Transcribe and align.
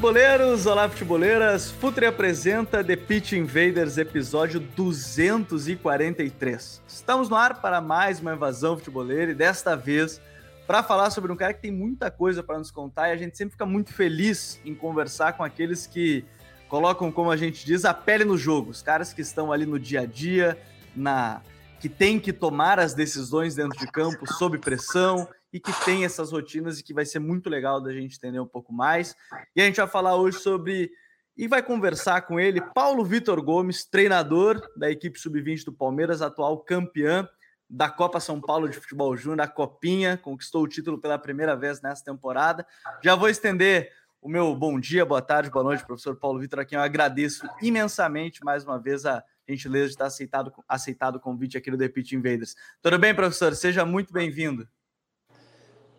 Futeboleiros! 0.00 0.64
Olá, 0.64 0.88
futeboleiras! 0.88 1.70
Futre 1.72 2.06
apresenta 2.06 2.82
The 2.82 2.96
Pitch 2.96 3.32
Invaders, 3.32 3.98
episódio 3.98 4.58
243. 4.58 6.82
Estamos 6.88 7.28
no 7.28 7.36
ar 7.36 7.60
para 7.60 7.82
mais 7.82 8.18
uma 8.18 8.32
invasão 8.32 8.78
futeboleira 8.78 9.32
e 9.32 9.34
desta 9.34 9.76
vez 9.76 10.18
para 10.66 10.82
falar 10.82 11.10
sobre 11.10 11.30
um 11.30 11.36
cara 11.36 11.52
que 11.52 11.60
tem 11.60 11.70
muita 11.70 12.10
coisa 12.10 12.42
para 12.42 12.56
nos 12.56 12.70
contar 12.70 13.10
e 13.10 13.12
a 13.12 13.16
gente 13.18 13.36
sempre 13.36 13.52
fica 13.52 13.66
muito 13.66 13.92
feliz 13.92 14.58
em 14.64 14.74
conversar 14.74 15.34
com 15.34 15.44
aqueles 15.44 15.86
que 15.86 16.24
colocam, 16.66 17.12
como 17.12 17.30
a 17.30 17.36
gente 17.36 17.66
diz, 17.66 17.84
a 17.84 17.92
pele 17.92 18.24
no 18.24 18.38
jogo. 18.38 18.70
Os 18.70 18.80
caras 18.80 19.12
que 19.12 19.20
estão 19.20 19.52
ali 19.52 19.66
no 19.66 19.78
dia 19.78 20.00
a 20.00 20.06
dia, 20.06 20.58
na 20.96 21.42
que 21.78 21.90
tem 21.90 22.18
que 22.18 22.32
tomar 22.32 22.80
as 22.80 22.94
decisões 22.94 23.54
dentro 23.54 23.78
de 23.78 23.86
campo 23.86 24.26
sob 24.32 24.56
pressão 24.56 25.28
e 25.52 25.58
que 25.58 25.72
tem 25.84 26.04
essas 26.04 26.32
rotinas 26.32 26.78
e 26.78 26.82
que 26.82 26.94
vai 26.94 27.04
ser 27.04 27.18
muito 27.18 27.50
legal 27.50 27.80
da 27.80 27.92
gente 27.92 28.16
entender 28.16 28.40
um 28.40 28.46
pouco 28.46 28.72
mais. 28.72 29.16
E 29.54 29.60
a 29.60 29.64
gente 29.64 29.76
vai 29.76 29.88
falar 29.88 30.16
hoje 30.16 30.38
sobre 30.38 30.90
e 31.36 31.48
vai 31.48 31.62
conversar 31.62 32.22
com 32.22 32.38
ele 32.38 32.60
Paulo 32.74 33.04
Vitor 33.04 33.42
Gomes, 33.42 33.84
treinador 33.84 34.60
da 34.76 34.90
equipe 34.90 35.18
sub-20 35.18 35.64
do 35.64 35.72
Palmeiras, 35.72 36.20
atual 36.20 36.58
campeã 36.58 37.28
da 37.68 37.88
Copa 37.88 38.18
São 38.18 38.40
Paulo 38.40 38.68
de 38.68 38.76
Futebol 38.76 39.16
Júnior, 39.16 39.42
a 39.42 39.48
Copinha, 39.48 40.16
conquistou 40.16 40.64
o 40.64 40.68
título 40.68 40.98
pela 40.98 41.18
primeira 41.18 41.54
vez 41.56 41.80
nessa 41.80 42.04
temporada. 42.04 42.66
Já 43.02 43.14
vou 43.14 43.28
estender 43.28 43.92
o 44.20 44.28
meu 44.28 44.54
bom 44.54 44.78
dia, 44.78 45.06
boa 45.06 45.22
tarde, 45.22 45.50
boa 45.50 45.64
noite, 45.64 45.86
professor 45.86 46.16
Paulo 46.16 46.40
Vitor, 46.40 46.58
a 46.58 46.64
quem 46.64 46.76
eu 46.76 46.82
agradeço 46.82 47.48
imensamente 47.62 48.44
mais 48.44 48.64
uma 48.64 48.78
vez 48.78 49.06
a 49.06 49.24
gentileza 49.48 49.86
de 49.86 49.92
estar 49.92 50.06
aceitado, 50.06 50.52
aceitado 50.68 51.16
o 51.16 51.20
convite 51.20 51.56
aqui 51.56 51.70
do 51.70 51.78
The 51.78 51.88
Pitch 51.88 52.12
Invaders. 52.12 52.54
Tudo 52.82 52.98
bem, 52.98 53.14
professor? 53.14 53.54
Seja 53.54 53.84
muito 53.86 54.12
bem-vindo. 54.12 54.68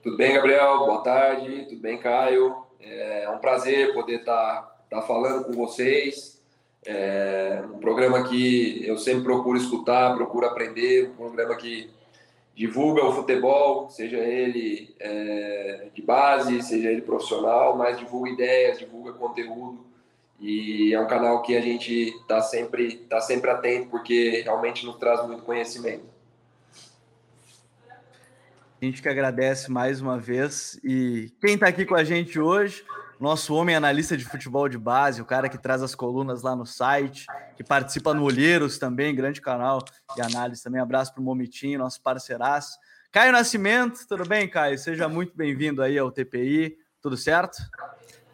Tudo 0.01 0.17
bem, 0.17 0.33
Gabriel? 0.33 0.79
Boa 0.79 1.01
tarde. 1.01 1.67
Tudo 1.69 1.79
bem, 1.79 1.99
Caio? 1.99 2.55
É 2.79 3.29
um 3.29 3.37
prazer 3.37 3.93
poder 3.93 4.21
estar 4.21 4.61
tá, 4.89 4.97
tá 4.97 5.01
falando 5.03 5.45
com 5.45 5.51
vocês. 5.53 6.41
É 6.83 7.61
um 7.71 7.77
programa 7.77 8.27
que 8.27 8.83
eu 8.83 8.97
sempre 8.97 9.25
procuro 9.25 9.59
escutar, 9.59 10.15
procuro 10.15 10.47
aprender, 10.47 11.11
um 11.11 11.15
programa 11.15 11.55
que 11.55 11.91
divulga 12.55 13.05
o 13.05 13.13
futebol, 13.13 13.91
seja 13.91 14.17
ele 14.17 14.95
é, 14.99 15.89
de 15.93 16.01
base, 16.01 16.63
seja 16.63 16.89
ele 16.89 17.03
profissional, 17.03 17.77
mas 17.77 17.99
divulga 17.99 18.31
ideias, 18.31 18.79
divulga 18.79 19.13
conteúdo. 19.13 19.85
E 20.39 20.95
é 20.95 20.99
um 20.99 21.07
canal 21.07 21.43
que 21.43 21.55
a 21.55 21.61
gente 21.61 22.09
está 22.21 22.41
sempre, 22.41 22.95
tá 23.07 23.21
sempre 23.21 23.51
atento, 23.51 23.89
porque 23.89 24.41
realmente 24.41 24.83
nos 24.83 24.95
traz 24.95 25.23
muito 25.27 25.43
conhecimento. 25.43 26.10
A 28.81 28.85
gente 28.85 28.99
que 28.99 29.07
agradece 29.07 29.69
mais 29.69 30.01
uma 30.01 30.17
vez. 30.17 30.79
E 30.83 31.31
quem 31.39 31.53
está 31.53 31.67
aqui 31.67 31.85
com 31.85 31.93
a 31.93 32.03
gente 32.03 32.39
hoje, 32.39 32.83
nosso 33.19 33.53
homem 33.53 33.75
analista 33.75 34.17
de 34.17 34.25
futebol 34.25 34.67
de 34.67 34.75
base, 34.75 35.21
o 35.21 35.25
cara 35.25 35.47
que 35.47 35.57
traz 35.57 35.83
as 35.83 35.93
colunas 35.93 36.41
lá 36.41 36.55
no 36.55 36.65
site, 36.65 37.27
que 37.55 37.63
participa 37.63 38.11
no 38.11 38.23
Olheiros 38.23 38.79
também, 38.79 39.13
grande 39.13 39.39
canal 39.39 39.85
de 40.15 40.21
análise 40.23 40.63
também. 40.63 40.81
Abraço 40.81 41.13
para 41.13 41.21
o 41.21 41.23
Momitinho, 41.23 41.77
nosso 41.77 42.01
parceiraço. 42.01 42.75
Caio 43.11 43.31
Nascimento, 43.31 43.99
tudo 44.09 44.27
bem, 44.27 44.49
Caio? 44.49 44.79
Seja 44.79 45.07
muito 45.07 45.37
bem-vindo 45.37 45.83
aí 45.83 45.99
ao 45.99 46.11
TPI, 46.11 46.75
tudo 46.99 47.15
certo? 47.15 47.57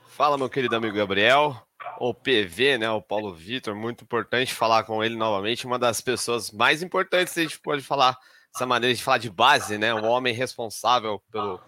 Fala, 0.08 0.38
meu 0.38 0.50
querido 0.50 0.78
amigo 0.78 0.96
Gabriel. 0.96 1.62
O 2.00 2.14
PV, 2.14 2.78
né? 2.78 2.90
O 2.90 3.02
Paulo 3.02 3.34
Vitor, 3.34 3.76
muito 3.76 4.06
importante 4.06 4.54
falar 4.54 4.84
com 4.84 5.04
ele 5.04 5.18
novamente. 5.18 5.66
Uma 5.68 5.78
das 5.78 6.00
pessoas 6.00 6.52
mais 6.52 6.82
importantes 6.82 7.34
que 7.34 7.42
a 7.42 7.44
gente 7.44 7.60
pode 7.60 7.82
falar 7.82 8.18
essa 8.58 8.66
maneira 8.66 8.96
de 8.96 9.04
falar 9.04 9.20
de 9.20 9.30
base, 9.30 9.78
né? 9.78 9.94
O 9.94 10.04
homem 10.06 10.34
responsável 10.34 11.22
pelo 11.32 11.62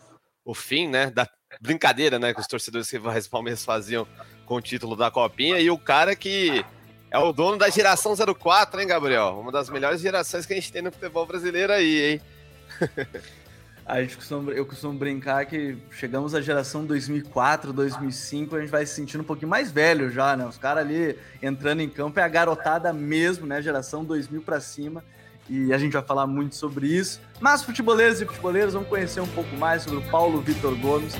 o 0.43 0.55
fim, 0.55 0.87
né? 0.87 1.11
Da 1.11 1.29
brincadeira, 1.61 2.17
né? 2.17 2.33
Que 2.33 2.41
os 2.41 2.47
torcedores 2.47 2.89
que 2.89 2.99
Palmeiras 3.29 3.63
faziam 3.63 4.07
com 4.45 4.55
o 4.55 4.61
título 4.61 4.95
da 4.95 5.11
Copinha 5.11 5.59
e 5.59 5.69
o 5.69 5.77
cara 5.77 6.15
que 6.15 6.65
é 7.11 7.19
o 7.19 7.31
dono 7.31 7.57
da 7.57 7.69
geração 7.69 8.15
04, 8.15 8.81
hein, 8.81 8.87
Gabriel? 8.87 9.39
Uma 9.39 9.51
das 9.51 9.69
melhores 9.69 10.01
gerações 10.01 10.47
que 10.47 10.53
a 10.53 10.55
gente 10.55 10.71
tem 10.71 10.81
no 10.81 10.91
futebol 10.91 11.27
brasileiro 11.27 11.71
aí, 11.71 12.13
hein? 12.13 12.21
A 13.85 14.01
gente 14.01 14.17
costuma, 14.17 14.51
eu 14.51 14.67
costumo 14.67 14.93
brincar 14.93 15.47
que 15.47 15.75
chegamos 15.89 16.35
à 16.35 16.41
geração 16.41 16.85
2004, 16.85 17.73
2005, 17.73 18.55
a 18.55 18.59
gente 18.59 18.69
vai 18.69 18.85
se 18.85 18.93
sentindo 18.93 19.21
um 19.21 19.25
pouquinho 19.25 19.49
mais 19.49 19.71
velho 19.71 20.11
já, 20.11 20.37
né? 20.37 20.45
Os 20.45 20.59
caras 20.59 20.85
ali 20.85 21.17
entrando 21.41 21.81
em 21.81 21.89
campo 21.89 22.19
é 22.19 22.23
a 22.23 22.27
garotada 22.27 22.93
mesmo, 22.93 23.47
né? 23.47 23.59
Geração 23.63 24.05
2000 24.05 24.43
para 24.43 24.59
cima 24.59 25.03
e 25.49 25.73
a 25.73 25.77
gente 25.77 25.93
vai 25.93 26.03
falar 26.03 26.27
muito 26.27 26.55
sobre 26.55 26.87
isso. 26.87 27.19
Mas 27.39 27.63
futeboleiros 27.63 28.21
e 28.21 28.25
futeboleiros 28.25 28.73
vão 28.73 28.83
conhecer 28.83 29.19
um 29.19 29.27
pouco 29.27 29.55
mais 29.55 29.83
sobre 29.83 29.99
o 29.99 30.01
Paulo 30.09 30.39
Vitor 30.41 30.75
Gomes, 30.75 31.15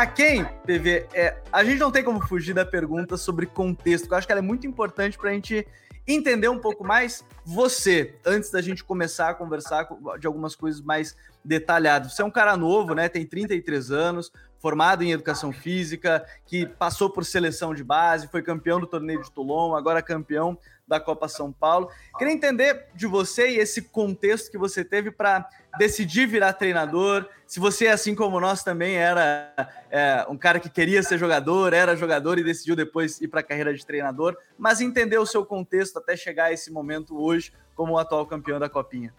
A 0.00 0.06
quem, 0.06 0.46
PV? 0.64 1.08
É, 1.12 1.36
a 1.52 1.62
gente 1.62 1.78
não 1.78 1.90
tem 1.90 2.02
como 2.02 2.26
fugir 2.26 2.54
da 2.54 2.64
pergunta 2.64 3.18
sobre 3.18 3.44
contexto, 3.44 4.08
que 4.08 4.14
eu 4.14 4.16
acho 4.16 4.26
que 4.26 4.32
ela 4.32 4.38
é 4.38 4.42
muito 4.42 4.66
importante 4.66 5.18
para 5.18 5.28
a 5.28 5.32
gente 5.34 5.68
entender 6.08 6.48
um 6.48 6.58
pouco 6.58 6.82
mais 6.82 7.22
você, 7.44 8.14
antes 8.24 8.50
da 8.50 8.62
gente 8.62 8.82
começar 8.82 9.28
a 9.28 9.34
conversar 9.34 9.86
de 10.18 10.26
algumas 10.26 10.56
coisas 10.56 10.80
mais 10.80 11.14
detalhadas. 11.44 12.14
Você 12.14 12.22
é 12.22 12.24
um 12.24 12.30
cara 12.30 12.56
novo, 12.56 12.94
né? 12.94 13.10
Tem 13.10 13.26
33 13.26 13.90
anos, 13.90 14.32
formado 14.58 15.04
em 15.04 15.12
educação 15.12 15.52
física, 15.52 16.24
que 16.46 16.64
passou 16.64 17.10
por 17.10 17.22
seleção 17.22 17.74
de 17.74 17.84
base, 17.84 18.26
foi 18.28 18.40
campeão 18.40 18.80
do 18.80 18.86
torneio 18.86 19.22
de 19.22 19.30
Toulon, 19.30 19.74
agora 19.74 20.00
campeão 20.00 20.56
da 20.90 20.98
Copa 20.98 21.28
São 21.28 21.52
Paulo. 21.52 21.88
Queria 22.18 22.34
entender 22.34 22.86
de 22.96 23.06
você 23.06 23.50
e 23.50 23.58
esse 23.58 23.80
contexto 23.80 24.50
que 24.50 24.58
você 24.58 24.84
teve 24.84 25.12
para 25.12 25.48
decidir 25.78 26.26
virar 26.26 26.52
treinador. 26.52 27.28
Se 27.46 27.60
você, 27.60 27.86
assim 27.86 28.12
como 28.12 28.40
nós, 28.40 28.64
também 28.64 28.96
era 28.96 29.54
é, 29.88 30.26
um 30.28 30.36
cara 30.36 30.58
que 30.58 30.68
queria 30.68 31.00
ser 31.04 31.16
jogador, 31.16 31.72
era 31.72 31.94
jogador 31.94 32.40
e 32.40 32.42
decidiu 32.42 32.74
depois 32.74 33.20
ir 33.20 33.28
para 33.28 33.38
a 33.38 33.44
carreira 33.44 33.72
de 33.72 33.86
treinador, 33.86 34.36
mas 34.58 34.80
entender 34.80 35.16
o 35.16 35.24
seu 35.24 35.46
contexto 35.46 35.96
até 35.96 36.16
chegar 36.16 36.46
a 36.46 36.52
esse 36.52 36.72
momento 36.72 37.22
hoje 37.22 37.52
como 37.76 37.92
o 37.92 37.98
atual 37.98 38.26
campeão 38.26 38.58
da 38.58 38.68
Copinha. 38.68 39.14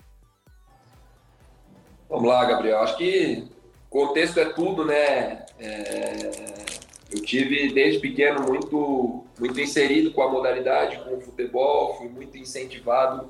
Vamos 2.10 2.28
lá, 2.28 2.44
Gabriel. 2.44 2.80
Acho 2.80 2.98
que 2.98 3.50
contexto 3.90 4.38
é 4.42 4.46
tudo, 4.52 4.84
né? 4.84 5.46
É 5.58 6.81
eu 7.12 7.22
tive 7.22 7.74
desde 7.74 8.00
pequeno 8.00 8.42
muito 8.42 9.26
muito 9.40 9.60
inserido 9.60 10.12
com 10.12 10.22
a 10.22 10.30
modalidade, 10.30 11.04
com 11.04 11.16
o 11.16 11.22
futebol, 11.22 11.98
fui 11.98 12.08
muito 12.08 12.38
incentivado 12.38 13.30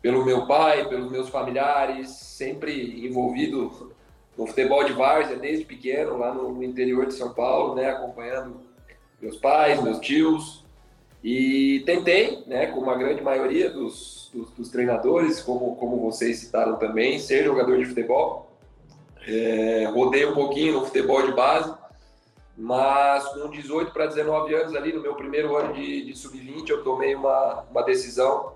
pelo 0.00 0.24
meu 0.24 0.46
pai, 0.46 0.88
pelos 0.88 1.10
meus 1.10 1.28
familiares, 1.28 2.10
sempre 2.10 3.06
envolvido 3.06 3.92
no 4.36 4.46
futebol 4.46 4.82
de 4.82 4.92
várzea 4.92 5.36
desde 5.36 5.64
pequeno, 5.64 6.18
lá 6.18 6.34
no, 6.34 6.52
no 6.52 6.64
interior 6.64 7.06
de 7.06 7.14
São 7.14 7.32
Paulo, 7.32 7.76
né, 7.76 7.88
acompanhando 7.88 8.60
meus 9.20 9.36
pais, 9.36 9.80
meus 9.80 10.00
tios, 10.00 10.64
e 11.22 11.84
tentei, 11.86 12.42
né, 12.48 12.66
como 12.66 12.90
a 12.90 12.96
grande 12.96 13.22
maioria 13.22 13.70
dos, 13.70 14.28
dos, 14.34 14.50
dos 14.50 14.68
treinadores, 14.70 15.40
como, 15.40 15.76
como 15.76 16.00
vocês 16.00 16.38
citaram 16.38 16.76
também, 16.76 17.20
ser 17.20 17.44
jogador 17.44 17.78
de 17.78 17.84
futebol. 17.84 18.50
É, 19.24 19.88
rodei 19.94 20.26
um 20.26 20.34
pouquinho 20.34 20.72
no 20.72 20.84
futebol 20.84 21.24
de 21.24 21.32
base, 21.32 21.72
mas 22.62 23.24
com 23.28 23.50
18 23.50 23.92
para 23.92 24.06
19 24.06 24.54
anos 24.54 24.74
ali, 24.76 24.92
no 24.92 25.00
meu 25.00 25.14
primeiro 25.14 25.56
ano 25.56 25.72
de, 25.72 26.04
de 26.04 26.16
sub-20, 26.16 26.68
eu 26.68 26.84
tomei 26.84 27.14
uma, 27.14 27.64
uma 27.70 27.82
decisão 27.82 28.54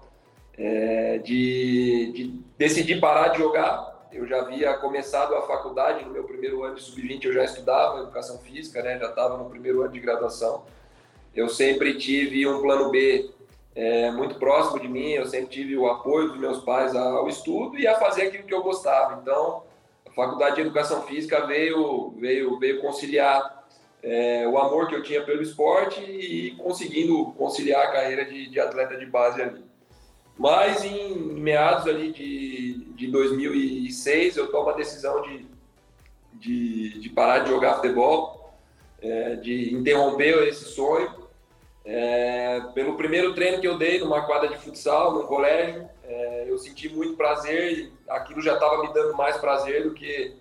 é, 0.56 1.18
de, 1.18 2.12
de 2.14 2.40
decidir 2.56 3.00
parar 3.00 3.28
de 3.28 3.38
jogar 3.38 3.96
eu 4.16 4.26
já 4.26 4.40
havia 4.40 4.72
começado 4.74 5.34
a 5.34 5.42
faculdade, 5.42 6.04
no 6.04 6.10
meu 6.10 6.24
primeiro 6.24 6.62
ano 6.64 6.74
de 6.74 6.82
sub-20 6.82 7.24
eu 7.26 7.32
já 7.34 7.44
estudava 7.44 8.00
educação 8.00 8.38
física, 8.38 8.82
né? 8.82 8.98
já 8.98 9.10
estava 9.10 9.36
no 9.36 9.50
primeiro 9.50 9.82
ano 9.82 9.92
de 9.92 10.00
graduação. 10.00 10.64
Eu 11.34 11.48
sempre 11.48 11.98
tive 11.98 12.46
um 12.46 12.62
plano 12.62 12.90
B 12.90 13.30
é, 13.74 14.10
muito 14.10 14.36
próximo 14.36 14.80
de 14.80 14.88
mim, 14.88 15.10
eu 15.10 15.26
sempre 15.26 15.48
tive 15.48 15.76
o 15.76 15.86
apoio 15.86 16.30
dos 16.30 16.38
meus 16.38 16.60
pais 16.60 16.96
ao 16.96 17.28
estudo 17.28 17.78
e 17.78 17.86
a 17.86 17.98
fazer 17.98 18.22
aquilo 18.22 18.44
que 18.44 18.54
eu 18.54 18.62
gostava. 18.62 19.20
Então, 19.20 19.64
a 20.06 20.10
faculdade 20.12 20.56
de 20.56 20.62
educação 20.62 21.02
física 21.02 21.46
veio, 21.46 22.14
veio, 22.16 22.58
veio 22.58 22.80
conciliar 22.80 23.65
é, 24.06 24.46
o 24.46 24.56
amor 24.56 24.86
que 24.86 24.94
eu 24.94 25.02
tinha 25.02 25.20
pelo 25.24 25.42
esporte 25.42 26.00
e 26.00 26.52
conseguindo 26.52 27.32
conciliar 27.36 27.86
a 27.86 27.90
carreira 27.90 28.24
de, 28.24 28.48
de 28.48 28.60
atleta 28.60 28.96
de 28.96 29.04
base 29.04 29.42
ali. 29.42 29.64
Mas 30.38 30.84
em 30.84 31.16
meados 31.16 31.88
ali 31.88 32.12
de, 32.12 32.84
de 32.94 33.08
2006, 33.08 34.36
eu 34.36 34.48
tomo 34.52 34.70
a 34.70 34.74
decisão 34.74 35.22
de, 35.22 35.44
de, 36.34 37.00
de 37.00 37.08
parar 37.08 37.40
de 37.40 37.50
jogar 37.50 37.74
futebol, 37.74 38.54
é, 39.02 39.34
de 39.34 39.74
interromper 39.74 40.46
esse 40.46 40.66
sonho 40.66 41.12
é, 41.84 42.60
pelo 42.74 42.96
primeiro 42.96 43.34
treino 43.34 43.60
que 43.60 43.66
eu 43.66 43.76
dei 43.76 43.98
numa 43.98 44.24
quadra 44.24 44.48
de 44.48 44.58
futsal, 44.58 45.14
no 45.14 45.26
colégio, 45.26 45.88
é, 46.04 46.44
eu 46.46 46.56
senti 46.58 46.88
muito 46.88 47.16
prazer 47.16 47.72
e 47.72 47.92
aquilo 48.08 48.40
já 48.40 48.54
estava 48.54 48.82
me 48.82 48.92
dando 48.92 49.16
mais 49.16 49.36
prazer 49.38 49.82
do 49.82 49.94
que 49.94 50.36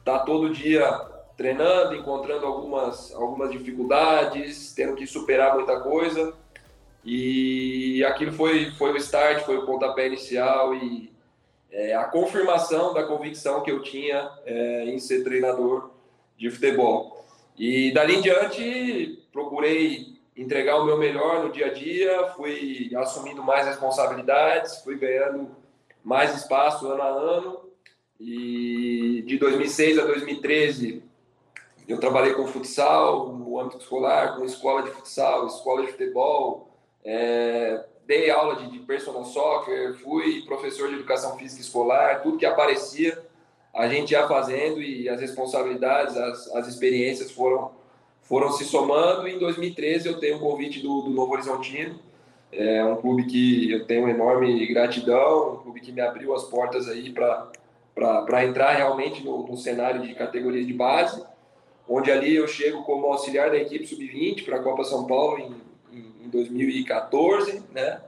estar 0.00 0.18
tá 0.18 0.24
todo 0.26 0.52
dia 0.52 1.15
treinando, 1.36 1.94
encontrando 1.94 2.46
algumas, 2.46 3.14
algumas 3.14 3.50
dificuldades, 3.50 4.72
tendo 4.74 4.96
que 4.96 5.06
superar 5.06 5.54
muita 5.54 5.80
coisa. 5.80 6.34
E 7.04 8.02
aquilo 8.04 8.32
foi, 8.32 8.72
foi 8.72 8.92
o 8.92 8.96
start, 8.96 9.44
foi 9.44 9.58
o 9.58 9.66
pontapé 9.66 10.06
inicial 10.06 10.74
e 10.74 11.12
é, 11.70 11.94
a 11.94 12.04
confirmação 12.04 12.94
da 12.94 13.04
convicção 13.04 13.62
que 13.62 13.70
eu 13.70 13.82
tinha 13.82 14.30
é, 14.44 14.84
em 14.86 14.98
ser 14.98 15.22
treinador 15.22 15.90
de 16.36 16.50
futebol. 16.50 17.24
E 17.56 17.92
dali 17.92 18.16
em 18.16 18.20
diante, 18.22 19.22
procurei 19.32 20.16
entregar 20.36 20.76
o 20.76 20.84
meu 20.84 20.98
melhor 20.98 21.44
no 21.44 21.52
dia 21.52 21.66
a 21.66 21.72
dia, 21.72 22.28
fui 22.36 22.90
assumindo 22.96 23.42
mais 23.42 23.66
responsabilidades, 23.66 24.82
fui 24.82 24.98
ganhando 24.98 25.50
mais 26.02 26.34
espaço 26.34 26.86
ano 26.88 27.02
a 27.02 27.08
ano. 27.08 27.60
E 28.18 29.22
de 29.26 29.38
2006 29.38 29.98
a 29.98 30.06
2013 30.06 31.05
eu 31.88 31.98
trabalhei 31.98 32.34
com 32.34 32.46
futsal 32.46 33.32
no 33.32 33.58
âmbito 33.60 33.78
escolar, 33.78 34.36
com 34.36 34.44
escola 34.44 34.82
de 34.82 34.90
futsal, 34.90 35.46
escola 35.46 35.82
de 35.82 35.92
futebol, 35.92 36.68
é, 37.04 37.84
dei 38.06 38.30
aula 38.30 38.56
de, 38.56 38.70
de 38.70 38.78
personal 38.80 39.24
soccer, 39.24 39.94
fui 40.02 40.42
professor 40.42 40.88
de 40.88 40.96
educação 40.96 41.36
física 41.36 41.62
escolar, 41.62 42.22
tudo 42.22 42.38
que 42.38 42.46
aparecia 42.46 43.24
a 43.74 43.86
gente 43.88 44.12
ia 44.12 44.26
fazendo 44.26 44.80
e 44.80 45.08
as 45.08 45.20
responsabilidades, 45.20 46.16
as, 46.16 46.54
as 46.54 46.66
experiências 46.66 47.30
foram 47.30 47.70
foram 48.22 48.50
se 48.52 48.64
somando. 48.64 49.28
E 49.28 49.34
em 49.34 49.38
2013 49.38 50.08
eu 50.08 50.18
tenho 50.18 50.36
um 50.36 50.40
convite 50.40 50.80
do, 50.80 51.02
do 51.02 51.10
Novo 51.10 51.32
Horizontino, 51.32 51.98
é 52.52 52.84
um 52.84 52.96
clube 52.96 53.26
que 53.26 53.70
eu 53.70 53.86
tenho 53.86 54.08
enorme 54.08 54.66
gratidão, 54.66 55.54
um 55.54 55.56
clube 55.58 55.80
que 55.80 55.92
me 55.92 56.00
abriu 56.00 56.34
as 56.34 56.44
portas 56.44 56.88
aí 56.88 57.12
para 57.12 58.44
entrar 58.44 58.72
realmente 58.72 59.22
no, 59.22 59.46
no, 59.46 59.56
cenário 59.56 60.00
de 60.02 60.14
categoria 60.14 60.64
de 60.64 60.72
base, 60.72 61.22
onde 61.88 62.10
ali 62.10 62.34
eu 62.34 62.46
chego 62.46 62.82
como 62.82 63.06
auxiliar 63.06 63.50
da 63.50 63.56
equipe 63.56 63.86
sub-20 63.86 64.44
para 64.44 64.56
a 64.56 64.62
Copa 64.62 64.84
São 64.84 65.06
Paulo 65.06 65.38
em, 65.38 65.54
em, 65.92 66.26
em 66.26 66.28
2014, 66.28 67.62
né? 67.72 68.00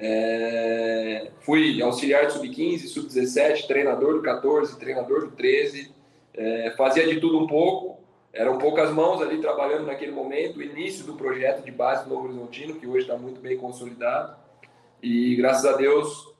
É, 0.00 1.30
fui 1.40 1.82
auxiliar 1.82 2.26
de 2.26 2.34
sub-15, 2.34 2.86
sub-17, 2.86 3.66
treinador 3.66 4.14
do 4.14 4.22
14, 4.22 4.78
treinador 4.78 5.22
do 5.22 5.32
13, 5.32 5.92
é, 6.34 6.72
fazia 6.76 7.06
de 7.06 7.20
tudo 7.20 7.38
um 7.38 7.48
pouco, 7.48 7.98
eram 8.32 8.58
poucas 8.58 8.92
mãos 8.92 9.20
ali 9.20 9.40
trabalhando 9.40 9.86
naquele 9.86 10.12
momento, 10.12 10.62
início 10.62 11.04
do 11.04 11.14
projeto 11.14 11.64
de 11.64 11.72
base 11.72 12.04
do 12.04 12.10
Novo 12.10 12.28
Horizontino, 12.28 12.76
que 12.76 12.86
hoje 12.86 13.00
está 13.00 13.16
muito 13.16 13.40
bem 13.40 13.56
consolidado. 13.56 14.36
E 15.02 15.34
graças 15.34 15.64
a 15.64 15.76
Deus 15.76 16.32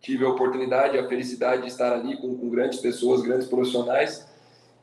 tive 0.00 0.24
a 0.24 0.28
oportunidade, 0.28 0.98
a 0.98 1.08
felicidade 1.08 1.62
de 1.62 1.68
estar 1.68 1.92
ali 1.92 2.16
com, 2.16 2.36
com 2.36 2.48
grandes 2.48 2.80
pessoas, 2.80 3.22
grandes 3.22 3.46
profissionais, 3.46 4.27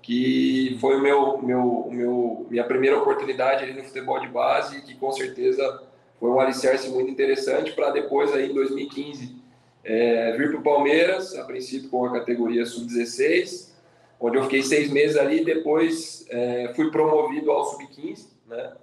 que 0.05 0.77
foi 0.79 0.97
o 0.97 1.01
meu, 1.01 1.41
meu, 1.41 1.87
meu, 1.89 2.47
minha 2.47 2.63
primeira 2.63 2.95
oportunidade 2.95 3.63
ali 3.63 3.73
no 3.73 3.83
futebol 3.83 4.19
de 4.19 4.27
base, 4.27 4.79
que 4.83 4.93
com 4.93 5.11
certeza 5.11 5.81
foi 6.19 6.29
um 6.29 6.39
alicerce 6.39 6.89
muito 6.89 7.09
interessante 7.09 7.71
para 7.71 7.89
depois 7.89 8.31
aí 8.31 8.51
em 8.51 8.53
2015 8.53 9.35
é, 9.83 10.37
vir 10.37 10.51
para 10.51 10.59
o 10.59 10.63
Palmeiras, 10.63 11.35
a 11.35 11.43
princípio 11.43 11.89
com 11.89 12.05
a 12.05 12.11
categoria 12.11 12.67
sub-16, 12.67 13.71
onde 14.19 14.37
eu 14.37 14.43
fiquei 14.43 14.61
seis 14.61 14.91
meses 14.91 15.17
ali. 15.17 15.43
Depois 15.43 16.23
é, 16.29 16.71
fui 16.75 16.91
promovido 16.91 17.49
ao 17.49 17.65
sub-15, 17.65 18.27
né? 18.47 18.73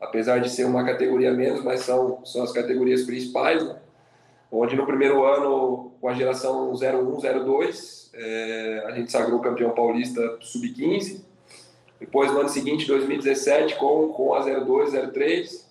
apesar 0.00 0.38
de 0.38 0.48
ser 0.48 0.64
uma 0.64 0.82
categoria 0.82 1.30
menos, 1.30 1.62
mas 1.62 1.80
são, 1.80 2.24
são 2.24 2.42
as 2.42 2.52
categorias 2.52 3.02
principais. 3.02 3.62
Né? 3.62 3.76
Onde 4.52 4.74
no 4.74 4.86
primeiro 4.86 5.24
ano, 5.24 5.92
com 6.00 6.08
a 6.08 6.14
geração 6.14 6.72
01, 6.72 7.44
02, 7.44 8.10
é, 8.14 8.84
a 8.86 8.90
gente 8.92 9.12
sagrou 9.12 9.40
campeão 9.40 9.70
paulista 9.70 10.38
sub-15. 10.40 11.22
Depois, 12.00 12.32
no 12.32 12.40
ano 12.40 12.48
seguinte, 12.48 12.86
2017, 12.86 13.76
com, 13.76 14.08
com 14.08 14.34
a 14.34 14.40
02, 14.40 14.92
03, 15.12 15.70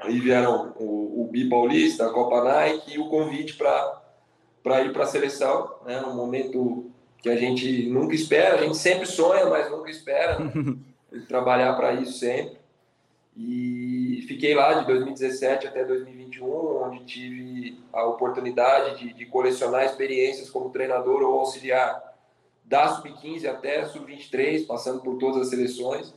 aí 0.00 0.18
vieram 0.18 0.74
o, 0.78 1.22
o 1.22 1.28
Bi 1.30 1.48
Paulista, 1.48 2.06
a 2.06 2.10
Copa 2.10 2.42
Nike 2.42 2.94
e 2.94 2.98
o 2.98 3.08
convite 3.08 3.54
para 3.56 4.82
ir 4.82 4.92
para 4.92 5.04
a 5.04 5.06
seleção, 5.06 5.74
né, 5.84 6.00
no 6.00 6.14
momento 6.14 6.90
que 7.18 7.28
a 7.28 7.36
gente 7.36 7.86
nunca 7.88 8.14
espera, 8.14 8.54
a 8.54 8.62
gente 8.62 8.76
sempre 8.76 9.06
sonha, 9.06 9.46
mas 9.46 9.70
nunca 9.70 9.90
espera 9.90 10.38
né? 10.38 10.76
trabalhar 11.28 11.74
para 11.74 11.92
isso 11.92 12.14
sempre. 12.14 12.59
E 13.36 14.24
fiquei 14.26 14.54
lá 14.54 14.74
de 14.74 14.86
2017 14.86 15.66
até 15.66 15.84
2021, 15.84 16.84
onde 16.84 17.04
tive 17.04 17.78
a 17.92 18.04
oportunidade 18.04 18.98
de, 18.98 19.14
de 19.14 19.26
colecionar 19.26 19.84
experiências 19.84 20.50
como 20.50 20.70
treinador 20.70 21.22
ou 21.22 21.40
auxiliar 21.40 22.10
da 22.64 22.88
sub-15 22.88 23.46
até 23.46 23.84
sub-23, 23.86 24.66
passando 24.66 25.00
por 25.00 25.18
todas 25.18 25.42
as 25.42 25.48
seleções. 25.48 26.14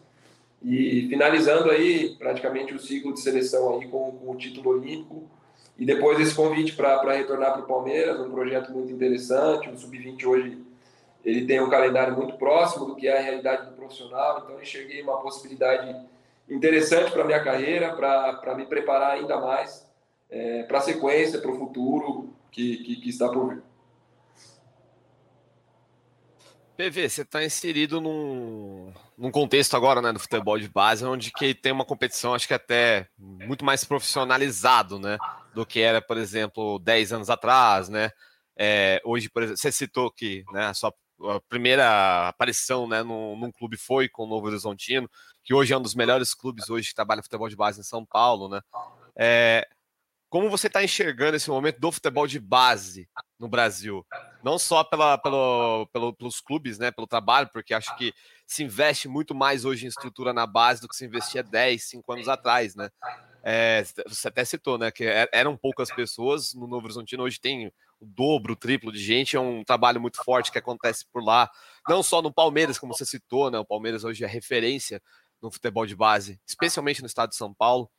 E 0.61 1.07
finalizando 1.09 1.69
aí 1.69 2.15
praticamente 2.17 2.73
o 2.73 2.79
ciclo 2.79 3.13
de 3.13 3.19
seleção 3.19 3.79
aí 3.79 3.87
com, 3.87 4.11
com 4.11 4.31
o 4.31 4.35
título 4.35 4.71
olímpico. 4.71 5.29
E 5.77 5.85
depois 5.85 6.19
esse 6.19 6.35
convite 6.35 6.75
para 6.75 7.13
retornar 7.13 7.53
para 7.53 7.63
o 7.63 7.67
Palmeiras, 7.67 8.19
um 8.19 8.31
projeto 8.31 8.71
muito 8.71 8.91
interessante, 8.93 9.69
o 9.69 9.77
sub-20 9.77 10.25
hoje 10.25 10.63
ele 11.25 11.45
tem 11.45 11.61
um 11.61 11.69
calendário 11.69 12.15
muito 12.15 12.37
próximo 12.37 12.85
do 12.85 12.95
que 12.95 13.07
é 13.07 13.17
a 13.17 13.21
realidade 13.21 13.69
do 13.69 13.75
profissional, 13.75 14.43
então 14.43 14.61
enxerguei 14.61 15.01
uma 15.01 15.21
possibilidade 15.21 15.95
interessante 16.53 17.11
para 17.11 17.25
minha 17.25 17.43
carreira, 17.43 17.95
para 17.95 18.55
me 18.55 18.65
preparar 18.65 19.11
ainda 19.11 19.39
mais 19.39 19.87
é, 20.29 20.63
para 20.63 20.79
a 20.79 20.81
sequência, 20.81 21.39
para 21.39 21.51
o 21.51 21.57
futuro 21.57 22.33
que, 22.51 22.77
que, 22.77 22.95
que, 22.97 23.09
está 23.09 23.29
por 23.29 23.53
vir. 23.53 23.63
PV, 26.75 27.09
você 27.09 27.21
está 27.21 27.43
inserido 27.43 28.01
num, 28.01 28.91
num 29.17 29.29
contexto 29.29 29.75
agora 29.75 30.01
né, 30.01 30.11
do 30.11 30.19
futebol 30.19 30.57
de 30.57 30.67
base, 30.67 31.05
onde 31.05 31.31
que 31.31 31.53
tem 31.53 31.71
uma 31.71 31.85
competição, 31.85 32.33
acho 32.33 32.47
que 32.47 32.53
até 32.53 33.07
muito 33.17 33.63
mais 33.63 33.83
profissionalizado, 33.83 34.97
né, 34.97 35.17
do 35.53 35.65
que 35.65 35.79
era, 35.79 36.01
por 36.01 36.17
exemplo, 36.17 36.79
10 36.79 37.13
anos 37.13 37.29
atrás, 37.29 37.89
né? 37.89 38.09
É, 38.57 39.01
hoje, 39.03 39.29
por 39.29 39.43
exemplo, 39.43 39.57
você 39.57 39.71
citou 39.71 40.11
que 40.11 40.43
né, 40.51 40.65
a 40.65 40.73
sua 40.73 40.93
a 41.29 41.39
primeira 41.47 42.27
aparição 42.27 42.87
né, 42.87 43.03
num, 43.03 43.37
num, 43.37 43.51
clube 43.51 43.77
foi 43.77 44.09
com 44.09 44.23
o 44.23 44.27
Novo 44.27 44.47
Horizontino, 44.47 45.09
que 45.43 45.53
hoje 45.53 45.73
é 45.73 45.77
um 45.77 45.81
dos 45.81 45.95
melhores 45.95 46.33
clubes 46.33 46.69
hoje 46.69 46.89
que 46.89 46.95
trabalha 46.95 47.21
futebol 47.21 47.49
de 47.49 47.55
base 47.55 47.79
em 47.79 47.83
São 47.83 48.05
Paulo, 48.05 48.47
né? 48.47 48.61
É, 49.15 49.67
como 50.33 50.49
você 50.49 50.65
está 50.65 50.83
enxergando 50.83 51.35
esse 51.35 51.47
momento 51.47 51.79
do 51.79 51.91
futebol 51.91 52.25
de 52.25 52.39
base 52.39 53.07
no 53.37 53.47
Brasil? 53.47 54.03
Não 54.43 54.57
só 54.57 54.83
pela, 54.83 55.15
pelo, 55.15 55.87
pelo, 55.93 56.11
pelos 56.11 56.41
clubes, 56.41 56.79
né, 56.79 56.89
pelo 56.89 57.05
trabalho, 57.05 57.47
porque 57.53 57.71
acho 57.71 57.95
que 57.95 58.11
se 58.47 58.63
investe 58.63 59.07
muito 59.07 59.35
mais 59.35 59.63
hoje 59.63 59.85
em 59.85 59.89
estrutura 59.89 60.33
na 60.33 60.47
base 60.47 60.81
do 60.81 60.87
que 60.87 60.95
se 60.95 61.05
investia 61.05 61.43
10, 61.43 61.83
5 61.83 62.13
anos 62.13 62.27
atrás, 62.27 62.73
né? 62.75 62.89
É, 63.43 63.83
você 64.07 64.27
até 64.27 64.43
citou, 64.43 64.77
né, 64.77 64.89
que 64.89 65.03
é, 65.03 65.29
eram 65.31 65.55
poucas 65.55 65.91
pessoas 65.91 66.53
no 66.55 66.65
Novo 66.65 66.85
Horizontino, 66.85 67.21
hoje 67.21 67.39
tem 67.39 67.67
o 67.99 68.05
dobro, 68.05 68.53
o 68.53 68.55
triplo 68.55 68.91
de 68.91 69.03
gente, 69.03 69.35
é 69.35 69.39
um 69.39 69.63
trabalho 69.63 70.01
muito 70.01 70.23
forte 70.23 70.51
que 70.51 70.57
acontece 70.57 71.05
por 71.13 71.23
lá, 71.23 71.47
não 71.87 72.01
só 72.01 72.23
no 72.23 72.33
Palmeiras, 72.33 72.79
como 72.79 72.91
você 72.91 73.05
citou, 73.05 73.51
né? 73.51 73.59
O 73.59 73.65
Palmeiras 73.65 74.03
hoje 74.03 74.23
é 74.23 74.27
referência 74.27 74.99
no 75.43 75.51
futebol 75.51 75.85
de 75.85 75.95
base, 75.95 76.39
especialmente 76.47 77.01
no 77.01 77.07
estado 77.07 77.29
de 77.31 77.35
São 77.35 77.53
Paulo. 77.53 77.91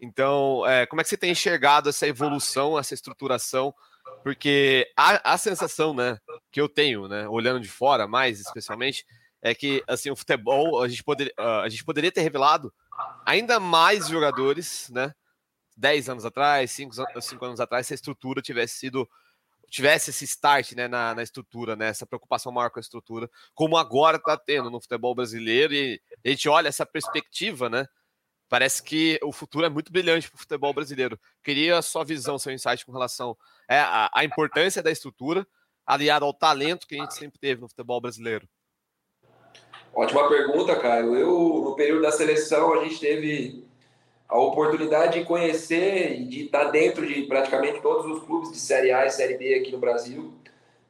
Então, 0.00 0.66
é, 0.66 0.84
como 0.86 1.00
é 1.00 1.04
que 1.04 1.08
você 1.08 1.16
tem 1.16 1.30
enxergado 1.32 1.88
essa 1.88 2.06
evolução, 2.06 2.78
essa 2.78 2.92
estruturação? 2.92 3.74
Porque 4.22 4.86
a, 4.96 5.32
a 5.32 5.38
sensação, 5.38 5.94
né, 5.94 6.18
que 6.52 6.60
eu 6.60 6.68
tenho, 6.68 7.08
né, 7.08 7.26
olhando 7.26 7.60
de 7.60 7.68
fora, 7.68 8.06
mais 8.06 8.38
especialmente, 8.38 9.04
é 9.40 9.54
que 9.54 9.82
assim 9.88 10.10
o 10.10 10.16
futebol 10.16 10.82
a 10.82 10.88
gente 10.88 11.02
poderia, 11.02 11.32
a 11.64 11.68
gente 11.68 11.84
poderia 11.84 12.12
ter 12.12 12.20
revelado 12.20 12.72
ainda 13.24 13.58
mais 13.58 14.08
jogadores, 14.08 14.90
né? 14.90 15.14
10 15.76 16.10
anos 16.10 16.26
atrás, 16.26 16.70
5 16.70 16.92
anos 17.42 17.58
atrás, 17.58 17.86
se 17.86 17.94
a 17.94 17.96
estrutura 17.96 18.42
tivesse 18.42 18.78
sido 18.78 19.08
tivesse 19.70 20.10
esse 20.10 20.24
start 20.24 20.72
né, 20.72 20.88
na, 20.88 21.14
na 21.14 21.22
estrutura, 21.22 21.76
né, 21.76 21.88
essa 21.88 22.04
preocupação 22.04 22.50
maior 22.50 22.70
com 22.70 22.78
a 22.78 22.82
estrutura, 22.82 23.30
como 23.54 23.76
agora 23.76 24.16
está 24.16 24.36
tendo 24.36 24.68
no 24.68 24.80
futebol 24.80 25.14
brasileiro, 25.14 25.72
e 25.72 26.00
a 26.24 26.28
gente 26.28 26.48
olha 26.48 26.68
essa 26.68 26.84
perspectiva, 26.84 27.70
né? 27.70 27.86
Parece 28.48 28.82
que 28.82 29.20
o 29.22 29.30
futuro 29.30 29.64
é 29.64 29.68
muito 29.68 29.92
brilhante 29.92 30.28
para 30.28 30.36
o 30.36 30.40
futebol 30.40 30.74
brasileiro. 30.74 31.18
Queria 31.40 31.78
a 31.78 31.82
sua 31.82 32.04
visão, 32.04 32.36
seu 32.36 32.52
insight 32.52 32.84
com 32.84 32.90
relação 32.90 33.38
é, 33.68 33.78
à, 33.78 34.10
à 34.12 34.24
importância 34.24 34.82
da 34.82 34.90
estrutura, 34.90 35.46
aliado 35.86 36.24
ao 36.24 36.34
talento 36.34 36.86
que 36.86 36.96
a 36.96 36.98
gente 36.98 37.14
sempre 37.14 37.38
teve 37.38 37.60
no 37.60 37.68
futebol 37.68 38.00
brasileiro. 38.00 38.48
Ótima 39.94 40.28
pergunta, 40.28 40.74
Caio. 40.80 41.14
Eu, 41.14 41.62
no 41.64 41.76
período 41.76 42.02
da 42.02 42.10
seleção, 42.10 42.74
a 42.74 42.84
gente 42.84 42.98
teve 42.98 43.69
a 44.30 44.38
oportunidade 44.38 45.18
de 45.18 45.24
conhecer 45.26 46.12
e 46.20 46.24
de 46.24 46.44
estar 46.44 46.70
dentro 46.70 47.04
de 47.04 47.22
praticamente 47.22 47.80
todos 47.80 48.06
os 48.06 48.22
clubes 48.22 48.52
de 48.52 48.58
Série 48.58 48.92
A 48.92 49.04
e 49.04 49.10
Série 49.10 49.36
B 49.36 49.54
aqui 49.54 49.72
no 49.72 49.78
Brasil, 49.78 50.32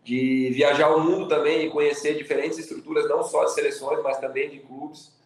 de 0.05 0.51
viajar 0.51 0.95
o 0.95 1.01
mundo 1.01 1.27
também 1.27 1.65
e 1.65 1.71
conhecer 1.71 2.17
diferentes 2.17 2.59
estruturas, 2.59 3.09
não 3.09 3.23
só 3.23 3.45
de 3.45 3.55
seleções, 3.55 4.03
mas 4.03 4.19
também 4.19 4.51
de 4.51 4.59
clubes. 4.59 5.19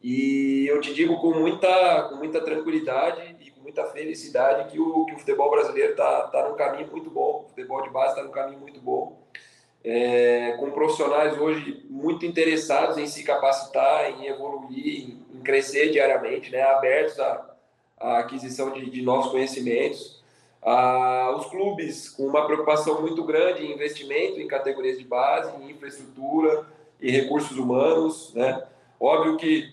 E 0.00 0.64
eu 0.68 0.80
te 0.80 0.94
digo 0.94 1.20
com 1.20 1.34
muita, 1.34 2.04
com 2.08 2.16
muita 2.16 2.40
tranquilidade 2.40 3.34
e 3.40 3.50
com 3.50 3.60
muita 3.62 3.84
felicidade 3.86 4.70
que 4.70 4.78
o, 4.78 5.04
que 5.06 5.14
o 5.14 5.18
futebol 5.18 5.50
brasileiro 5.50 5.90
está 5.90 6.22
tá 6.28 6.48
num 6.48 6.54
caminho 6.54 6.88
muito 6.88 7.10
bom, 7.10 7.46
o 7.46 7.48
futebol 7.48 7.82
de 7.82 7.90
base 7.90 8.10
está 8.10 8.22
num 8.22 8.30
caminho 8.30 8.60
muito 8.60 8.80
bom, 8.80 9.20
é, 9.82 10.52
com 10.60 10.70
profissionais 10.70 11.36
hoje 11.36 11.84
muito 11.90 12.24
interessados 12.24 12.96
em 12.96 13.06
se 13.08 13.24
capacitar, 13.24 14.08
em 14.10 14.26
evoluir, 14.26 14.86
em, 14.86 15.36
em 15.36 15.40
crescer 15.40 15.90
diariamente, 15.90 16.52
né, 16.52 16.62
abertos 16.62 17.18
a 17.18 17.55
a 17.98 18.18
aquisição 18.18 18.72
de, 18.72 18.90
de 18.90 19.02
novos 19.02 19.30
conhecimentos. 19.30 20.22
Ah, 20.62 21.34
os 21.38 21.46
clubes 21.46 22.08
com 22.08 22.24
uma 22.26 22.44
preocupação 22.46 23.00
muito 23.00 23.22
grande 23.24 23.64
em 23.64 23.72
investimento 23.72 24.40
em 24.40 24.48
categorias 24.48 24.98
de 24.98 25.04
base, 25.04 25.54
em 25.62 25.70
infraestrutura 25.70 26.66
e 27.00 27.10
recursos 27.10 27.56
humanos, 27.56 28.32
né? 28.34 28.66
Óbvio 28.98 29.36
que 29.36 29.72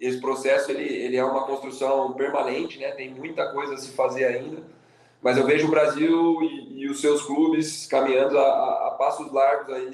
esse 0.00 0.20
processo 0.20 0.70
ele, 0.70 0.84
ele 0.84 1.16
é 1.16 1.24
uma 1.24 1.44
construção 1.44 2.12
permanente, 2.12 2.78
né? 2.78 2.90
Tem 2.92 3.12
muita 3.12 3.52
coisa 3.52 3.74
a 3.74 3.78
se 3.78 3.90
fazer 3.90 4.24
ainda, 4.24 4.62
mas 5.20 5.36
eu 5.36 5.44
vejo 5.44 5.66
o 5.66 5.70
Brasil 5.70 6.42
e, 6.42 6.82
e 6.82 6.88
os 6.88 7.00
seus 7.00 7.22
clubes 7.22 7.86
caminhando 7.86 8.38
a, 8.38 8.42
a, 8.42 8.88
a 8.88 8.90
passos 8.92 9.30
largos 9.32 9.74
aí 9.74 9.92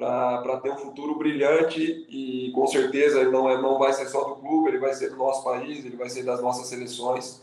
para 0.00 0.60
ter 0.62 0.70
um 0.70 0.78
futuro 0.78 1.14
brilhante 1.16 2.06
e 2.08 2.50
com 2.54 2.66
certeza 2.66 3.20
ele 3.20 3.30
não, 3.30 3.50
é, 3.50 3.60
não 3.60 3.78
vai 3.78 3.92
ser 3.92 4.06
só 4.06 4.24
do 4.24 4.36
clube, 4.36 4.70
ele 4.70 4.78
vai 4.78 4.94
ser 4.94 5.10
do 5.10 5.16
nosso 5.16 5.44
país, 5.44 5.84
ele 5.84 5.96
vai 5.96 6.08
ser 6.08 6.22
das 6.22 6.40
nossas 6.40 6.66
seleções 6.68 7.42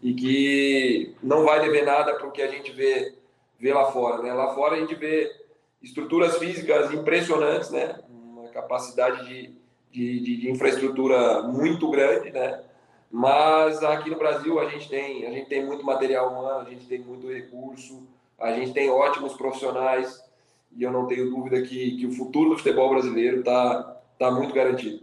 e 0.00 0.14
que 0.14 1.14
não 1.20 1.44
vai 1.44 1.60
dever 1.60 1.84
nada 1.84 2.14
para 2.14 2.28
o 2.28 2.30
que 2.30 2.42
a 2.42 2.46
gente 2.46 2.70
vê, 2.70 3.14
vê 3.58 3.74
lá 3.74 3.90
fora. 3.90 4.22
Né? 4.22 4.32
Lá 4.32 4.54
fora 4.54 4.76
a 4.76 4.78
gente 4.78 4.94
vê 4.94 5.34
estruturas 5.82 6.38
físicas 6.38 6.92
impressionantes, 6.92 7.70
né? 7.70 7.98
uma 8.08 8.48
capacidade 8.50 9.26
de, 9.26 9.54
de, 9.90 10.36
de, 10.36 10.50
infraestrutura 10.50 11.42
muito 11.42 11.90
grande, 11.90 12.30
né? 12.30 12.62
mas 13.10 13.82
aqui 13.82 14.10
no 14.10 14.16
Brasil 14.16 14.60
a 14.60 14.68
gente 14.68 14.88
tem, 14.88 15.26
a 15.26 15.30
gente 15.30 15.48
tem 15.48 15.66
muito 15.66 15.84
material 15.84 16.30
humano, 16.30 16.66
a 16.66 16.70
gente 16.70 16.86
tem 16.86 17.00
muito 17.00 17.28
recurso, 17.28 18.06
a 18.38 18.52
gente 18.52 18.72
tem 18.72 18.90
ótimos 18.90 19.34
profissionais, 19.34 20.22
e 20.76 20.82
eu 20.82 20.92
não 20.92 21.06
tenho 21.06 21.30
dúvida 21.30 21.60
que, 21.62 21.96
que 21.96 22.06
o 22.06 22.12
futuro 22.12 22.50
do 22.50 22.56
futebol 22.56 22.90
brasileiro 22.90 23.40
está 23.40 23.96
tá 24.18 24.30
muito 24.30 24.54
garantido. 24.54 25.00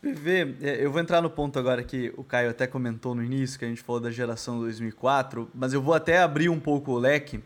PV, 0.00 0.56
é, 0.62 0.84
eu 0.84 0.90
vou 0.90 1.00
entrar 1.00 1.20
no 1.20 1.28
ponto 1.28 1.58
agora 1.58 1.82
que 1.82 2.12
o 2.16 2.24
Caio 2.24 2.50
até 2.50 2.66
comentou 2.66 3.14
no 3.14 3.22
início, 3.22 3.58
que 3.58 3.64
a 3.64 3.68
gente 3.68 3.82
falou 3.82 4.00
da 4.00 4.10
geração 4.10 4.58
2004, 4.58 5.50
mas 5.54 5.74
eu 5.74 5.82
vou 5.82 5.92
até 5.92 6.18
abrir 6.18 6.48
um 6.48 6.58
pouco 6.58 6.92
o 6.92 6.98
leque 6.98 7.40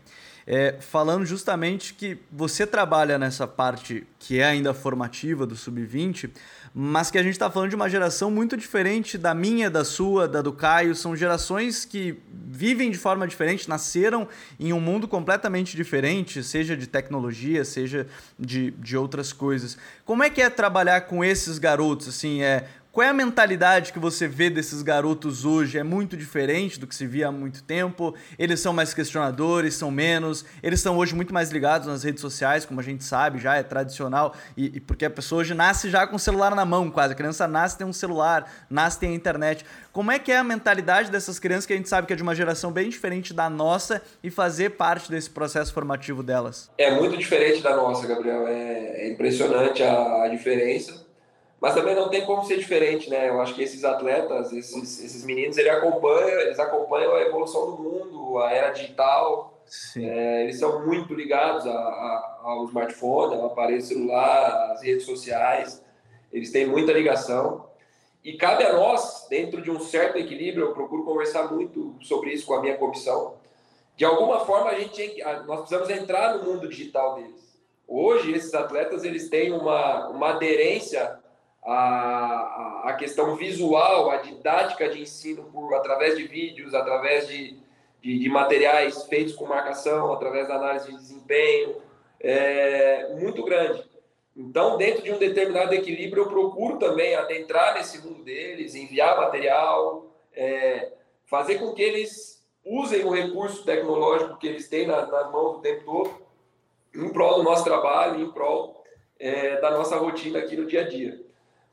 é, 0.47 0.75
falando 0.79 1.25
justamente 1.25 1.93
que 1.93 2.17
você 2.31 2.67
trabalha 2.67 3.17
nessa 3.17 3.47
parte 3.47 4.05
que 4.19 4.39
é 4.39 4.45
ainda 4.45 4.73
formativa 4.73 5.45
do 5.45 5.55
sub-20, 5.55 6.29
mas 6.77 7.09
que 7.09 7.17
a 7.17 7.23
gente 7.23 7.31
está 7.31 7.49
falando 7.49 7.69
de 7.69 7.75
uma 7.77 7.89
geração 7.89 8.29
muito 8.29 8.57
diferente 8.57 9.17
da 9.17 9.33
minha, 9.33 9.69
da 9.69 9.85
sua, 9.85 10.27
da 10.27 10.41
do 10.41 10.51
Caio. 10.51 10.93
São 10.93 11.15
gerações 11.15 11.85
que 11.85 12.19
vivem 12.29 12.91
de 12.91 12.97
forma 12.97 13.25
diferente, 13.25 13.69
nasceram 13.69 14.27
em 14.59 14.73
um 14.73 14.81
mundo 14.81 15.07
completamente 15.07 15.77
diferente, 15.77 16.43
seja 16.43 16.75
de 16.75 16.85
tecnologia, 16.85 17.63
seja 17.63 18.05
de, 18.37 18.71
de 18.71 18.97
outras 18.97 19.31
coisas. 19.31 19.77
Como 20.03 20.21
é 20.21 20.29
que 20.29 20.41
é 20.41 20.49
trabalhar 20.49 20.99
com 21.01 21.23
esses 21.23 21.57
garotos? 21.57 22.09
Assim, 22.09 22.41
é 22.41 22.67
qual 22.95 23.05
é 23.05 23.09
a 23.09 23.13
mentalidade 23.13 23.91
que 23.91 23.99
você 23.99 24.25
vê 24.25 24.49
desses 24.49 24.81
garotos 24.81 25.43
hoje? 25.43 25.77
É 25.77 25.83
muito 25.83 26.15
diferente 26.15 26.79
do 26.79 26.87
que 26.87 26.95
se 26.95 27.05
via 27.05 27.27
há 27.27 27.31
muito 27.31 27.61
tempo? 27.61 28.15
Eles 28.39 28.61
são 28.61 28.71
mais 28.71 28.93
questionadores, 28.93 29.75
são 29.75 29.91
menos? 29.91 30.45
Eles 30.63 30.79
são 30.79 30.97
hoje 30.97 31.13
muito 31.13 31.33
mais 31.33 31.51
ligados 31.51 31.89
nas 31.89 32.05
redes 32.05 32.21
sociais, 32.21 32.63
como 32.63 32.79
a 32.79 32.83
gente 32.83 33.03
sabe, 33.03 33.37
já 33.37 33.57
é 33.57 33.63
tradicional, 33.63 34.33
e, 34.55 34.77
e 34.77 34.79
porque 34.79 35.03
a 35.03 35.09
pessoa 35.09 35.41
hoje 35.41 35.53
nasce 35.53 35.89
já 35.89 36.07
com 36.07 36.15
o 36.15 36.19
celular 36.19 36.55
na 36.55 36.63
mão, 36.63 36.89
quase. 36.89 37.11
A 37.11 37.17
criança 37.17 37.45
nasce 37.49 37.77
tem 37.77 37.85
um 37.85 37.91
celular, 37.91 38.49
nasce 38.69 38.97
tem 38.97 39.11
a 39.11 39.13
internet. 39.13 39.65
Como 39.91 40.09
é 40.09 40.17
que 40.17 40.31
é 40.31 40.37
a 40.37 40.43
mentalidade 40.43 41.11
dessas 41.11 41.37
crianças 41.37 41.65
que 41.65 41.73
a 41.73 41.75
gente 41.75 41.89
sabe 41.89 42.07
que 42.07 42.13
é 42.13 42.15
de 42.15 42.23
uma 42.23 42.33
geração 42.33 42.71
bem 42.71 42.87
diferente 42.87 43.33
da 43.33 43.49
nossa 43.49 44.01
e 44.23 44.31
fazer 44.31 44.69
parte 44.69 45.11
desse 45.11 45.29
processo 45.29 45.73
formativo 45.73 46.23
delas? 46.23 46.71
É 46.77 46.95
muito 46.95 47.17
diferente 47.17 47.61
da 47.61 47.75
nossa, 47.75 48.07
Gabriel. 48.07 48.47
É, 48.47 49.01
é 49.01 49.11
impressionante 49.11 49.83
a, 49.83 50.23
a 50.23 50.29
diferença 50.29 51.04
mas 51.65 51.73
também 51.73 51.95
não 51.95 52.09
tem 52.09 52.23
como 52.27 52.45
ser 52.45 52.59
diferente, 52.59 53.09
né? 53.09 53.27
Eu 53.27 53.41
acho 53.41 53.55
que 53.55 53.63
esses 53.63 53.83
atletas, 53.83 54.53
esses, 54.53 55.03
esses 55.03 55.25
meninos, 55.25 55.57
eles 55.57 55.71
acompanham, 55.71 56.39
eles 56.41 56.59
acompanham 56.59 57.15
a 57.15 57.21
evolução 57.21 57.71
do 57.71 57.81
mundo, 57.81 58.37
a 58.37 58.51
era 58.51 58.69
digital. 58.69 59.59
É, 59.97 60.43
eles 60.43 60.59
são 60.59 60.85
muito 60.85 61.15
ligados 61.15 61.65
a, 61.65 61.71
a, 61.71 62.39
ao 62.43 62.65
smartphone, 62.65 63.33
ao 63.33 63.47
aparelho 63.47 63.81
celular, 63.81 64.73
às 64.73 64.83
redes 64.83 65.07
sociais. 65.07 65.83
Eles 66.31 66.51
têm 66.51 66.67
muita 66.67 66.93
ligação. 66.93 67.65
E 68.23 68.33
cabe 68.33 68.63
a 68.63 68.73
nós, 68.73 69.25
dentro 69.27 69.59
de 69.59 69.71
um 69.71 69.79
certo 69.79 70.19
equilíbrio, 70.19 70.67
eu 70.67 70.73
procuro 70.75 71.03
conversar 71.03 71.51
muito 71.51 71.95
sobre 71.99 72.31
isso 72.31 72.45
com 72.45 72.53
a 72.53 72.61
minha 72.61 72.77
comissão. 72.77 73.37
De 73.97 74.05
alguma 74.05 74.45
forma, 74.45 74.69
a 74.69 74.79
gente, 74.79 75.17
nós 75.47 75.61
precisamos 75.61 75.89
entrar 75.89 76.37
no 76.37 76.43
mundo 76.43 76.69
digital 76.69 77.15
deles. 77.15 77.57
Hoje, 77.87 78.33
esses 78.33 78.53
atletas 78.53 79.03
eles 79.03 79.29
têm 79.29 79.51
uma, 79.51 80.09
uma 80.09 80.29
aderência 80.29 81.24
a, 81.65 82.83
a 82.85 82.93
questão 82.93 83.35
visual, 83.35 84.11
a 84.11 84.17
didática 84.17 84.87
de 84.87 85.01
ensino 85.01 85.45
por, 85.45 85.73
através 85.73 86.15
de 86.15 86.27
vídeos, 86.27 86.75
através 86.75 87.27
de, 87.27 87.57
de, 88.01 88.19
de, 88.19 88.29
materiais 88.29 89.03
feitos 89.05 89.33
com 89.33 89.47
marcação, 89.47 90.13
através 90.13 90.47
da 90.47 90.55
análise 90.55 90.91
de 90.91 90.95
desempenho, 90.95 91.81
é 92.19 93.15
muito 93.19 93.43
grande. 93.43 93.83
Então, 94.37 94.77
dentro 94.77 95.01
de 95.01 95.11
um 95.11 95.17
determinado 95.17 95.73
equilíbrio, 95.73 96.23
eu 96.23 96.29
procuro 96.29 96.77
também 96.77 97.15
adentrar 97.15 97.73
nesse 97.73 98.05
mundo 98.05 98.23
deles, 98.23 98.75
enviar 98.75 99.17
material, 99.17 100.05
é, 100.33 100.91
fazer 101.25 101.55
com 101.55 101.73
que 101.73 101.81
eles 101.81 102.45
usem 102.63 103.03
o 103.05 103.09
recurso 103.09 103.63
tecnológico 103.63 104.37
que 104.37 104.47
eles 104.47 104.67
têm 104.67 104.85
nas, 104.85 105.09
nas 105.09 105.31
mãos 105.31 105.57
o 105.57 105.61
tempo 105.61 105.83
todo, 105.85 106.25
em 106.93 107.09
prol 107.11 107.35
do 107.37 107.43
nosso 107.43 107.63
trabalho, 107.63 108.21
em 108.21 108.31
prol 108.31 108.83
é, 109.17 109.59
da 109.61 109.71
nossa 109.71 109.95
rotina 109.95 110.39
aqui 110.39 110.55
no 110.55 110.65
dia 110.65 110.81
a 110.81 110.87
dia. 110.87 111.24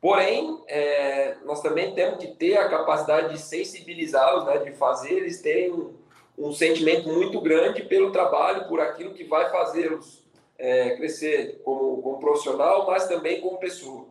Porém, 0.02 0.61
é, 0.66 1.37
nós 1.44 1.62
também 1.62 1.94
temos 1.94 2.18
que 2.18 2.26
ter 2.26 2.59
a 2.59 2.68
capacidade 2.68 3.32
de 3.32 3.40
sensibilizá-los, 3.40 4.44
né, 4.47 4.59
de 4.59 4.73
fazer 4.73 5.12
eles 5.12 5.40
terem 5.40 5.73
um, 5.73 5.94
um, 6.37 6.52
sentimento 6.52 7.09
muito 7.09 7.40
grande 7.40 7.85
pelo 7.85 8.11
trabalho, 8.11 8.66
por 8.66 8.80
aquilo 8.80 9.14
que 9.14 9.23
vai 9.23 9.49
fazê-los 9.49 10.25
é, 10.59 10.97
crescer 10.97 11.62
como, 11.64 12.02
como 12.02 12.18
profissional, 12.18 12.85
mas 12.85 13.06
também 13.06 13.40
como 13.40 13.59
pessoa. 13.59 14.06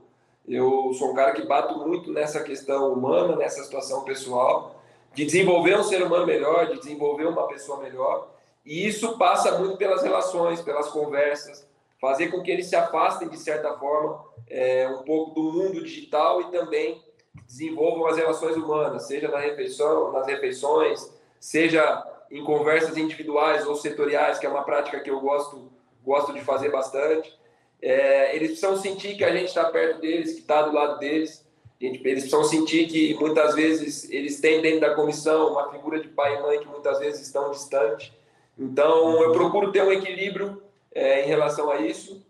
Eu 0.48 0.94
sou 0.94 1.12
um 1.12 1.14
cara 1.14 1.34
que 1.34 1.46
bato 1.46 1.78
muito 1.78 2.10
nessa 2.10 2.42
questão 2.42 2.94
humana, 2.94 3.36
nessa 3.36 3.62
situação 3.62 4.06
pessoal, 4.06 4.82
de 5.14 5.26
desenvolver 5.26 5.78
um 5.78 5.84
ser 5.84 6.02
humano 6.04 6.26
melhor, 6.26 6.68
de 6.68 6.80
desenvolver 6.80 7.26
uma 7.26 7.50
pessoa 7.50 7.82
melhor. 7.82 8.30
E 8.66 8.88
isso 8.88 9.18
passa 9.18 9.60
muito 9.60 9.76
pelas 9.76 10.04
relações, 10.04 10.62
pelas 10.62 10.88
conversas, 10.88 11.68
fazer 12.02 12.30
com 12.30 12.42
que 12.42 12.50
eles 12.50 12.66
se 12.66 12.76
afastem, 12.76 13.30
de 13.30 13.38
certa 13.38 13.78
forma, 13.78 14.26
é, 14.50 14.90
um 14.90 15.04
pouco 15.04 15.36
do 15.36 15.54
mundo 15.54 15.84
digital 15.84 16.42
e 16.42 16.46
também 16.46 17.00
desenvolvam 17.46 18.08
as 18.08 18.18
relações 18.18 18.58
humanas, 18.58 19.04
seja 19.04 19.28
na 19.28 19.38
refeição, 19.38 20.12
nas 20.12 20.26
refeições, 20.26 21.14
seja 21.40 22.04
em 22.32 22.44
conversas 22.44 22.98
individuais 22.98 23.68
ou 23.68 23.76
setoriais, 23.76 24.40
que 24.40 24.48
é 24.48 24.50
uma 24.50 24.64
prática 24.64 25.00
que 25.00 25.12
eu 25.12 25.20
gosto, 25.20 25.72
gosto 26.04 26.34
de 26.34 26.42
fazer 26.42 26.72
bastante. 26.72 27.40
É, 27.80 28.36
eles 28.36 28.50
precisam 28.50 28.76
sentir 28.78 29.16
que 29.16 29.24
a 29.24 29.32
gente 29.32 29.50
está 29.50 29.66
perto 29.66 30.02
deles, 30.02 30.34
que 30.34 30.40
está 30.40 30.64
do 30.64 30.74
lado 30.74 30.98
deles. 30.98 31.46
Eles 31.80 32.02
precisam 32.02 32.44
sentir 32.44 32.88
que 32.88 33.14
muitas 33.16 33.56
vezes 33.56 34.10
eles 34.10 34.40
têm 34.40 34.62
dentro 34.62 34.82
da 34.82 34.96
comissão 34.96 35.52
uma 35.52 35.72
figura 35.72 36.00
de 36.00 36.08
pai 36.08 36.38
e 36.38 36.42
mãe 36.42 36.60
que 36.60 36.68
muitas 36.68 37.00
vezes 37.00 37.22
estão 37.22 37.52
distantes. 37.52 38.12
Então, 38.58 39.22
eu 39.22 39.32
procuro 39.32 39.72
ter 39.72 39.84
um 39.84 39.92
equilíbrio 39.92 40.62
é, 40.94 41.24
em 41.24 41.28
relação 41.28 41.70
a 41.70 41.82
isso 41.82 42.24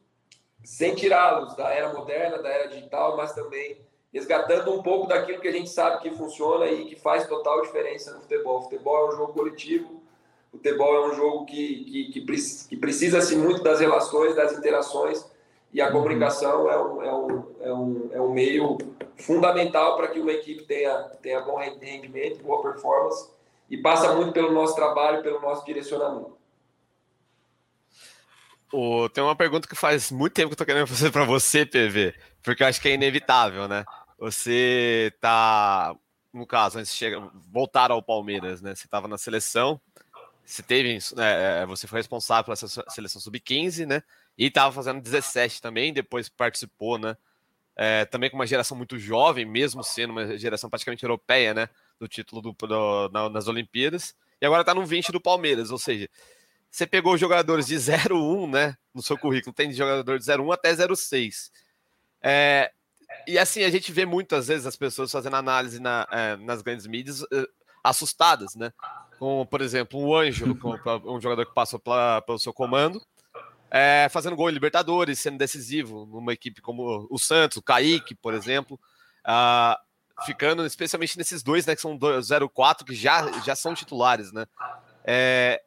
sem 0.63 0.94
tirá-los 0.94 1.56
da 1.56 1.70
era 1.70 1.91
moderna, 1.94 2.38
da 2.38 2.50
era 2.50 2.68
digital, 2.68 3.18
mas 3.18 3.34
também 3.34 3.77
resgatando 4.13 4.74
um 4.74 4.84
pouco 4.84 5.08
daquilo 5.08 5.39
que 5.39 5.48
a 5.48 5.51
gente 5.51 5.70
sabe 5.70 6.01
que 6.01 6.12
funciona 6.12 6.68
e 6.68 6.86
que 6.86 6.96
faz 6.96 7.27
total 7.27 7.62
diferença 7.62 8.13
no 8.13 8.22
futebol. 8.22 8.60
O 8.60 8.63
futebol 8.63 9.06
é 9.06 9.13
um 9.13 9.18
jogo 9.18 9.34
coletivo, 9.34 10.01
o 10.51 10.58
futebol 10.58 10.96
é 10.96 11.08
um 11.08 11.15
jogo 11.15 11.46
que, 11.46 12.12
que, 12.12 12.12
que, 12.12 12.68
que 12.70 12.77
precisa-se 12.77 13.36
muito 13.36 13.63
das 13.63 13.80
relações, 13.80 14.36
das 14.36 14.53
interações, 14.58 15.25
e 15.74 15.80
a 15.80 15.88
uhum. 15.88 15.94
comunicação 15.94 16.70
é 16.70 16.77
um, 16.77 17.01
é 17.01 17.13
um, 17.13 17.46
é 17.62 17.74
um, 17.74 18.10
é 18.13 18.22
um 18.22 18.32
meio 18.32 18.77
fundamental 19.15 19.96
para 19.96 20.10
que 20.10 20.20
uma 20.20 20.32
equipe 20.32 20.63
tenha, 20.63 21.03
tenha 21.22 21.39
bom 21.41 21.58
rendimento, 21.58 22.44
boa 22.44 22.62
performance, 22.62 23.30
e 23.70 23.77
passa 23.77 24.13
muito 24.13 24.34
pelo 24.34 24.51
nosso 24.51 24.75
trabalho, 24.75 25.24
pelo 25.24 25.39
nosso 25.39 25.65
direcionamento. 25.65 26.41
Tem 29.13 29.24
uma 29.24 29.36
pergunta 29.36 29.68
que 29.68 29.75
faz 29.75 30.12
muito 30.12 30.34
tempo 30.34 30.50
que 30.50 30.54
eu 30.54 30.58
tô 30.58 30.66
querendo 30.66 30.88
fazer 30.88 31.12
para 31.12 31.25
você, 31.25 31.66
PV, 31.66 32.16
porque 32.42 32.63
eu 32.63 32.68
acho 32.68 32.82
que 32.82 32.88
é 32.88 32.94
inevitável, 32.94 33.68
né? 33.68 33.84
Você 34.18 35.13
tá, 35.20 35.96
no 36.34 36.46
caso, 36.46 36.80
antes 36.80 36.92
de 36.92 36.98
chegar, 36.98 37.30
voltar 37.51 37.92
ao 37.92 38.01
Palmeiras, 38.01 38.62
né? 38.62 38.74
Você 38.74 38.86
estava 38.86 39.08
na 39.08 39.18
seleção, 39.18 39.80
você 40.46 40.63
teve, 40.63 40.98
é, 41.18 41.66
você 41.66 41.88
foi 41.88 42.00
responsável 42.00 42.46
pela 42.46 42.56
seleção 42.56 43.22
sub-15, 43.22 43.86
né? 43.86 44.04
E 44.38 44.48
estava 44.48 44.72
fazendo 44.72 45.01
17 45.01 45.62
também, 45.62 45.94
depois 45.94 46.30
participou, 46.30 46.98
né? 46.98 47.18
É, 47.75 48.06
também 48.06 48.30
com 48.30 48.36
uma 48.36 48.48
geração 48.48 48.78
muito 48.78 48.98
jovem, 48.98 49.46
mesmo 49.46 49.84
sendo 49.84 50.12
uma 50.12 50.38
geração 50.38 50.70
praticamente 50.70 51.04
europeia, 51.04 51.54
né? 51.54 51.70
Do 52.00 52.08
título 52.08 52.42
do, 52.42 52.51
do 52.54 53.10
na, 53.10 53.30
nas 53.30 53.48
Olimpíadas. 53.48 54.16
E 54.40 54.46
agora 54.46 54.62
está 54.62 54.74
no 54.74 54.86
20 54.86 55.12
do 55.12 55.22
Palmeiras, 55.22 55.72
ou 55.72 55.78
seja, 55.78 56.10
você 56.72 56.88
pegou 56.88 57.18
jogadores 57.18 57.68
de 57.68 57.75
0-1, 57.75 58.50
né? 58.50 58.75
No 58.94 59.01
seu 59.01 59.18
currículo, 59.18 59.54
tem 59.54 59.74
jogador 59.74 60.18
de 60.18 60.25
0-1 60.25 60.54
até 60.54 60.74
0-6. 60.74 61.51
É, 62.22 62.72
e 63.28 63.38
assim, 63.38 63.63
a 63.63 63.70
gente 63.70 63.92
vê 63.92 64.06
muitas 64.06 64.48
vezes 64.48 64.66
as 64.66 64.78
pessoas 64.78 65.12
fazendo 65.12 65.36
análise 65.36 65.82
na, 65.82 66.08
é, 66.10 66.38
nas 66.38 66.62
grandes 66.62 66.88
mídias 66.88 67.24
é, 67.24 67.46
assustadas, 67.84 68.56
né? 68.56 68.72
Com, 69.20 69.46
por 69.46 69.62
exemplo, 69.62 70.00
um 70.00 70.16
Ângelo, 70.16 70.58
um 71.06 71.20
jogador 71.20 71.46
que 71.46 71.54
passou 71.54 71.78
pela, 71.78 72.22
pelo 72.22 72.40
seu 72.40 72.54
comando, 72.54 73.01
é, 73.70 74.08
fazendo 74.10 74.36
gol 74.36 74.50
em 74.50 74.54
Libertadores, 74.54 75.20
sendo 75.20 75.38
decisivo 75.38 76.06
numa 76.06 76.32
equipe 76.32 76.62
como 76.62 77.06
o 77.10 77.20
Santos, 77.20 77.58
o 77.58 77.62
Kaique, 77.62 78.16
por 78.16 78.34
exemplo. 78.34 78.80
Uh, 79.22 80.25
ficando 80.25 80.66
especialmente 80.66 81.18
nesses 81.18 81.44
dois, 81.44 81.66
né? 81.66 81.75
Que 81.75 81.82
são 81.82 81.98
0-4, 81.98 82.84
que 82.86 82.96
já, 82.96 83.30
já 83.42 83.56
são 83.56 83.74
titulares, 83.74 84.32
né? 84.32 84.46
É, 85.04 85.62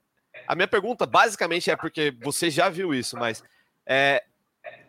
a 0.47 0.55
minha 0.55 0.69
pergunta, 0.69 1.07
basicamente, 1.07 1.71
é 1.71 1.77
porque 1.77 2.15
você 2.23 2.51
já 2.51 2.69
viu 2.69 2.95
isso, 2.95 3.17
mas 3.17 3.43
é, 3.87 4.25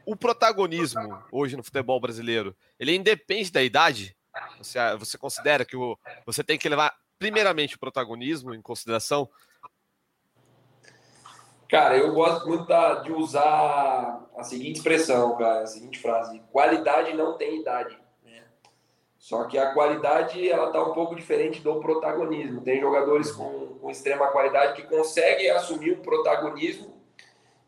o 0.05 0.15
protagonismo 0.15 1.21
hoje 1.31 1.55
no 1.55 1.63
futebol 1.63 1.99
brasileiro, 1.99 2.55
ele 2.79 2.95
independe 2.95 3.51
da 3.51 3.63
idade? 3.63 4.15
Você, 4.57 4.79
você 4.97 5.17
considera 5.17 5.65
que 5.65 5.75
o, 5.75 5.97
você 6.25 6.43
tem 6.43 6.57
que 6.57 6.69
levar, 6.69 6.93
primeiramente, 7.17 7.75
o 7.75 7.79
protagonismo 7.79 8.53
em 8.53 8.61
consideração? 8.61 9.29
Cara, 11.69 11.97
eu 11.97 12.13
gosto 12.13 12.47
muito 12.47 12.65
da, 12.65 12.95
de 12.95 13.11
usar 13.11 14.23
a 14.37 14.43
seguinte 14.43 14.77
expressão, 14.77 15.35
cara, 15.37 15.61
a 15.61 15.67
seguinte 15.67 15.99
frase: 15.99 16.41
qualidade 16.51 17.13
não 17.13 17.37
tem 17.37 17.61
idade. 17.61 17.97
Só 19.25 19.45
que 19.45 19.57
a 19.57 19.73
qualidade 19.73 20.47
ela 20.47 20.67
está 20.67 20.83
um 20.83 20.93
pouco 20.93 21.15
diferente 21.15 21.59
do 21.59 21.79
protagonismo. 21.79 22.61
Tem 22.61 22.79
jogadores 22.79 23.31
com, 23.31 23.75
com 23.81 23.89
extrema 23.89 24.27
qualidade 24.27 24.79
que 24.79 24.87
conseguem 24.87 25.49
assumir 25.49 25.93
o 25.93 26.01
protagonismo. 26.01 26.93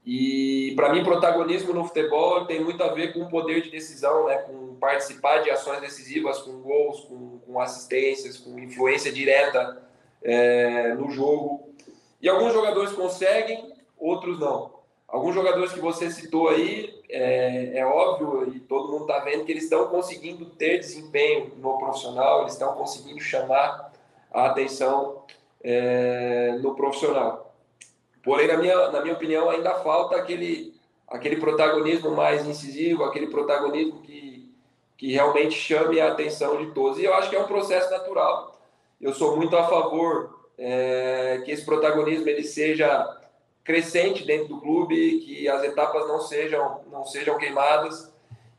E 0.06 0.74
para 0.76 0.94
mim, 0.94 1.04
protagonismo 1.04 1.74
no 1.74 1.84
futebol 1.84 2.46
tem 2.46 2.64
muito 2.64 2.84
a 2.84 2.94
ver 2.94 3.12
com 3.12 3.22
o 3.22 3.28
poder 3.28 3.64
de 3.64 3.72
decisão, 3.72 4.28
né? 4.28 4.36
com 4.44 4.76
participar 4.76 5.40
de 5.40 5.50
ações 5.50 5.82
decisivas, 5.82 6.38
com 6.44 6.62
gols, 6.62 7.00
com, 7.06 7.40
com 7.40 7.60
assistências, 7.60 8.38
com 8.38 8.60
influência 8.60 9.12
direta 9.12 9.82
é, 10.22 10.94
no 10.94 11.10
jogo. 11.10 11.74
E 12.22 12.30
alguns 12.30 12.54
jogadores 12.54 12.92
conseguem, 12.92 13.74
outros 13.98 14.40
não. 14.40 14.74
Alguns 15.08 15.34
jogadores 15.34 15.74
que 15.74 15.80
você 15.80 16.12
citou 16.12 16.50
aí, 16.50 16.97
é, 17.10 17.80
é 17.80 17.86
óbvio 17.86 18.54
e 18.54 18.60
todo 18.60 18.92
mundo 18.92 19.02
está 19.04 19.20
vendo 19.20 19.46
que 19.46 19.52
eles 19.52 19.64
estão 19.64 19.88
conseguindo 19.88 20.46
ter 20.46 20.80
desempenho 20.80 21.54
no 21.58 21.78
profissional, 21.78 22.42
eles 22.42 22.54
estão 22.54 22.74
conseguindo 22.74 23.20
chamar 23.20 23.92
a 24.32 24.48
atenção 24.48 25.24
é, 25.64 26.58
no 26.62 26.76
profissional. 26.76 27.56
Porém, 28.24 28.48
na 28.48 28.58
minha, 28.58 28.90
na 28.92 29.02
minha 29.02 29.14
opinião, 29.14 29.50
ainda 29.50 29.76
falta 29.76 30.18
aquele, 30.18 30.76
aquele 31.08 31.38
protagonismo 31.38 32.12
mais 32.12 32.46
incisivo, 32.46 33.06
aquele 33.06 33.28
protagonismo 33.28 34.02
que, 34.02 34.54
que 34.98 35.14
realmente 35.14 35.56
chame 35.56 36.00
a 36.02 36.12
atenção 36.12 36.58
de 36.58 36.74
todos. 36.74 37.00
E 37.00 37.06
eu 37.06 37.14
acho 37.14 37.30
que 37.30 37.36
é 37.38 37.40
um 37.40 37.48
processo 37.48 37.90
natural. 37.90 38.60
Eu 39.00 39.14
sou 39.14 39.38
muito 39.38 39.56
a 39.56 39.64
favor 39.68 40.42
é, 40.58 41.42
que 41.46 41.52
esse 41.52 41.64
protagonismo 41.64 42.28
ele 42.28 42.44
seja 42.44 43.17
crescente 43.68 44.26
dentro 44.26 44.48
do 44.48 44.62
clube, 44.62 45.20
que 45.20 45.46
as 45.50 45.62
etapas 45.62 46.08
não 46.08 46.22
sejam, 46.22 46.80
não 46.90 47.06
sejam 47.06 47.38
queimadas 47.38 48.10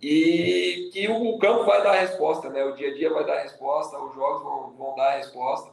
e 0.03 0.90
que 0.92 1.09
o 1.09 1.38
campo 1.38 1.64
vai 1.64 1.83
dar 1.83 1.92
a 1.92 2.01
resposta, 2.01 2.51
né? 2.51 2.62
O 2.62 2.77
dia 2.77 2.90
a 2.90 2.94
dia 2.94 3.11
vai 3.11 3.25
dar 3.25 3.38
a 3.38 3.42
resposta, 3.42 3.99
os 3.99 4.14
jogos 4.14 4.42
vão, 4.42 4.75
vão 4.77 4.94
dar 4.94 5.14
a 5.14 5.16
resposta. 5.16 5.71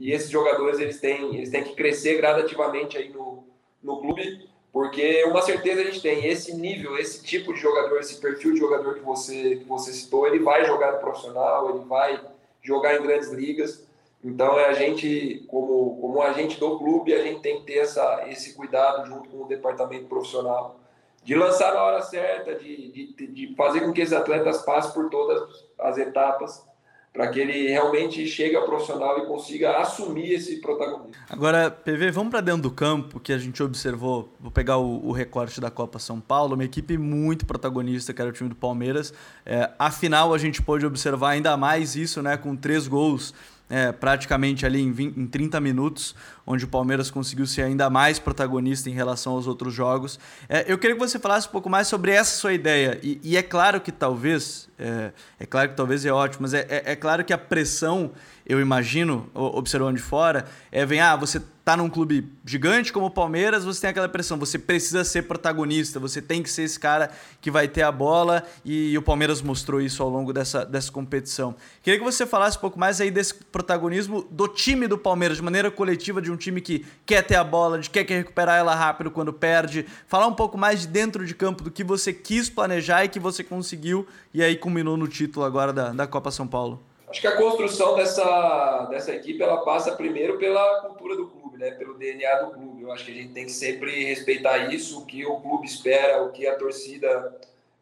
E 0.00 0.10
esses 0.10 0.28
jogadores 0.28 0.80
eles 0.80 1.00
têm, 1.00 1.36
eles 1.36 1.48
têm 1.48 1.62
que 1.62 1.76
crescer 1.76 2.16
gradativamente 2.16 2.98
aí 2.98 3.08
no, 3.08 3.44
no 3.80 4.00
clube, 4.00 4.50
porque 4.72 5.22
uma 5.26 5.42
certeza 5.42 5.82
a 5.82 5.84
gente 5.84 6.02
tem, 6.02 6.26
esse 6.26 6.52
nível, 6.54 6.98
esse 6.98 7.22
tipo 7.22 7.54
de 7.54 7.60
jogador, 7.60 8.00
esse 8.00 8.20
perfil 8.20 8.52
de 8.52 8.58
jogador 8.58 8.96
que 8.96 9.00
você, 9.00 9.56
que 9.56 9.64
você 9.64 9.92
citou, 9.92 10.26
ele 10.26 10.40
vai 10.40 10.66
jogar 10.66 10.92
no 10.92 10.98
profissional, 10.98 11.70
ele 11.70 11.84
vai 11.84 12.20
jogar 12.60 12.96
em 12.96 13.02
grandes 13.02 13.30
ligas. 13.30 13.85
Então, 14.26 14.58
é 14.58 14.66
a 14.66 14.72
gente, 14.72 15.44
como, 15.46 15.98
como 16.00 16.20
agente 16.20 16.58
do 16.58 16.76
clube, 16.78 17.14
a 17.14 17.22
gente 17.22 17.40
tem 17.40 17.60
que 17.60 17.66
ter 17.66 17.78
essa, 17.78 18.24
esse 18.28 18.54
cuidado 18.54 19.06
junto 19.06 19.28
com 19.28 19.44
o 19.44 19.46
departamento 19.46 20.06
profissional, 20.06 20.80
de 21.22 21.36
lançar 21.36 21.72
na 21.72 21.82
hora 21.82 22.02
certa, 22.02 22.56
de, 22.56 23.14
de, 23.14 23.26
de 23.28 23.54
fazer 23.54 23.80
com 23.80 23.92
que 23.92 24.00
esses 24.00 24.12
atletas 24.12 24.62
passem 24.62 24.92
por 24.92 25.08
todas 25.10 25.64
as 25.78 25.96
etapas, 25.96 26.66
para 27.12 27.28
que 27.28 27.38
ele 27.38 27.68
realmente 27.68 28.26
chegue 28.26 28.56
ao 28.56 28.66
profissional 28.66 29.18
e 29.20 29.26
consiga 29.26 29.78
assumir 29.78 30.32
esse 30.32 30.60
protagonismo. 30.60 31.12
Agora, 31.30 31.70
PV, 31.70 32.10
vamos 32.10 32.30
para 32.30 32.40
dentro 32.40 32.62
do 32.62 32.70
campo, 32.70 33.20
que 33.20 33.32
a 33.32 33.38
gente 33.38 33.62
observou, 33.62 34.28
vou 34.40 34.50
pegar 34.50 34.76
o, 34.76 35.06
o, 35.06 35.12
recorte 35.12 35.60
da 35.60 35.70
Copa 35.70 35.98
São 35.98 36.20
Paulo, 36.20 36.54
uma 36.54 36.64
equipe 36.64 36.98
muito 36.98 37.46
protagonista, 37.46 38.12
que 38.12 38.20
era 38.20 38.28
o 38.28 38.32
time 38.34 38.50
do 38.50 38.56
Palmeiras. 38.56 39.14
É, 39.46 39.70
afinal, 39.78 40.34
a 40.34 40.38
gente 40.38 40.60
pôde 40.60 40.84
observar 40.84 41.30
ainda 41.30 41.56
mais 41.56 41.96
isso, 41.96 42.20
né, 42.20 42.36
com 42.36 42.54
três 42.54 42.86
gols 42.86 43.32
é, 43.68 43.92
praticamente 43.92 44.64
ali 44.64 44.80
em, 44.80 44.92
20, 44.92 45.16
em 45.18 45.26
30 45.26 45.60
minutos, 45.60 46.14
onde 46.46 46.64
o 46.64 46.68
Palmeiras 46.68 47.10
conseguiu 47.10 47.46
ser 47.46 47.62
ainda 47.62 47.90
mais 47.90 48.18
protagonista 48.18 48.88
em 48.88 48.92
relação 48.92 49.32
aos 49.32 49.46
outros 49.46 49.74
jogos. 49.74 50.18
É, 50.48 50.64
eu 50.70 50.78
queria 50.78 50.94
que 50.94 51.00
você 51.00 51.18
falasse 51.18 51.48
um 51.48 51.50
pouco 51.50 51.68
mais 51.68 51.88
sobre 51.88 52.12
essa 52.12 52.38
sua 52.38 52.52
ideia. 52.52 52.98
E, 53.02 53.20
e 53.22 53.36
é 53.36 53.42
claro 53.42 53.80
que 53.80 53.90
talvez, 53.90 54.68
é, 54.78 55.12
é, 55.40 55.46
claro 55.46 55.70
que 55.70 55.76
talvez 55.76 56.04
é 56.06 56.12
ótimo, 56.12 56.42
mas 56.42 56.54
é, 56.54 56.66
é, 56.68 56.92
é 56.92 56.96
claro 56.96 57.24
que 57.24 57.32
a 57.32 57.38
pressão, 57.38 58.12
eu 58.46 58.60
imagino, 58.60 59.28
observando 59.34 59.96
de 59.96 60.02
fora, 60.02 60.46
é 60.70 60.86
vem, 60.86 61.00
ah, 61.00 61.16
você 61.16 61.40
tá 61.66 61.76
num 61.76 61.90
clube 61.90 62.30
gigante 62.44 62.92
como 62.92 63.06
o 63.06 63.10
Palmeiras, 63.10 63.64
você 63.64 63.80
tem 63.80 63.90
aquela 63.90 64.08
pressão, 64.08 64.38
você 64.38 64.56
precisa 64.56 65.02
ser 65.02 65.22
protagonista, 65.22 65.98
você 65.98 66.22
tem 66.22 66.40
que 66.40 66.48
ser 66.48 66.62
esse 66.62 66.78
cara 66.78 67.10
que 67.40 67.50
vai 67.50 67.66
ter 67.66 67.82
a 67.82 67.90
bola 67.90 68.44
e, 68.64 68.96
o 68.96 69.02
Palmeiras 69.02 69.42
mostrou 69.42 69.80
isso 69.80 70.00
ao 70.00 70.08
longo 70.08 70.32
dessa, 70.32 70.64
dessa 70.64 70.92
competição. 70.92 71.56
Queria 71.82 71.98
que 71.98 72.04
você 72.04 72.24
falasse 72.24 72.56
um 72.56 72.60
pouco 72.60 72.78
mais 72.78 73.00
aí 73.00 73.10
desse 73.10 73.34
protagonismo 73.34 74.24
do 74.30 74.46
time 74.46 74.86
do 74.86 74.96
Palmeiras, 74.96 75.38
de 75.38 75.42
maneira 75.42 75.68
coletiva, 75.68 76.22
de 76.22 76.30
um 76.30 76.35
time 76.36 76.60
que 76.60 76.84
quer 77.04 77.22
ter 77.22 77.36
a 77.36 77.44
bola, 77.44 77.78
de 77.78 77.88
quer, 77.88 78.04
quer 78.04 78.18
recuperar 78.18 78.58
ela 78.58 78.74
rápido 78.74 79.10
quando 79.10 79.32
perde. 79.32 79.86
Falar 80.06 80.26
um 80.26 80.34
pouco 80.34 80.56
mais 80.58 80.82
de 80.82 80.88
dentro 80.88 81.24
de 81.26 81.34
campo 81.34 81.62
do 81.62 81.70
que 81.70 81.84
você 81.84 82.12
quis 82.12 82.48
planejar 82.48 83.04
e 83.04 83.08
que 83.08 83.18
você 83.18 83.42
conseguiu 83.42 84.06
e 84.32 84.42
aí 84.42 84.56
culminou 84.56 84.96
no 84.96 85.08
título 85.08 85.44
agora 85.44 85.72
da, 85.72 85.92
da 85.92 86.06
Copa 86.06 86.30
São 86.30 86.46
Paulo. 86.46 86.82
Acho 87.08 87.20
que 87.20 87.26
a 87.26 87.36
construção 87.36 87.94
dessa, 87.94 88.86
dessa 88.90 89.14
equipe 89.14 89.40
ela 89.40 89.58
passa 89.64 89.92
primeiro 89.92 90.38
pela 90.38 90.82
cultura 90.82 91.16
do 91.16 91.28
clube, 91.28 91.56
né, 91.56 91.70
pelo 91.70 91.94
DNA 91.94 92.42
do 92.42 92.50
clube. 92.50 92.82
Eu 92.82 92.92
acho 92.92 93.04
que 93.04 93.12
a 93.12 93.14
gente 93.14 93.32
tem 93.32 93.46
que 93.46 93.52
sempre 93.52 94.04
respeitar 94.04 94.72
isso, 94.72 95.00
o 95.00 95.06
que 95.06 95.24
o 95.24 95.36
clube 95.40 95.66
espera, 95.66 96.22
o 96.22 96.32
que 96.32 96.46
a 96.46 96.56
torcida 96.56 97.34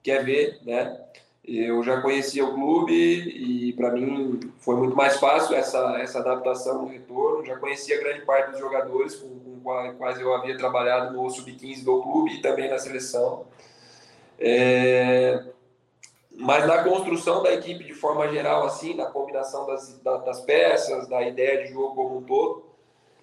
quer 0.02 0.24
ver, 0.24 0.58
né? 0.62 1.00
Eu 1.46 1.82
já 1.82 2.00
conhecia 2.00 2.42
o 2.42 2.54
clube 2.54 2.94
e 2.94 3.74
para 3.74 3.90
mim 3.90 4.40
foi 4.60 4.76
muito 4.76 4.96
mais 4.96 5.18
fácil 5.18 5.54
essa, 5.54 5.98
essa 6.00 6.20
adaptação 6.20 6.82
no 6.82 6.88
retorno. 6.88 7.44
Já 7.44 7.58
conhecia 7.58 8.00
grande 8.00 8.24
parte 8.24 8.52
dos 8.52 8.60
jogadores 8.60 9.14
com, 9.16 9.60
com 9.62 9.94
quais 9.98 10.18
eu 10.18 10.32
havia 10.32 10.56
trabalhado 10.56 11.14
no 11.14 11.28
sub-15 11.28 11.84
do 11.84 12.02
clube 12.02 12.36
e 12.36 12.40
também 12.40 12.70
na 12.70 12.78
seleção. 12.78 13.44
É, 14.38 15.44
mas 16.34 16.66
na 16.66 16.82
construção 16.82 17.42
da 17.42 17.52
equipe 17.52 17.84
de 17.84 17.92
forma 17.92 18.26
geral, 18.28 18.64
assim, 18.64 18.94
na 18.94 19.06
combinação 19.06 19.66
das, 19.66 20.00
das 20.00 20.40
peças, 20.40 21.06
da 21.08 21.22
ideia 21.22 21.62
de 21.62 21.72
jogo 21.74 21.94
como 21.94 22.18
um 22.18 22.22
todo, 22.22 22.64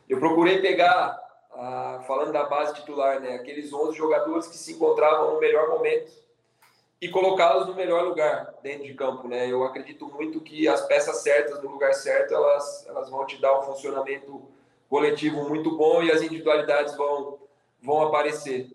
eu 0.08 0.20
procurei 0.20 0.62
pegar, 0.62 1.20
ah, 1.54 2.04
falando 2.06 2.32
da 2.32 2.44
base 2.44 2.76
titular, 2.76 3.20
né, 3.20 3.34
aqueles 3.34 3.74
11 3.74 3.98
jogadores 3.98 4.48
que 4.48 4.58
se 4.58 4.74
encontravam 4.74 5.34
no 5.34 5.40
melhor 5.40 5.70
momento 5.70 6.21
e 7.02 7.10
colocá-los 7.10 7.66
no 7.66 7.74
melhor 7.74 8.04
lugar 8.04 8.54
dentro 8.62 8.84
de 8.86 8.94
campo, 8.94 9.28
né? 9.28 9.52
Eu 9.52 9.64
acredito 9.64 10.06
muito 10.08 10.40
que 10.40 10.68
as 10.68 10.86
peças 10.86 11.18
certas 11.24 11.62
no 11.64 11.72
lugar 11.72 11.96
certo, 11.96 12.32
elas, 12.32 12.86
elas 12.88 13.10
vão 13.10 13.26
te 13.26 13.42
dar 13.42 13.60
um 13.60 13.64
funcionamento 13.64 14.44
coletivo 14.88 15.50
muito 15.50 15.76
bom 15.76 16.04
e 16.04 16.12
as 16.12 16.22
individualidades 16.22 16.96
vão, 16.96 17.40
vão 17.82 18.04
aparecer. 18.04 18.70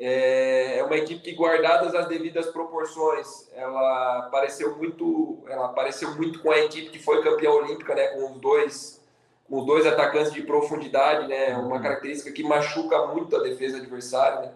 É, 0.00 0.78
é 0.78 0.84
uma 0.84 0.96
equipe 0.96 1.20
que, 1.20 1.34
guardadas 1.34 1.94
as 1.94 2.08
devidas 2.08 2.46
proporções, 2.46 3.48
ela 3.54 4.28
pareceu 4.30 4.76
muito, 4.76 5.38
ela 5.46 5.68
pareceu 5.68 6.16
muito 6.16 6.40
com 6.40 6.50
a 6.50 6.58
equipe 6.58 6.90
que 6.90 6.98
foi 6.98 7.22
campeã 7.22 7.50
olímpica, 7.50 7.94
né, 7.94 8.08
com 8.08 8.32
os 8.32 8.38
dois, 8.38 9.04
com 9.48 9.58
os 9.58 9.66
dois 9.66 9.86
atacantes 9.86 10.32
de 10.32 10.42
profundidade, 10.42 11.28
né, 11.28 11.56
uma 11.56 11.80
característica 11.80 12.32
que 12.32 12.42
machuca 12.42 13.06
muito 13.06 13.36
a 13.36 13.42
defesa 13.42 13.78
adversária. 13.78 14.40
Né? 14.40 14.52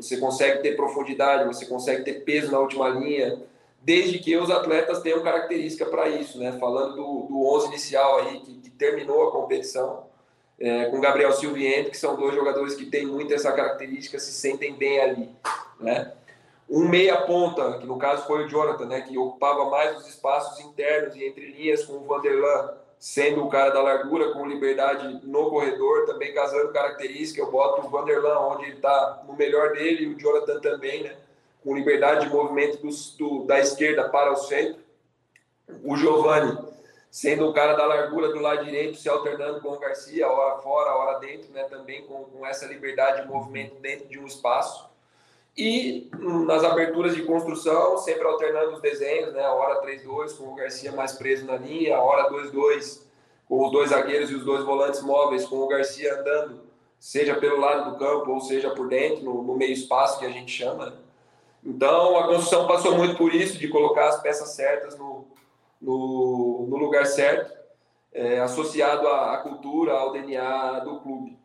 Você 0.00 0.16
consegue 0.16 0.62
ter 0.62 0.76
profundidade, 0.76 1.46
você 1.46 1.66
consegue 1.66 2.04
ter 2.04 2.24
peso 2.24 2.50
na 2.50 2.58
última 2.58 2.88
linha, 2.88 3.40
desde 3.82 4.18
que 4.18 4.36
os 4.36 4.50
atletas 4.50 5.00
tenham 5.00 5.22
característica 5.22 5.86
para 5.86 6.08
isso, 6.08 6.38
né? 6.38 6.56
Falando 6.58 6.96
do, 6.96 7.26
do 7.28 7.46
11 7.54 7.68
inicial 7.68 8.18
aí 8.20 8.40
que, 8.40 8.54
que 8.54 8.70
terminou 8.70 9.28
a 9.28 9.32
competição 9.32 10.04
é, 10.58 10.86
com 10.86 11.00
Gabriel 11.00 11.32
Silva 11.32 11.58
e 11.58 11.66
Henrique, 11.66 11.90
que 11.90 11.96
são 11.96 12.16
dois 12.16 12.34
jogadores 12.34 12.74
que 12.74 12.86
têm 12.86 13.06
muito 13.06 13.32
essa 13.32 13.50
característica, 13.52 14.18
se 14.18 14.32
sentem 14.32 14.74
bem 14.74 15.00
ali, 15.00 15.30
né? 15.80 16.12
Um 16.68 16.86
meia 16.86 17.22
ponta, 17.22 17.78
que 17.78 17.86
no 17.86 17.98
caso 17.98 18.26
foi 18.26 18.44
o 18.44 18.48
Jonathan, 18.48 18.86
né, 18.86 19.00
que 19.00 19.18
ocupava 19.18 19.68
mais 19.68 19.98
os 19.98 20.06
espaços 20.06 20.64
internos 20.64 21.16
e 21.16 21.24
entre 21.24 21.50
linhas 21.50 21.84
com 21.84 21.94
o 21.94 22.04
Vanderlan, 22.04 22.74
sendo 23.00 23.44
o 23.44 23.48
cara 23.48 23.70
da 23.70 23.80
largura, 23.80 24.32
com 24.32 24.46
liberdade 24.46 25.20
no 25.26 25.48
corredor, 25.48 26.04
também 26.04 26.34
casando 26.34 26.70
característica, 26.70 27.40
eu 27.40 27.50
boto 27.50 27.86
o 27.86 27.90
Vanderlan 27.90 28.38
onde 28.40 28.66
ele 28.66 28.76
está 28.76 29.24
no 29.26 29.34
melhor 29.34 29.72
dele, 29.72 30.04
e 30.04 30.08
o 30.08 30.18
Jonathan 30.18 30.60
também, 30.60 31.04
né, 31.04 31.16
com 31.64 31.74
liberdade 31.74 32.26
de 32.26 32.32
movimento 32.32 32.78
do, 33.18 33.44
da 33.44 33.58
esquerda 33.58 34.08
para 34.10 34.30
o 34.30 34.36
centro. 34.36 34.80
O 35.82 35.96
Giovani 35.96 36.70
sendo 37.10 37.48
o 37.48 37.52
cara 37.52 37.74
da 37.74 37.86
largura 37.86 38.28
do 38.28 38.38
lado 38.38 38.64
direito, 38.64 38.98
se 38.98 39.08
alternando 39.08 39.60
com 39.60 39.70
o 39.70 39.78
Garcia, 39.78 40.28
hora 40.28 40.60
fora, 40.60 40.94
hora 40.94 41.18
dentro, 41.18 41.50
né, 41.52 41.64
também 41.64 42.02
com, 42.06 42.24
com 42.24 42.46
essa 42.46 42.66
liberdade 42.66 43.22
de 43.22 43.28
movimento 43.28 43.76
dentro 43.80 44.06
de 44.08 44.18
um 44.18 44.26
espaço. 44.26 44.89
E 45.62 46.08
nas 46.18 46.64
aberturas 46.64 47.14
de 47.14 47.22
construção, 47.22 47.98
sempre 47.98 48.26
alternando 48.26 48.72
os 48.72 48.80
desenhos, 48.80 49.34
né, 49.34 49.44
a 49.44 49.52
hora 49.52 49.82
3-2 49.82 50.38
com 50.38 50.44
o 50.44 50.54
Garcia 50.54 50.90
mais 50.90 51.12
preso 51.12 51.44
na 51.44 51.58
linha, 51.58 51.98
a 51.98 52.02
hora 52.02 52.30
2-2 52.30 53.02
com 53.46 53.66
os 53.66 53.70
dois 53.70 53.90
zagueiros 53.90 54.30
e 54.30 54.36
os 54.36 54.42
dois 54.42 54.64
volantes 54.64 55.02
móveis, 55.02 55.44
com 55.44 55.56
o 55.56 55.68
Garcia 55.68 56.18
andando, 56.18 56.62
seja 56.98 57.34
pelo 57.34 57.60
lado 57.60 57.90
do 57.90 57.98
campo 57.98 58.30
ou 58.30 58.40
seja 58.40 58.70
por 58.70 58.88
dentro, 58.88 59.22
no, 59.22 59.42
no 59.42 59.54
meio 59.54 59.72
espaço 59.72 60.18
que 60.18 60.24
a 60.24 60.30
gente 60.30 60.50
chama. 60.50 60.86
Né. 60.86 60.92
Então 61.62 62.16
a 62.16 62.26
construção 62.26 62.66
passou 62.66 62.96
muito 62.96 63.18
por 63.18 63.34
isso, 63.34 63.58
de 63.58 63.68
colocar 63.68 64.08
as 64.08 64.22
peças 64.22 64.54
certas 64.54 64.96
no, 64.96 65.26
no, 65.78 66.68
no 66.70 66.76
lugar 66.78 67.04
certo, 67.04 67.54
é, 68.14 68.40
associado 68.40 69.06
à, 69.08 69.34
à, 69.34 69.38
cultura, 69.42 69.92
ao 69.92 70.10
DNA 70.10 70.80
do 70.80 71.00
clube. 71.00 71.38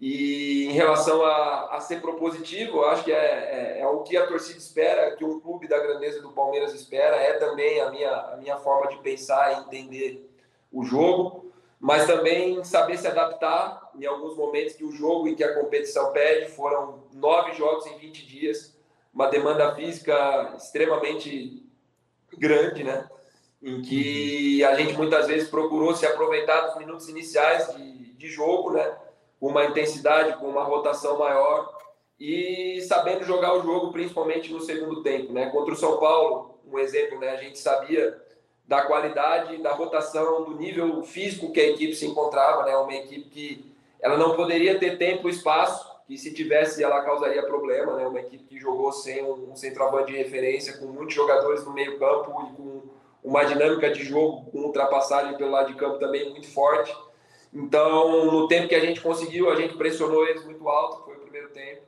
E 0.00 0.66
em 0.66 0.72
relação 0.72 1.22
a, 1.22 1.76
a 1.76 1.80
ser 1.80 2.00
propositivo, 2.00 2.84
acho 2.84 3.04
que 3.04 3.12
é, 3.12 3.16
é, 3.16 3.80
é, 3.80 3.86
o 3.86 4.02
que 4.02 4.16
a 4.16 4.26
torcida 4.26 4.58
espera, 4.58 5.14
que 5.14 5.24
um 5.24 5.38
clube 5.38 5.68
da 5.68 5.78
grandeza 5.78 6.22
do 6.22 6.32
Palmeiras 6.32 6.72
espera, 6.72 7.16
é 7.16 7.34
também 7.34 7.80
a 7.80 7.90
minha, 7.90 8.10
a 8.10 8.36
minha 8.38 8.56
forma 8.56 8.90
de 8.90 8.96
pensar 8.98 9.52
e 9.52 9.60
entender 9.60 10.30
o 10.72 10.84
jogo, 10.84 11.52
mas 11.78 12.06
também 12.06 12.64
saber 12.64 12.96
se 12.96 13.06
adaptar 13.06 13.90
em 13.94 14.06
alguns 14.06 14.36
momentos 14.36 14.74
que 14.74 14.84
o 14.84 14.92
jogo 14.92 15.28
e 15.28 15.36
que 15.36 15.44
a 15.44 15.54
competição 15.54 16.12
pede. 16.12 16.50
Foram 16.50 17.04
nove 17.12 17.52
jogos 17.52 17.84
em 17.86 17.98
20 17.98 18.26
dias, 18.26 18.78
uma 19.12 19.26
demanda 19.26 19.74
física 19.74 20.54
extremamente 20.56 21.62
grande, 22.38 22.84
né? 22.84 23.06
em 23.62 23.82
que 23.82 24.64
a 24.64 24.74
gente 24.74 24.96
muitas 24.96 25.26
vezes 25.26 25.48
procurou 25.48 25.94
se 25.94 26.06
aproveitar 26.06 26.62
dos 26.62 26.78
minutos 26.78 27.08
iniciais 27.08 27.74
de, 27.74 28.14
de 28.14 28.28
jogo, 28.28 28.72
né? 28.72 28.96
Com 29.40 29.48
uma 29.48 29.64
intensidade, 29.64 30.38
com 30.38 30.46
uma 30.46 30.62
rotação 30.62 31.18
maior 31.18 31.74
e 32.20 32.82
sabendo 32.82 33.24
jogar 33.24 33.54
o 33.54 33.62
jogo, 33.62 33.90
principalmente 33.90 34.52
no 34.52 34.60
segundo 34.60 35.02
tempo. 35.02 35.32
Né? 35.32 35.46
Contra 35.46 35.72
o 35.72 35.76
São 35.76 35.96
Paulo, 35.96 36.58
um 36.70 36.78
exemplo, 36.78 37.18
né? 37.18 37.30
a 37.30 37.36
gente 37.36 37.58
sabia 37.58 38.20
da 38.68 38.82
qualidade, 38.82 39.56
da 39.56 39.72
rotação, 39.72 40.44
do 40.44 40.54
nível 40.54 41.02
físico 41.02 41.50
que 41.50 41.58
a 41.58 41.70
equipe 41.70 41.94
se 41.94 42.06
encontrava, 42.06 42.64
né? 42.64 42.76
uma 42.76 42.94
equipe 42.94 43.30
que 43.30 43.74
ela 44.00 44.16
não 44.16 44.36
poderia 44.36 44.78
ter 44.78 44.98
tempo 44.98 45.28
e 45.28 45.32
espaço, 45.32 45.90
que 46.06 46.18
se 46.18 46.34
tivesse 46.34 46.84
ela 46.84 47.02
causaria 47.02 47.42
problema, 47.42 47.94
né? 47.96 48.06
uma 48.06 48.20
equipe 48.20 48.44
que 48.44 48.60
jogou 48.60 48.92
sem 48.92 49.24
um, 49.24 49.52
um 49.52 49.56
centroavante 49.56 50.12
de 50.12 50.18
referência, 50.18 50.76
com 50.76 50.86
muitos 50.86 51.14
jogadores 51.14 51.64
no 51.64 51.72
meio 51.72 51.98
campo 51.98 52.30
e 52.46 52.56
com 52.56 52.82
uma 53.24 53.44
dinâmica 53.44 53.90
de 53.90 54.04
jogo 54.04 54.50
com 54.50 54.58
ultrapassagem 54.58 55.36
pelo 55.36 55.50
lado 55.50 55.68
de 55.68 55.78
campo 55.78 55.98
também 55.98 56.30
muito 56.30 56.48
forte. 56.48 56.94
Então, 57.52 58.26
no 58.26 58.48
tempo 58.48 58.68
que 58.68 58.74
a 58.74 58.80
gente 58.80 59.00
conseguiu, 59.00 59.50
a 59.50 59.56
gente 59.56 59.76
pressionou 59.76 60.26
eles 60.26 60.44
muito 60.44 60.68
alto, 60.68 61.04
foi 61.04 61.16
o 61.16 61.20
primeiro 61.20 61.48
tempo. 61.50 61.82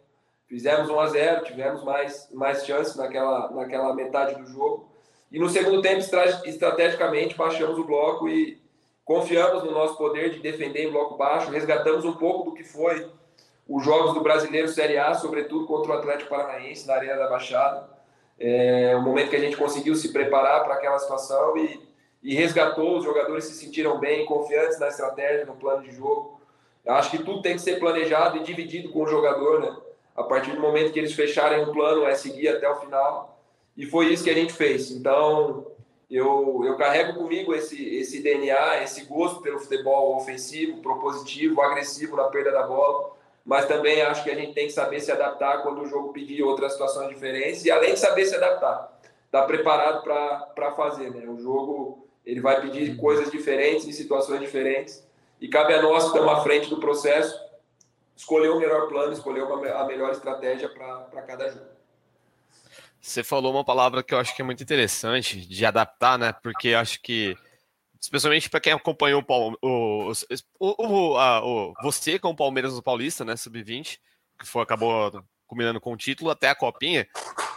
Fizemos 0.48 0.90
1 0.90 1.00
a 1.00 1.06
0, 1.06 1.44
tivemos 1.44 1.84
mais 1.84 2.28
mais 2.32 2.66
chances 2.66 2.96
naquela 2.96 3.50
naquela 3.50 3.94
metade 3.94 4.34
do 4.34 4.46
jogo. 4.46 4.88
E 5.30 5.38
no 5.38 5.48
segundo 5.48 5.80
tempo, 5.80 6.00
estrategicamente, 6.44 7.34
baixamos 7.34 7.78
o 7.78 7.84
bloco 7.84 8.28
e 8.28 8.60
confiamos 9.04 9.62
no 9.62 9.70
nosso 9.70 9.96
poder 9.96 10.30
de 10.30 10.40
defender 10.40 10.86
em 10.86 10.90
bloco 10.90 11.16
baixo, 11.16 11.50
resgatamos 11.50 12.04
um 12.04 12.14
pouco 12.14 12.50
do 12.50 12.54
que 12.54 12.64
foi 12.64 13.10
os 13.66 13.84
jogos 13.84 14.12
do 14.12 14.20
Brasileiro 14.20 14.68
Série 14.68 14.98
A, 14.98 15.14
sobretudo 15.14 15.66
contra 15.66 15.92
o 15.92 15.94
Atlético 15.94 16.30
Paranaense 16.30 16.86
na 16.86 16.94
Arena 16.94 17.16
da 17.16 17.28
Baixada 17.28 17.92
é 18.44 18.96
o 18.96 19.02
momento 19.02 19.30
que 19.30 19.36
a 19.36 19.40
gente 19.40 19.56
conseguiu 19.56 19.94
se 19.94 20.12
preparar 20.12 20.64
para 20.64 20.74
aquela 20.74 20.98
situação 20.98 21.56
e, 21.56 21.80
e 22.22 22.34
resgatou, 22.34 22.98
os 22.98 23.04
jogadores 23.04 23.44
se 23.44 23.54
sentiram 23.54 23.98
bem, 23.98 24.26
confiantes 24.26 24.78
na 24.78 24.88
estratégia, 24.88 25.44
no 25.44 25.56
plano 25.56 25.82
de 25.82 25.90
jogo. 25.90 26.40
Eu 26.84 26.94
acho 26.94 27.10
que 27.10 27.18
tudo 27.18 27.42
tem 27.42 27.54
que 27.54 27.62
ser 27.62 27.78
planejado 27.78 28.36
e 28.36 28.42
dividido 28.42 28.90
com 28.90 29.02
o 29.02 29.06
jogador, 29.06 29.60
né? 29.60 29.76
A 30.14 30.22
partir 30.22 30.52
do 30.52 30.60
momento 30.60 30.92
que 30.92 30.98
eles 30.98 31.14
fecharem 31.14 31.62
o 31.64 31.72
plano, 31.72 32.06
é 32.06 32.14
seguir 32.14 32.48
até 32.48 32.68
o 32.68 32.76
final. 32.76 33.40
E 33.76 33.86
foi 33.86 34.12
isso 34.12 34.24
que 34.24 34.30
a 34.30 34.34
gente 34.34 34.52
fez. 34.52 34.90
Então, 34.90 35.66
eu, 36.10 36.62
eu 36.64 36.76
carrego 36.76 37.14
comigo 37.14 37.54
esse, 37.54 37.96
esse 37.96 38.22
DNA, 38.22 38.82
esse 38.82 39.04
gosto 39.04 39.40
pelo 39.40 39.58
futebol 39.58 40.16
ofensivo, 40.16 40.82
propositivo, 40.82 41.60
agressivo 41.60 42.16
na 42.16 42.24
perda 42.24 42.52
da 42.52 42.66
bola 42.66 43.12
mas 43.44 43.66
também 43.66 44.02
acho 44.02 44.22
que 44.22 44.30
a 44.30 44.34
gente 44.34 44.54
tem 44.54 44.66
que 44.66 44.72
saber 44.72 45.00
se 45.00 45.10
adaptar 45.10 45.62
quando 45.62 45.82
o 45.82 45.86
jogo 45.86 46.12
pedir 46.12 46.42
outras 46.42 46.72
situações 46.72 47.08
diferentes 47.08 47.64
e 47.64 47.70
além 47.70 47.94
de 47.94 48.00
saber 48.00 48.24
se 48.24 48.36
adaptar, 48.36 48.98
estar 49.26 49.40
tá 49.40 49.46
preparado 49.46 50.02
para 50.02 50.72
fazer, 50.72 51.10
né? 51.10 51.28
O 51.28 51.38
jogo 51.38 52.06
ele 52.24 52.40
vai 52.40 52.60
pedir 52.60 52.96
coisas 52.96 53.30
diferentes 53.30 53.86
em 53.86 53.92
situações 53.92 54.40
diferentes 54.40 55.06
e 55.40 55.48
cabe 55.48 55.74
a 55.74 55.82
nós 55.82 56.04
que 56.04 56.10
estamos 56.10 56.32
à 56.32 56.40
frente 56.42 56.68
do 56.68 56.78
processo 56.78 57.40
escolher 58.16 58.50
o 58.50 58.58
melhor 58.58 58.88
plano, 58.88 59.12
escolher 59.12 59.42
uma, 59.42 59.68
a 59.72 59.84
melhor 59.84 60.12
estratégia 60.12 60.68
para 60.68 61.22
cada 61.22 61.50
jogo. 61.50 61.66
Você 63.00 63.24
falou 63.24 63.52
uma 63.52 63.64
palavra 63.64 64.02
que 64.02 64.14
eu 64.14 64.18
acho 64.18 64.34
que 64.36 64.42
é 64.42 64.44
muito 64.44 64.62
interessante 64.62 65.40
de 65.40 65.66
adaptar, 65.66 66.16
né? 66.18 66.32
Porque 66.32 66.72
acho 66.72 67.02
que 67.02 67.36
especialmente 68.00 68.50
para 68.50 68.60
quem 68.60 68.72
acompanhou 68.72 69.24
o, 69.28 69.56
o, 69.62 70.12
o, 70.60 71.16
a, 71.16 71.44
o, 71.44 71.72
você 71.82 72.18
com 72.18 72.30
o 72.30 72.36
Palmeiras 72.36 72.74
no 72.74 72.82
Paulista, 72.82 73.24
né, 73.24 73.36
sub-20, 73.36 73.98
que 74.38 74.46
foi, 74.46 74.62
acabou 74.62 75.24
combinando 75.46 75.80
com 75.80 75.92
o 75.92 75.96
título 75.96 76.30
até 76.30 76.48
a 76.48 76.54
copinha. 76.54 77.06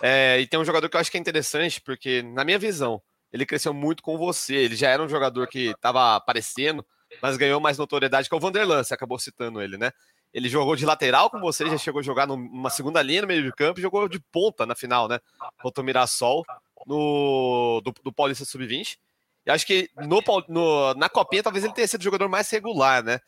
É, 0.02 0.40
e 0.40 0.46
tem 0.46 0.60
um 0.60 0.66
jogador 0.66 0.88
que 0.88 0.96
eu 0.96 1.02
acho 1.02 1.10
que 1.10 1.18
é 1.18 1.20
interessante, 1.20 1.82
porque, 1.82 2.22
na 2.22 2.44
minha 2.44 2.60
visão, 2.60 3.02
ele 3.36 3.46
cresceu 3.46 3.74
muito 3.74 4.02
com 4.02 4.18
você. 4.18 4.56
Ele 4.56 4.78
já 4.78 4.90
era 4.90 5.04
um 5.04 5.10
jogador 5.10 5.46
que 5.46 5.72
estava 5.72 6.16
aparecendo, 6.16 6.86
mas 7.22 7.36
ganhou 7.36 7.60
mais 7.60 7.78
notoriedade 7.78 8.30
que 8.30 8.36
o 8.36 8.40
Vanderlan, 8.40 8.82
você 8.82 8.94
acabou 8.94 9.20
citando 9.20 9.62
ele, 9.62 9.78
né? 9.78 9.92
Ele 10.34 10.48
jogou 10.48 10.74
de 10.74 10.86
lateral 10.86 11.30
com 11.30 11.42
você, 11.42 11.70
já 11.70 11.78
chegou 11.78 12.00
a 12.00 12.04
jogar 12.04 12.26
numa 12.28 12.70
segunda 12.70 13.02
linha 13.02 13.24
no 13.24 13.28
meio 13.28 13.44
de 13.44 13.52
campo 13.52 13.80
e 13.80 13.82
jogou 13.82 14.08
de 14.08 14.22
ponta 14.32 14.66
na 14.66 14.74
final, 14.74 15.10
né? 15.10 15.20
Contra 15.62 15.82
o 15.82 15.86
Mirassol 15.86 16.46
no, 16.88 17.82
do, 17.84 17.94
do 18.06 18.14
Paulista 18.14 18.46
Sub-20. 18.46 18.98
E 19.46 19.52
acho 19.52 19.68
que 19.68 19.90
no, 19.98 20.24
no, 20.48 20.94
na 20.94 21.10
Copinha 21.10 21.44
talvez 21.44 21.66
ele 21.66 21.74
tenha 21.74 21.88
sido 21.90 22.00
o 22.00 22.06
jogador 22.06 22.30
mais 22.30 22.50
regular, 22.50 23.04
né? 23.04 23.20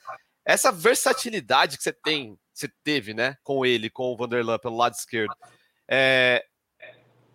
Essa 0.45 0.71
versatilidade 0.71 1.75
que 1.75 1.83
você 1.83 1.91
tem, 1.91 2.39
você 2.53 2.69
teve, 2.81 3.13
né, 3.13 3.35
com 3.43 3.65
ele, 3.65 3.89
com 3.89 4.13
o 4.13 4.15
Vanderlan 4.15 4.57
pelo 4.57 4.77
lado 4.77 4.93
esquerdo, 4.93 5.35
é, 5.85 6.45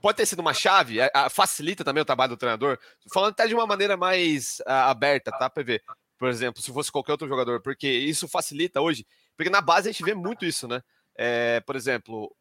pode 0.02 0.16
ter 0.16 0.26
sido 0.26 0.40
uma 0.40 0.52
chave, 0.52 1.00
é, 1.00 1.10
facilita 1.30 1.84
também 1.84 2.02
o 2.02 2.04
trabalho 2.04 2.30
do 2.30 2.36
treinador, 2.36 2.78
falando 3.12 3.30
até 3.30 3.46
de 3.46 3.54
uma 3.54 3.66
maneira 3.66 3.96
mais 3.96 4.58
uh, 4.66 4.90
aberta, 4.90 5.30
tá, 5.30 5.48
PV? 5.48 5.80
Por 6.18 6.28
exemplo, 6.28 6.60
se 6.60 6.72
fosse 6.72 6.90
qualquer 6.90 7.12
outro 7.12 7.28
jogador, 7.28 7.62
porque 7.62 7.88
isso 7.88 8.28
facilita 8.28 8.80
hoje, 8.80 9.06
porque 9.36 9.48
na 9.48 9.60
base 9.60 9.88
a 9.88 9.92
gente 9.92 10.04
vê 10.04 10.14
muito 10.14 10.44
isso, 10.44 10.66
né? 10.66 10.82
É, 11.14 11.60
por 11.60 11.76
exemplo, 11.76 12.34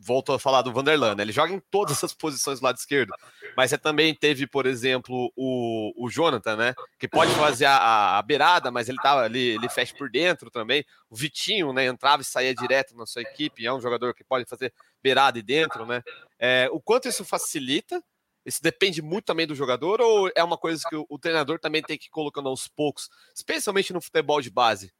volto 0.00 0.32
a 0.32 0.38
falar 0.38 0.62
do 0.62 0.72
Vanderlan, 0.72 1.14
né? 1.14 1.22
ele 1.22 1.32
joga 1.32 1.52
em 1.52 1.60
todas 1.70 2.02
as 2.02 2.14
posições 2.14 2.58
do 2.58 2.64
lado 2.64 2.78
esquerdo, 2.78 3.12
mas 3.54 3.70
você 3.70 3.76
também 3.76 4.14
teve, 4.14 4.46
por 4.46 4.64
exemplo, 4.64 5.30
o, 5.36 5.92
o 5.96 6.10
Jonathan, 6.10 6.56
né? 6.56 6.74
Que 6.98 7.06
pode 7.06 7.32
fazer 7.34 7.66
a, 7.66 8.18
a 8.18 8.22
beirada, 8.22 8.70
mas 8.70 8.88
ele 8.88 8.98
tá 8.98 9.18
ali, 9.20 9.50
ele 9.50 9.68
fecha 9.68 9.94
por 9.94 10.10
dentro 10.10 10.50
também. 10.50 10.84
O 11.10 11.14
Vitinho, 11.14 11.72
né? 11.72 11.84
Entrava 11.86 12.22
e 12.22 12.24
saía 12.24 12.54
direto 12.54 12.96
na 12.96 13.04
sua 13.04 13.22
equipe, 13.22 13.66
é 13.66 13.72
um 13.72 13.80
jogador 13.80 14.14
que 14.14 14.24
pode 14.24 14.46
fazer 14.46 14.72
beirada 15.02 15.38
e 15.38 15.42
dentro, 15.42 15.84
né? 15.84 16.02
É, 16.38 16.68
o 16.72 16.80
quanto 16.80 17.08
isso 17.08 17.24
facilita? 17.24 18.02
Isso 18.44 18.62
depende 18.62 19.00
muito 19.00 19.24
também 19.24 19.46
do 19.46 19.54
jogador, 19.54 20.00
ou 20.00 20.30
é 20.34 20.42
uma 20.44 20.58
coisa 20.58 20.82
que 20.88 20.96
o, 20.96 21.06
o 21.08 21.18
treinador 21.18 21.58
também 21.58 21.82
tem 21.82 21.96
que 21.96 22.06
ir 22.06 22.10
colocando 22.10 22.48
aos 22.48 22.68
poucos, 22.68 23.08
especialmente 23.34 23.92
no 23.92 24.00
futebol 24.00 24.40
de 24.40 24.50
base? 24.50 24.92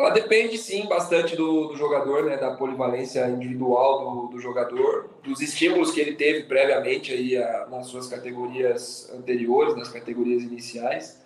Ela 0.00 0.08
depende 0.08 0.56
sim 0.56 0.86
bastante 0.86 1.36
do, 1.36 1.66
do 1.66 1.76
jogador, 1.76 2.24
né, 2.24 2.38
da 2.38 2.52
polivalência 2.52 3.28
individual 3.28 4.00
do, 4.00 4.28
do, 4.28 4.40
jogador, 4.40 5.10
dos 5.22 5.42
estímulos 5.42 5.90
que 5.90 6.00
ele 6.00 6.14
teve 6.14 6.44
previamente 6.44 7.12
aí 7.12 7.36
a, 7.36 7.66
nas 7.66 7.88
suas 7.88 8.06
categorias 8.06 9.12
anteriores, 9.12 9.76
nas 9.76 9.90
categorias 9.90 10.42
iniciais. 10.42 11.20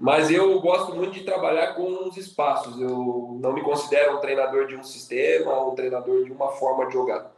Mas 0.00 0.32
eu 0.32 0.60
gosto 0.60 0.96
muito 0.96 1.12
de 1.12 1.22
trabalhar 1.22 1.74
com 1.74 2.08
os 2.08 2.16
espaços. 2.16 2.80
Eu 2.80 3.38
não 3.40 3.52
me 3.52 3.62
considero 3.62 4.16
um 4.16 4.20
treinador 4.20 4.66
de 4.66 4.74
um 4.74 4.82
sistema 4.82 5.64
um 5.64 5.76
treinador 5.76 6.24
de 6.24 6.32
uma 6.32 6.48
forma 6.48 6.86
de 6.86 6.94
jogar. 6.94 7.32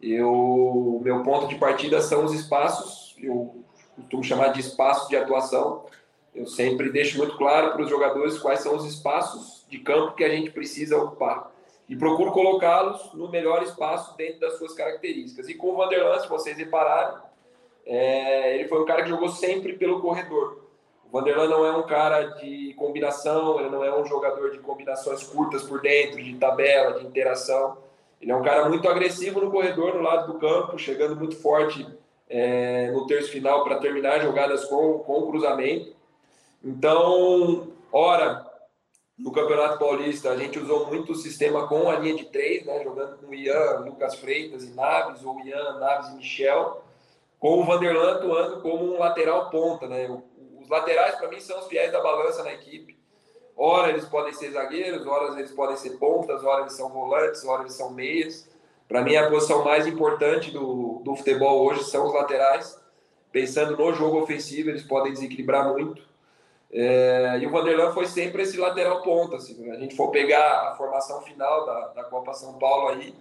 Eu, 0.00 0.98
meu 1.04 1.22
ponto 1.22 1.46
de 1.46 1.56
partida 1.56 2.00
são 2.00 2.24
os 2.24 2.32
espaços. 2.32 3.14
Eu 3.18 3.54
costumo 3.94 4.24
chamar 4.24 4.48
de 4.48 4.60
espaços 4.60 5.10
de 5.10 5.16
atuação. 5.16 5.84
Eu 6.34 6.46
sempre 6.46 6.90
deixo 6.90 7.18
muito 7.18 7.36
claro 7.36 7.72
para 7.72 7.82
os 7.82 7.90
jogadores 7.90 8.38
quais 8.38 8.60
são 8.60 8.76
os 8.76 8.86
espaços 8.86 9.55
de 9.68 9.78
campo 9.78 10.14
que 10.14 10.24
a 10.24 10.28
gente 10.28 10.50
precisa 10.50 10.96
ocupar. 10.96 11.52
E 11.88 11.94
procuro 11.94 12.32
colocá-los 12.32 13.12
no 13.14 13.28
melhor 13.28 13.62
espaço 13.62 14.16
dentro 14.16 14.40
das 14.40 14.58
suas 14.58 14.74
características. 14.74 15.48
E 15.48 15.54
com 15.54 15.68
o 15.68 15.76
Vanderlan, 15.76 16.18
se 16.18 16.28
vocês 16.28 16.56
repararem, 16.56 17.18
é, 17.84 18.56
ele 18.56 18.68
foi 18.68 18.82
um 18.82 18.84
cara 18.84 19.02
que 19.02 19.08
jogou 19.08 19.28
sempre 19.28 19.74
pelo 19.74 20.00
corredor. 20.00 20.64
O 21.04 21.12
Vanderlan 21.12 21.48
não 21.48 21.64
é 21.64 21.76
um 21.76 21.86
cara 21.86 22.22
de 22.34 22.74
combinação, 22.74 23.60
ele 23.60 23.70
não 23.70 23.84
é 23.84 23.96
um 23.96 24.04
jogador 24.04 24.50
de 24.50 24.58
combinações 24.58 25.22
curtas 25.22 25.62
por 25.62 25.80
dentro, 25.80 26.22
de 26.22 26.34
tabela, 26.34 26.98
de 26.98 27.06
interação. 27.06 27.78
Ele 28.20 28.32
é 28.32 28.36
um 28.36 28.42
cara 28.42 28.68
muito 28.68 28.88
agressivo 28.88 29.40
no 29.40 29.50
corredor, 29.50 29.94
no 29.94 30.02
lado 30.02 30.32
do 30.32 30.38
campo, 30.40 30.76
chegando 30.78 31.14
muito 31.14 31.36
forte 31.36 31.86
é, 32.28 32.90
no 32.90 33.06
terço 33.06 33.30
final 33.30 33.62
para 33.62 33.78
terminar 33.78 34.20
jogadas 34.20 34.64
com, 34.64 34.98
com 35.00 35.28
cruzamento. 35.28 35.94
Então, 36.64 37.68
ora, 37.92 38.45
no 39.18 39.32
Campeonato 39.32 39.78
Paulista, 39.78 40.30
a 40.30 40.36
gente 40.36 40.58
usou 40.58 40.86
muito 40.86 41.12
o 41.12 41.16
sistema 41.16 41.66
com 41.66 41.88
a 41.88 41.98
linha 41.98 42.16
de 42.16 42.26
três, 42.26 42.66
né, 42.66 42.82
jogando 42.84 43.16
com 43.16 43.32
Ian, 43.32 43.80
Lucas 43.80 44.16
Freitas 44.16 44.64
e 44.64 44.74
Naves, 44.74 45.24
ou 45.24 45.40
Ian, 45.40 45.78
Naves 45.78 46.08
e 46.10 46.16
Michel, 46.16 46.82
com 47.38 47.60
o 47.60 47.64
Vanderlan 47.64 48.16
atuando 48.16 48.60
como 48.60 48.94
um 48.94 48.98
lateral 48.98 49.48
ponta. 49.48 49.88
Né? 49.88 50.06
Os 50.60 50.68
laterais, 50.68 51.16
para 51.16 51.28
mim, 51.28 51.40
são 51.40 51.58
os 51.58 51.66
fiéis 51.66 51.92
da 51.92 52.02
balança 52.02 52.42
na 52.42 52.52
equipe. 52.52 52.96
Ora 53.56 53.88
eles 53.88 54.04
podem 54.04 54.34
ser 54.34 54.50
zagueiros, 54.50 55.06
ora 55.06 55.38
eles 55.38 55.50
podem 55.50 55.76
ser 55.76 55.96
pontas, 55.96 56.44
ora 56.44 56.60
eles 56.60 56.74
são 56.74 56.90
volantes, 56.90 57.42
ora 57.46 57.62
eles 57.62 57.72
são 57.72 57.90
meias. 57.90 58.46
Para 58.86 59.02
mim, 59.02 59.16
a 59.16 59.30
posição 59.30 59.64
mais 59.64 59.86
importante 59.86 60.50
do, 60.50 61.00
do 61.02 61.16
futebol 61.16 61.64
hoje 61.64 61.84
são 61.84 62.06
os 62.06 62.12
laterais. 62.12 62.78
Pensando 63.32 63.76
no 63.76 63.94
jogo 63.94 64.20
ofensivo, 64.20 64.68
eles 64.68 64.82
podem 64.82 65.12
desequilibrar 65.12 65.72
muito. 65.72 66.05
É, 66.78 67.38
e 67.40 67.46
o 67.46 67.50
Vanderlan 67.50 67.90
foi 67.92 68.06
sempre 68.06 68.42
esse 68.42 68.58
lateral 68.58 69.00
ponta. 69.00 69.36
Assim, 69.36 69.54
se 69.54 69.70
a 69.70 69.76
gente 69.76 69.96
for 69.96 70.10
pegar 70.10 70.68
a 70.68 70.74
formação 70.76 71.22
final 71.22 71.64
da, 71.64 71.88
da 71.88 72.04
Copa 72.04 72.34
São 72.34 72.58
Paulo 72.58 72.88
aí, 72.88 73.14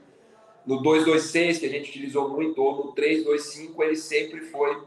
no 0.65 0.83
2-2-6, 0.83 1.59
que 1.59 1.65
a 1.65 1.69
gente 1.69 1.89
utilizou 1.89 2.27
muito, 2.27 2.61
ou 2.61 2.87
no 2.87 2.93
3-2-5, 2.93 3.81
ele 3.81 3.95
sempre 3.95 4.41
foi 4.41 4.77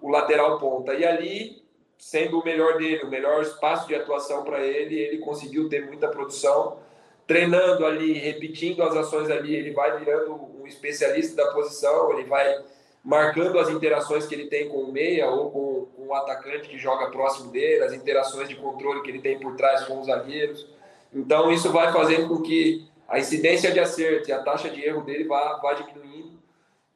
o 0.00 0.08
lateral 0.08 0.60
ponta. 0.60 0.94
E 0.94 1.04
ali 1.04 1.64
sendo 1.98 2.38
o 2.38 2.44
melhor 2.44 2.76
dele, 2.76 3.02
o 3.02 3.10
melhor 3.10 3.42
espaço 3.42 3.88
de 3.88 3.94
atuação 3.94 4.44
para 4.44 4.64
ele, 4.64 4.94
ele 4.94 5.18
conseguiu 5.18 5.68
ter 5.68 5.86
muita 5.86 6.06
produção. 6.06 6.78
Treinando 7.26 7.86
ali, 7.86 8.12
repetindo 8.12 8.82
as 8.82 8.94
ações 8.94 9.30
ali, 9.30 9.54
ele 9.54 9.70
vai 9.72 9.98
virando 9.98 10.34
um 10.34 10.66
especialista 10.66 11.34
da 11.34 11.50
posição, 11.52 12.12
ele 12.12 12.28
vai 12.28 12.62
marcando 13.04 13.58
as 13.58 13.68
interações 13.68 14.26
que 14.26 14.34
ele 14.34 14.46
tem 14.46 14.68
com 14.68 14.78
o 14.78 14.92
meia 14.92 15.28
ou 15.28 15.50
com, 15.50 15.86
com 15.94 16.06
o 16.08 16.14
atacante 16.14 16.68
que 16.68 16.78
joga 16.78 17.10
próximo 17.10 17.52
dele, 17.52 17.84
as 17.84 17.92
interações 17.92 18.48
de 18.48 18.56
controle 18.56 19.02
que 19.02 19.10
ele 19.10 19.20
tem 19.20 19.38
por 19.38 19.54
trás 19.56 19.84
com 19.84 20.00
os 20.00 20.06
zagueiros. 20.06 20.66
Então, 21.12 21.52
isso 21.52 21.70
vai 21.70 21.92
fazendo 21.92 22.28
com 22.28 22.40
que 22.40 22.88
a 23.06 23.18
incidência 23.18 23.70
de 23.70 23.78
acerto 23.78 24.30
e 24.30 24.32
a 24.32 24.42
taxa 24.42 24.70
de 24.70 24.82
erro 24.82 25.02
dele 25.02 25.24
vá, 25.24 25.58
vá 25.62 25.74
diminuindo 25.74 26.38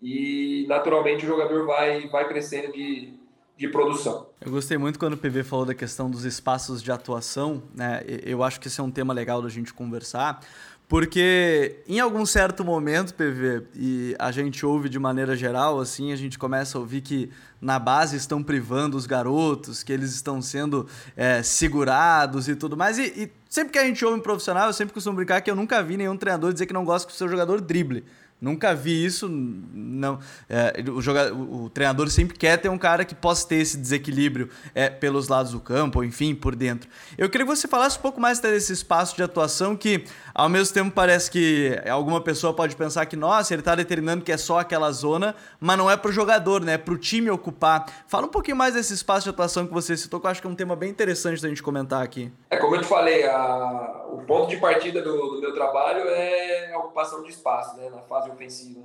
e, 0.01 0.65
naturalmente, 0.67 1.25
o 1.25 1.29
jogador 1.29 1.67
vai, 1.67 2.09
vai 2.09 2.27
crescendo 2.27 2.73
de, 2.73 3.13
de 3.57 3.69
produção. 3.69 4.29
Eu 4.41 4.51
gostei 4.51 4.79
muito 4.79 4.99
quando 4.99 5.13
o 5.13 5.19
PV 5.19 5.45
falou 5.45 5.67
da 5.67 5.75
questão 5.75 6.11
dos 6.11 6.25
espaços 6.25 6.83
de 6.83 6.91
atuação, 6.91 7.63
né? 7.75 8.03
Eu 8.25 8.43
acho 8.43 8.59
que 8.59 8.69
esse 8.69 8.81
é 8.81 8.83
um 8.83 8.91
tema 8.91 9.13
legal 9.13 9.43
da 9.43 9.49
gente 9.49 9.75
conversar, 9.75 10.41
porque 10.89 11.83
em 11.87 12.01
algum 12.01 12.25
certo 12.25 12.65
momento, 12.65 13.15
PV, 13.15 13.65
e 13.75 14.17
a 14.19 14.33
gente 14.33 14.65
ouve 14.65 14.89
de 14.89 14.99
maneira 14.99 15.37
geral, 15.37 15.79
assim, 15.79 16.13
a 16.13 16.17
gente 16.17 16.39
começa 16.39 16.79
a 16.79 16.81
ouvir 16.81 17.03
que 17.03 17.31
na 17.61 17.79
base 17.79 18.17
estão 18.17 18.43
privando 18.43 18.97
os 18.97 19.05
garotos, 19.05 19.83
que 19.83 19.93
eles 19.93 20.15
estão 20.15 20.41
sendo 20.41 20.89
é, 21.15 21.43
segurados 21.43 22.49
e 22.49 22.57
tudo 22.57 22.75
mais. 22.75 22.97
E, 22.97 23.03
e, 23.03 23.33
sempre 23.51 23.75
que 23.75 23.79
a 23.79 23.85
gente 23.85 24.03
ouve 24.03 24.19
um 24.19 24.23
profissional, 24.23 24.69
eu 24.69 24.73
sempre 24.73 24.95
costumo 24.95 25.17
brincar 25.17 25.43
que 25.43 25.51
eu 25.51 25.57
nunca 25.57 25.83
vi 25.83 25.99
nenhum 25.99 26.17
treinador 26.17 26.55
dizer 26.55 26.65
que 26.65 26.73
não 26.73 26.87
gosta 26.87 27.07
que 27.07 27.13
o 27.13 27.17
seu 27.17 27.29
jogador 27.29 27.61
drible. 27.61 28.05
Nunca 28.41 28.73
vi 28.73 29.05
isso. 29.05 29.29
Não, 29.29 30.21
é, 30.49 30.85
o, 30.91 31.01
jogador, 31.03 31.35
o, 31.37 31.69
treinador 31.71 32.09
sempre 32.09 32.39
quer 32.39 32.57
ter 32.57 32.69
um 32.69 32.79
cara 32.79 33.05
que 33.05 33.15
possa 33.15 33.47
ter 33.49 33.57
esse 33.57 33.77
desequilíbrio 33.77 34.49
é, 34.75 34.89
pelos 34.89 35.27
lados 35.27 35.53
do 35.53 35.61
campo, 35.61 35.99
ou 35.99 36.05
enfim, 36.05 36.35
por 36.35 36.55
dentro. 36.55 36.89
Eu 37.17 37.29
queria 37.29 37.45
que 37.45 37.57
você 37.57 37.67
falasse 37.67 37.99
um 37.99 38.03
pouco 38.03 38.21
mais 38.21 38.39
desse 38.39 38.73
espaço 38.73 39.17
de 39.17 39.23
atuação 39.25 39.77
que, 39.77 40.05
ao 40.33 40.49
mesmo 40.49 40.73
tempo, 40.73 40.93
parece 40.93 41.31
que 41.31 41.81
alguma 41.91 42.21
pessoa 42.21 42.55
pode 42.55 42.77
pensar 42.77 43.07
que, 43.07 43.17
nossa, 43.17 43.53
ele 43.53 43.61
está 43.61 43.75
determinando 43.75 44.23
que 44.23 44.31
é 44.31 44.37
só 44.37 44.61
aquela 44.61 44.93
zona, 44.93 45.35
mas 45.59 45.77
não 45.77 45.91
é 45.91 45.97
para 45.97 46.11
o 46.11 46.13
jogador, 46.13 46.65
né? 46.65 46.75
É 46.75 46.79
para 46.79 46.95
o 46.95 46.99
time 46.99 47.29
ocupar. 47.31 47.87
Fala 48.07 48.27
um 48.27 48.31
pouquinho 48.31 48.57
mais 48.57 48.75
desse 48.75 48.95
espaço 48.95 49.25
de 49.25 49.31
atuação 49.31 49.67
que 49.67 49.73
você 49.73 49.97
citou, 49.97 50.21
que 50.21 50.27
eu 50.27 50.31
acho 50.31 50.41
que 50.41 50.47
é 50.47 50.51
um 50.51 50.55
tema 50.55 50.77
bem 50.77 50.91
interessante 50.91 51.43
da 51.43 51.49
gente 51.49 51.63
comentar 51.63 52.03
aqui. 52.05 52.31
É, 52.51 52.57
como 52.57 52.77
eu 52.77 52.83
te 52.83 52.87
falei, 52.87 53.27
a... 53.27 54.05
o 54.13 54.19
ponto 54.19 54.49
de 54.49 54.59
partida 54.59 55.03
do, 55.03 55.35
do 55.35 55.41
meu 55.41 55.53
trabalho 55.53 56.03
é 56.09 56.73
a 56.73 56.79
ocupação 56.79 57.23
de 57.25 57.31
espaço, 57.31 57.77
né? 57.77 57.91
Na 57.91 58.03
fase 58.03 58.28
ofensiva. 58.31 58.83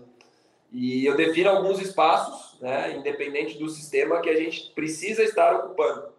E 0.71 1.05
eu 1.05 1.15
defino 1.15 1.51
alguns 1.51 1.79
espaços, 1.79 2.59
né, 2.59 2.95
independente 2.97 3.57
do 3.57 3.69
sistema, 3.69 4.21
que 4.21 4.29
a 4.29 4.35
gente 4.35 4.71
precisa 4.71 5.23
estar 5.23 5.55
ocupando. 5.55 6.11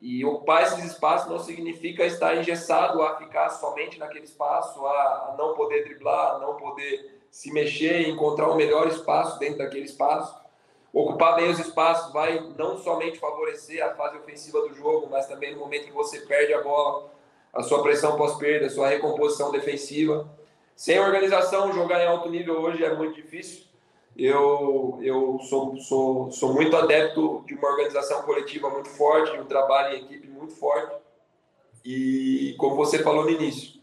E 0.00 0.22
ocupar 0.24 0.64
esses 0.64 0.84
espaços 0.84 1.30
não 1.30 1.38
significa 1.38 2.04
estar 2.04 2.36
engessado 2.36 3.02
a 3.02 3.16
ficar 3.16 3.48
somente 3.48 3.98
naquele 3.98 4.26
espaço, 4.26 4.84
a, 4.84 5.30
a 5.30 5.34
não 5.38 5.54
poder 5.54 5.84
driblar, 5.84 6.34
a 6.34 6.38
não 6.38 6.56
poder 6.56 7.22
se 7.30 7.50
mexer, 7.50 8.06
encontrar 8.08 8.48
o 8.48 8.52
um 8.52 8.56
melhor 8.56 8.86
espaço 8.86 9.38
dentro 9.38 9.58
daquele 9.58 9.86
espaço. 9.86 10.36
Ocupar 10.92 11.34
bem 11.34 11.48
os 11.48 11.58
espaços 11.58 12.12
vai 12.12 12.38
não 12.56 12.76
somente 12.78 13.18
favorecer 13.18 13.84
a 13.84 13.94
fase 13.94 14.18
ofensiva 14.18 14.60
do 14.60 14.74
jogo, 14.74 15.08
mas 15.10 15.26
também 15.26 15.54
no 15.54 15.60
momento 15.60 15.86
que 15.86 15.92
você 15.92 16.20
perde 16.20 16.52
a 16.52 16.62
bola, 16.62 17.10
a 17.52 17.62
sua 17.62 17.82
pressão 17.82 18.16
pós-perda, 18.16 18.66
a 18.66 18.70
sua 18.70 18.88
recomposição 18.88 19.50
defensiva. 19.50 20.28
Sem 20.76 20.98
organização, 20.98 21.72
jogar 21.72 22.02
em 22.02 22.06
alto 22.06 22.28
nível 22.28 22.60
hoje 22.60 22.84
é 22.84 22.94
muito 22.94 23.14
difícil. 23.14 23.64
Eu, 24.16 24.98
eu 25.02 25.38
sou, 25.40 25.76
sou, 25.76 26.30
sou 26.30 26.52
muito 26.52 26.76
adepto 26.76 27.42
de 27.46 27.54
uma 27.54 27.68
organização 27.68 28.22
coletiva 28.22 28.70
muito 28.70 28.88
forte, 28.88 29.32
de 29.32 29.40
um 29.40 29.46
trabalho 29.46 29.96
em 29.96 30.04
equipe 30.04 30.28
muito 30.28 30.54
forte. 30.54 30.94
E 31.84 32.54
como 32.58 32.76
você 32.76 33.00
falou 33.00 33.24
no 33.24 33.30
início, 33.30 33.80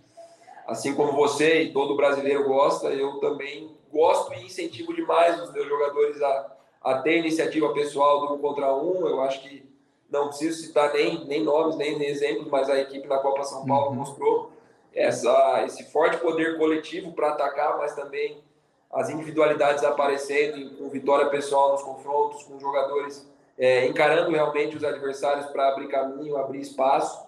assim 0.66 0.94
como 0.94 1.14
você 1.14 1.64
e 1.64 1.74
todo 1.74 1.96
brasileiro 1.96 2.44
gosta, 2.46 2.88
eu 2.88 3.20
também 3.20 3.76
gosto 3.92 4.34
e 4.34 4.46
incentivo 4.46 4.94
demais 4.94 5.42
os 5.42 5.52
meus 5.52 5.68
jogadores 5.68 6.22
a, 6.22 6.56
a 6.82 6.98
ter 7.00 7.18
iniciativa 7.18 7.74
pessoal 7.74 8.28
do 8.28 8.34
um 8.34 8.38
contra 8.40 8.74
um. 8.76 9.08
Eu 9.08 9.22
acho 9.22 9.42
que 9.42 9.70
não 10.10 10.28
preciso 10.28 10.62
citar 10.62 10.94
nem, 10.94 11.26
nem 11.26 11.44
nomes, 11.44 11.76
nem, 11.76 11.98
nem 11.98 12.10
exemplos, 12.10 12.48
mas 12.48 12.70
a 12.70 12.80
equipe 12.80 13.08
na 13.08 13.20
Copa 13.20 13.44
São 13.44 13.66
Paulo 13.66 13.90
uhum. 13.90 13.96
mostrou 13.96 14.52
essa, 14.94 15.64
esse 15.66 15.92
forte 15.92 16.18
poder 16.18 16.58
coletivo 16.58 17.14
para 17.14 17.30
atacar, 17.30 17.78
mas 17.78 17.96
também 17.96 18.44
as 18.92 19.10
individualidades 19.10 19.84
aparecendo, 19.84 20.78
com 20.78 20.90
vitória 20.90 21.30
pessoal 21.30 21.72
nos 21.72 21.82
confrontos, 21.82 22.44
com 22.44 22.60
jogadores 22.60 23.26
é, 23.58 23.86
encarando 23.86 24.32
realmente 24.32 24.76
os 24.76 24.84
adversários 24.84 25.46
para 25.48 25.70
abrir 25.70 25.88
caminho, 25.88 26.38
abrir 26.38 26.60
espaço. 26.60 27.26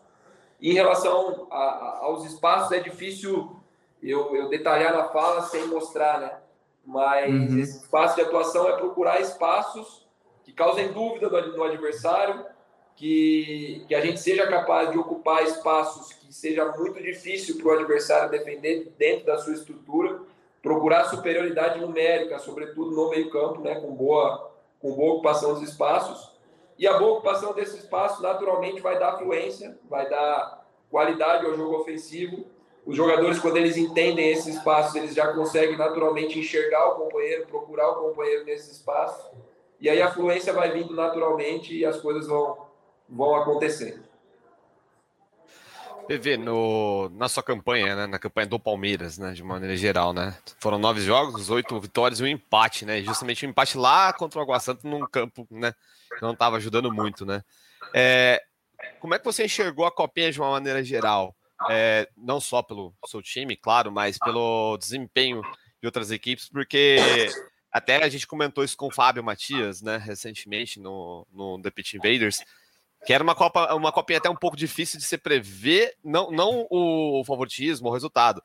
E 0.59 0.71
em 0.71 0.73
relação 0.73 1.47
a, 1.51 1.57
a, 1.57 1.97
aos 2.03 2.25
espaços, 2.25 2.71
é 2.71 2.79
difícil 2.79 3.55
eu, 4.01 4.35
eu, 4.35 4.49
detalhar 4.49 4.93
na 4.93 5.05
fala 5.05 5.43
sem 5.43 5.67
mostrar, 5.67 6.19
né? 6.19 6.31
Mas 6.85 7.29
uhum. 7.29 7.59
esse 7.59 7.77
espaço 7.83 8.15
de 8.15 8.21
atuação 8.21 8.67
é 8.67 8.75
procurar 8.75 9.21
espaços 9.21 10.05
que 10.43 10.51
causem 10.51 10.91
dúvida 10.91 11.29
no, 11.29 11.55
no 11.55 11.63
adversário, 11.63 12.45
que, 12.95 13.83
que 13.87 13.95
a 13.95 14.01
gente 14.01 14.19
seja 14.19 14.47
capaz 14.47 14.91
de 14.91 14.97
ocupar 14.97 15.43
espaços 15.43 16.13
que 16.13 16.33
seja 16.33 16.65
muito 16.77 17.01
difícil 17.01 17.57
para 17.57 17.67
o 17.67 17.79
adversário 17.79 18.29
defender 18.29 18.91
dentro 18.97 19.25
da 19.25 19.37
sua 19.37 19.53
estrutura, 19.53 20.21
procurar 20.61 21.05
superioridade 21.05 21.79
numérica, 21.79 22.39
sobretudo 22.39 22.91
no 22.91 23.09
meio-campo, 23.09 23.61
né, 23.61 23.75
com 23.75 23.93
boa, 23.93 24.51
com 24.79 24.93
boa 24.93 25.13
ocupação 25.15 25.53
dos 25.53 25.63
espaços. 25.63 26.31
E 26.77 26.87
a 26.87 26.97
boa 26.97 27.13
ocupação 27.13 27.53
desse 27.53 27.77
espaço, 27.77 28.21
naturalmente, 28.21 28.81
vai 28.81 28.97
dar 28.97 29.17
fluência, 29.17 29.77
vai 29.89 30.09
dar 30.09 30.65
qualidade 30.89 31.45
ao 31.45 31.55
jogo 31.55 31.77
ofensivo. 31.77 32.45
Os 32.85 32.95
jogadores, 32.95 33.39
quando 33.39 33.57
eles 33.57 33.77
entendem 33.77 34.31
esse 34.31 34.49
espaço, 34.49 34.97
eles 34.97 35.13
já 35.13 35.33
conseguem 35.33 35.77
naturalmente 35.77 36.39
enxergar 36.39 36.89
o 36.89 36.95
companheiro, 36.95 37.45
procurar 37.47 37.89
o 37.91 38.09
companheiro 38.09 38.45
nesse 38.45 38.71
espaço. 38.71 39.31
E 39.79 39.89
aí 39.89 40.01
a 40.01 40.11
fluência 40.11 40.53
vai 40.53 40.71
vindo 40.71 40.93
naturalmente 40.95 41.75
e 41.75 41.85
as 41.85 41.99
coisas 41.99 42.27
vão, 42.27 42.62
vão 43.09 43.35
acontecendo. 43.35 44.03
PV, 46.07 46.37
no, 46.37 47.09
na 47.09 47.29
sua 47.29 47.41
campanha, 47.41 47.95
né, 47.95 48.07
na 48.07 48.19
campanha 48.19 48.47
do 48.47 48.59
Palmeiras, 48.59 49.17
né, 49.17 49.31
de 49.31 49.43
maneira 49.43 49.75
geral, 49.75 50.13
né, 50.13 50.35
foram 50.59 50.77
nove 50.77 51.01
jogos, 51.01 51.49
oito 51.49 51.79
vitórias 51.79 52.19
e 52.19 52.23
um 52.23 52.27
empate, 52.27 52.85
né, 52.85 53.01
justamente 53.01 53.45
um 53.45 53.49
empate 53.49 53.77
lá 53.77 54.11
contra 54.11 54.39
o 54.39 54.41
Água 54.41 54.59
Santa 54.59 54.87
num 54.87 55.07
campo, 55.07 55.47
né, 55.49 55.73
que 56.09 56.21
não 56.21 56.33
estava 56.33 56.57
ajudando 56.57 56.91
muito, 56.91 57.25
né. 57.25 57.43
É, 57.93 58.43
como 58.99 59.13
é 59.13 59.19
que 59.19 59.25
você 59.25 59.45
enxergou 59.45 59.85
a 59.85 59.91
copinha 59.91 60.31
de 60.31 60.39
uma 60.39 60.51
maneira 60.51 60.83
geral? 60.83 61.35
É, 61.69 62.09
não 62.17 62.41
só 62.41 62.61
pelo 62.61 62.93
seu 63.05 63.21
time, 63.21 63.55
claro, 63.55 63.89
mas 63.89 64.17
pelo 64.17 64.77
desempenho 64.77 65.41
de 65.81 65.87
outras 65.87 66.11
equipes, 66.11 66.49
porque 66.49 66.97
até 67.71 68.03
a 68.03 68.09
gente 68.09 68.27
comentou 68.27 68.63
isso 68.63 68.75
com 68.75 68.87
o 68.87 68.93
Fábio 68.93 69.23
Matias, 69.23 69.81
né, 69.81 69.97
recentemente 69.97 70.79
no, 70.79 71.25
no 71.31 71.61
The 71.61 71.71
Pitch 71.71 71.93
Invaders, 71.93 72.43
que 73.05 73.13
era 73.13 73.23
uma 73.23 73.35
Copa, 73.35 73.73
uma 73.73 73.91
copinha 73.91 74.19
até 74.19 74.29
um 74.29 74.35
pouco 74.35 74.55
difícil 74.55 74.99
de 74.99 75.05
se 75.05 75.17
prever, 75.17 75.95
não, 76.03 76.31
não 76.31 76.67
o 76.69 77.23
favoritismo, 77.25 77.89
o 77.89 77.93
resultado, 77.93 78.41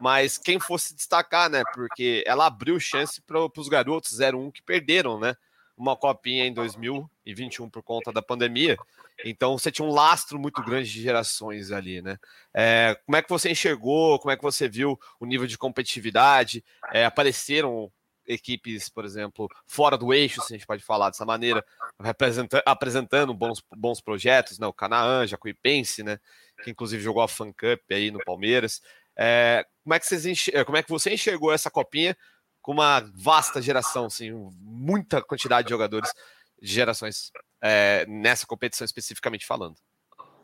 mas 0.00 0.38
quem 0.38 0.60
fosse 0.60 0.94
destacar, 0.94 1.48
né? 1.50 1.62
Porque 1.74 2.22
ela 2.26 2.46
abriu 2.46 2.78
chance 2.78 3.20
para 3.20 3.38
os 3.56 3.68
garotos 3.68 4.18
01 4.18 4.50
que 4.50 4.62
perderam, 4.62 5.18
né? 5.18 5.34
Uma 5.76 5.96
copinha 5.96 6.46
em 6.46 6.52
2021 6.52 7.68
por 7.68 7.82
conta 7.82 8.12
da 8.12 8.22
pandemia. 8.22 8.76
Então 9.24 9.56
você 9.58 9.70
tinha 9.70 9.86
um 9.86 9.92
lastro 9.92 10.38
muito 10.38 10.62
grande 10.62 10.90
de 10.90 11.02
gerações 11.02 11.70
ali, 11.72 12.02
né? 12.02 12.18
É, 12.52 12.98
como 13.06 13.16
é 13.16 13.22
que 13.22 13.28
você 13.28 13.50
enxergou? 13.50 14.18
Como 14.18 14.30
é 14.30 14.36
que 14.36 14.42
você 14.42 14.68
viu 14.68 14.98
o 15.18 15.26
nível 15.26 15.46
de 15.46 15.58
competitividade? 15.58 16.64
É, 16.92 17.04
apareceram 17.04 17.90
equipes, 18.26 18.88
por 18.88 19.04
exemplo, 19.04 19.48
fora 19.66 19.96
do 19.96 20.12
eixo, 20.12 20.40
se 20.42 20.54
a 20.54 20.56
gente 20.56 20.66
pode 20.66 20.82
falar 20.82 21.10
dessa 21.10 21.24
maneira, 21.24 21.64
apresentando 22.64 23.32
bons, 23.32 23.62
bons 23.74 24.00
projetos, 24.00 24.58
né? 24.58 24.66
O 24.66 24.72
Canaã, 24.72 25.26
Jacuipense, 25.26 26.02
né? 26.02 26.18
Que 26.62 26.70
inclusive 26.70 27.02
jogou 27.02 27.22
a 27.22 27.28
Fan 27.28 27.52
Cup 27.52 27.80
aí 27.90 28.10
no 28.10 28.24
Palmeiras. 28.24 28.80
É, 29.16 29.64
como, 29.82 29.94
é 29.94 29.98
que 29.98 30.06
vocês 30.06 30.26
enxer... 30.26 30.64
como 30.64 30.76
é 30.76 30.82
que 30.82 30.90
você 30.90 31.12
enxergou 31.12 31.52
essa 31.52 31.70
copinha 31.70 32.16
com 32.60 32.72
uma 32.72 33.00
vasta 33.14 33.62
geração, 33.62 34.06
assim, 34.06 34.32
muita 34.60 35.22
quantidade 35.22 35.66
de 35.66 35.70
jogadores 35.70 36.12
de 36.60 36.68
gerações 36.68 37.30
é, 37.62 38.04
nessa 38.08 38.46
competição 38.46 38.84
especificamente 38.84 39.46
falando? 39.46 39.76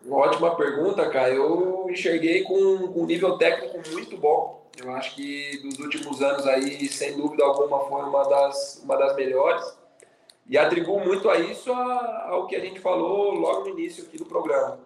Ótima 0.09 0.57
pergunta, 0.57 1.09
cara. 1.11 1.31
Eu 1.31 1.89
enxerguei 1.91 2.43
com, 2.43 2.93
com 2.93 3.03
um 3.03 3.07
nível 3.07 3.37
técnico 3.39 3.91
muito 3.91 4.17
bom 4.17 4.62
eu 4.81 4.91
acho 4.93 5.15
que 5.15 5.59
dos 5.59 5.79
últimos 5.79 6.23
anos 6.23 6.47
aí, 6.47 6.89
sem 6.89 7.17
dúvida 7.17 7.45
alguma, 7.45 7.81
foi 7.81 8.03
uma 8.03 8.25
das, 8.25 8.81
uma 8.83 8.97
das 8.97 9.15
melhores. 9.17 9.77
E 10.49 10.57
atribuo 10.59 11.01
muito 11.01 11.29
a 11.31 11.39
isso 11.39 11.73
ao 11.73 12.47
que 12.47 12.57
a 12.57 12.61
gente 12.61 12.81
falou 12.81 13.35
logo 13.35 13.61
no 13.61 13.79
início 13.79 14.05
aqui 14.05 14.17
do 14.17 14.25
programa. 14.25 14.81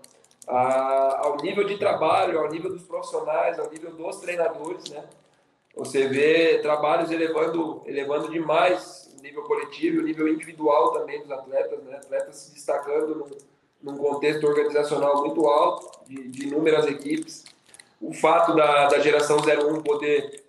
A, 0.46 1.26
ao 1.26 1.36
nível 1.38 1.64
de 1.64 1.78
trabalho, 1.78 2.38
ao 2.38 2.48
nível 2.48 2.70
dos 2.70 2.82
profissionais, 2.82 3.58
ao 3.58 3.70
nível 3.70 3.92
dos 3.92 4.16
treinadores, 4.16 4.90
né? 4.90 5.04
Você 5.74 6.08
vê 6.08 6.58
trabalhos 6.58 7.10
elevando, 7.10 7.82
elevando 7.84 8.30
demais 8.30 9.14
o 9.18 9.22
nível 9.22 9.42
coletivo, 9.42 10.00
o 10.00 10.04
nível 10.04 10.28
individual 10.28 10.92
também 10.92 11.20
dos 11.20 11.30
atletas, 11.30 11.82
né? 11.84 11.96
Atletas 11.96 12.36
se 12.36 12.54
destacando 12.54 13.14
num, 13.14 13.92
num 13.92 13.98
contexto 13.98 14.46
organizacional 14.46 15.20
muito 15.20 15.46
alto, 15.46 16.00
de, 16.06 16.28
de 16.28 16.48
inúmeras 16.48 16.86
equipes 16.86 17.44
o 18.00 18.12
fato 18.12 18.54
da, 18.54 18.88
da 18.88 18.98
geração 19.00 19.38
01 19.38 19.82
poder 19.82 20.44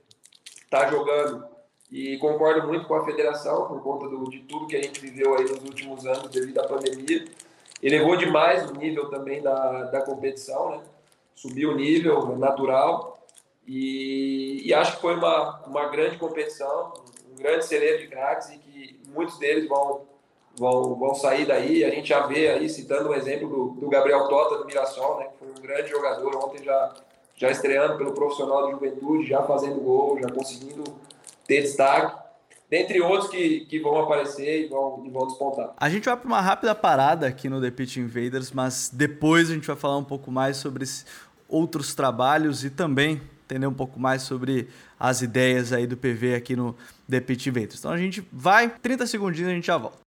estar 0.64 0.86
tá 0.86 0.92
jogando 0.92 1.46
e 1.92 2.18
concordo 2.18 2.68
muito 2.68 2.86
com 2.86 2.96
a 2.96 3.06
federação 3.06 3.68
por 3.68 3.82
conta 3.82 4.10
do, 4.10 4.30
de 4.30 4.40
tudo 4.40 4.68
que 4.68 4.76
a 4.76 4.82
gente 4.82 5.00
viveu 5.00 5.36
aí 5.36 5.44
nos 5.44 5.64
últimos 5.64 6.06
anos 6.06 6.30
devido 6.30 6.60
à 6.60 6.68
pandemia. 6.68 7.26
Elevou 7.82 8.18
demais 8.18 8.70
o 8.70 8.74
nível 8.74 9.10
também 9.10 9.42
da, 9.42 9.84
da 9.84 10.02
competição, 10.02 10.72
né? 10.72 10.82
Subiu 11.36 11.72
o 11.72 11.76
nível 11.76 12.36
natural 12.36 13.20
e, 13.66 14.62
e 14.66 14.74
acho 14.74 14.96
que 14.96 15.02
foi 15.02 15.16
uma, 15.16 15.64
uma 15.66 15.88
grande 15.88 16.18
competição, 16.18 16.94
um 17.32 17.36
grande 17.36 17.66
celeiro 17.66 18.00
de 18.00 18.08
craques 18.08 18.50
e 18.50 18.58
que 18.58 19.00
muitos 19.08 19.38
deles 19.38 19.70
vão, 19.70 20.08
vão, 20.58 20.96
vão 20.96 21.14
sair 21.14 21.46
daí. 21.46 21.86
A 21.86 21.92
gente 21.92 22.10
já 22.10 22.26
vê 22.26 22.50
aí, 22.50 22.68
citando 22.68 23.10
o 23.10 23.12
um 23.12 23.16
exemplo 23.16 23.48
do, 23.48 23.80
do 23.80 23.88
Gabriel 23.88 24.28
Tota 24.28 24.58
do 24.58 24.66
Mirassol, 24.66 25.20
né? 25.20 25.28
Que 25.28 25.38
foi 25.38 25.50
um 25.50 25.62
grande 25.62 25.90
jogador, 25.90 26.36
ontem 26.44 26.64
já 26.64 26.94
já 27.38 27.52
estreando 27.52 27.98
pelo 27.98 28.14
profissional 28.14 28.66
de 28.66 28.72
juventude, 28.72 29.28
já 29.28 29.44
fazendo 29.44 29.80
gol, 29.80 30.20
já 30.20 30.30
conseguindo 30.30 30.84
ter 31.46 31.62
destaque, 31.62 32.18
dentre 32.70 33.00
outros 33.00 33.30
que, 33.30 33.62
que 33.62 33.80
vão 33.80 34.00
aparecer 34.00 34.66
e 34.66 34.68
vão, 34.68 35.04
e 35.06 35.10
vão 35.10 35.28
despontar. 35.28 35.74
A 35.78 35.90
gente 35.90 36.06
vai 36.06 36.18
para 36.18 36.28
uma 36.28 36.42
rápida 36.42 36.76
parada 36.76 37.28
aqui 37.28 37.48
no 37.48 37.62
The 37.62 37.72
Pitch 37.72 37.98
Invaders, 37.98 38.52
mas 38.52 38.90
depois 38.92 39.50
a 39.50 39.54
gente 39.54 39.68
vai 39.68 39.76
falar 39.76 39.98
um 39.98 40.04
pouco 40.04 40.32
mais 40.32 40.58
sobre 40.58 40.84
outros 41.48 41.94
trabalhos 41.94 42.66
e 42.66 42.70
também 42.72 43.22
entender 43.46 43.68
um 43.68 43.74
pouco 43.74 43.98
mais 43.98 44.24
sobre 44.24 44.68
as 45.00 45.22
ideias 45.22 45.72
aí 45.72 45.88
do 45.88 45.96
PV 45.96 46.36
aqui 46.36 46.56
no 46.56 46.76
The 47.10 47.22
Pitch 47.22 47.48
Invaders. 47.48 47.80
Então 47.80 47.92
a 47.92 47.98
gente 47.98 48.28
vai, 48.32 48.68
30 48.70 49.08
segundinhos 49.08 49.52
a 49.52 49.54
gente 49.54 49.68
já 49.68 49.78
volta. 49.78 50.07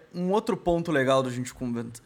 um 0.13 0.31
outro 0.31 0.57
ponto 0.57 0.91
legal 0.91 1.23
da 1.23 1.29
gente 1.29 1.53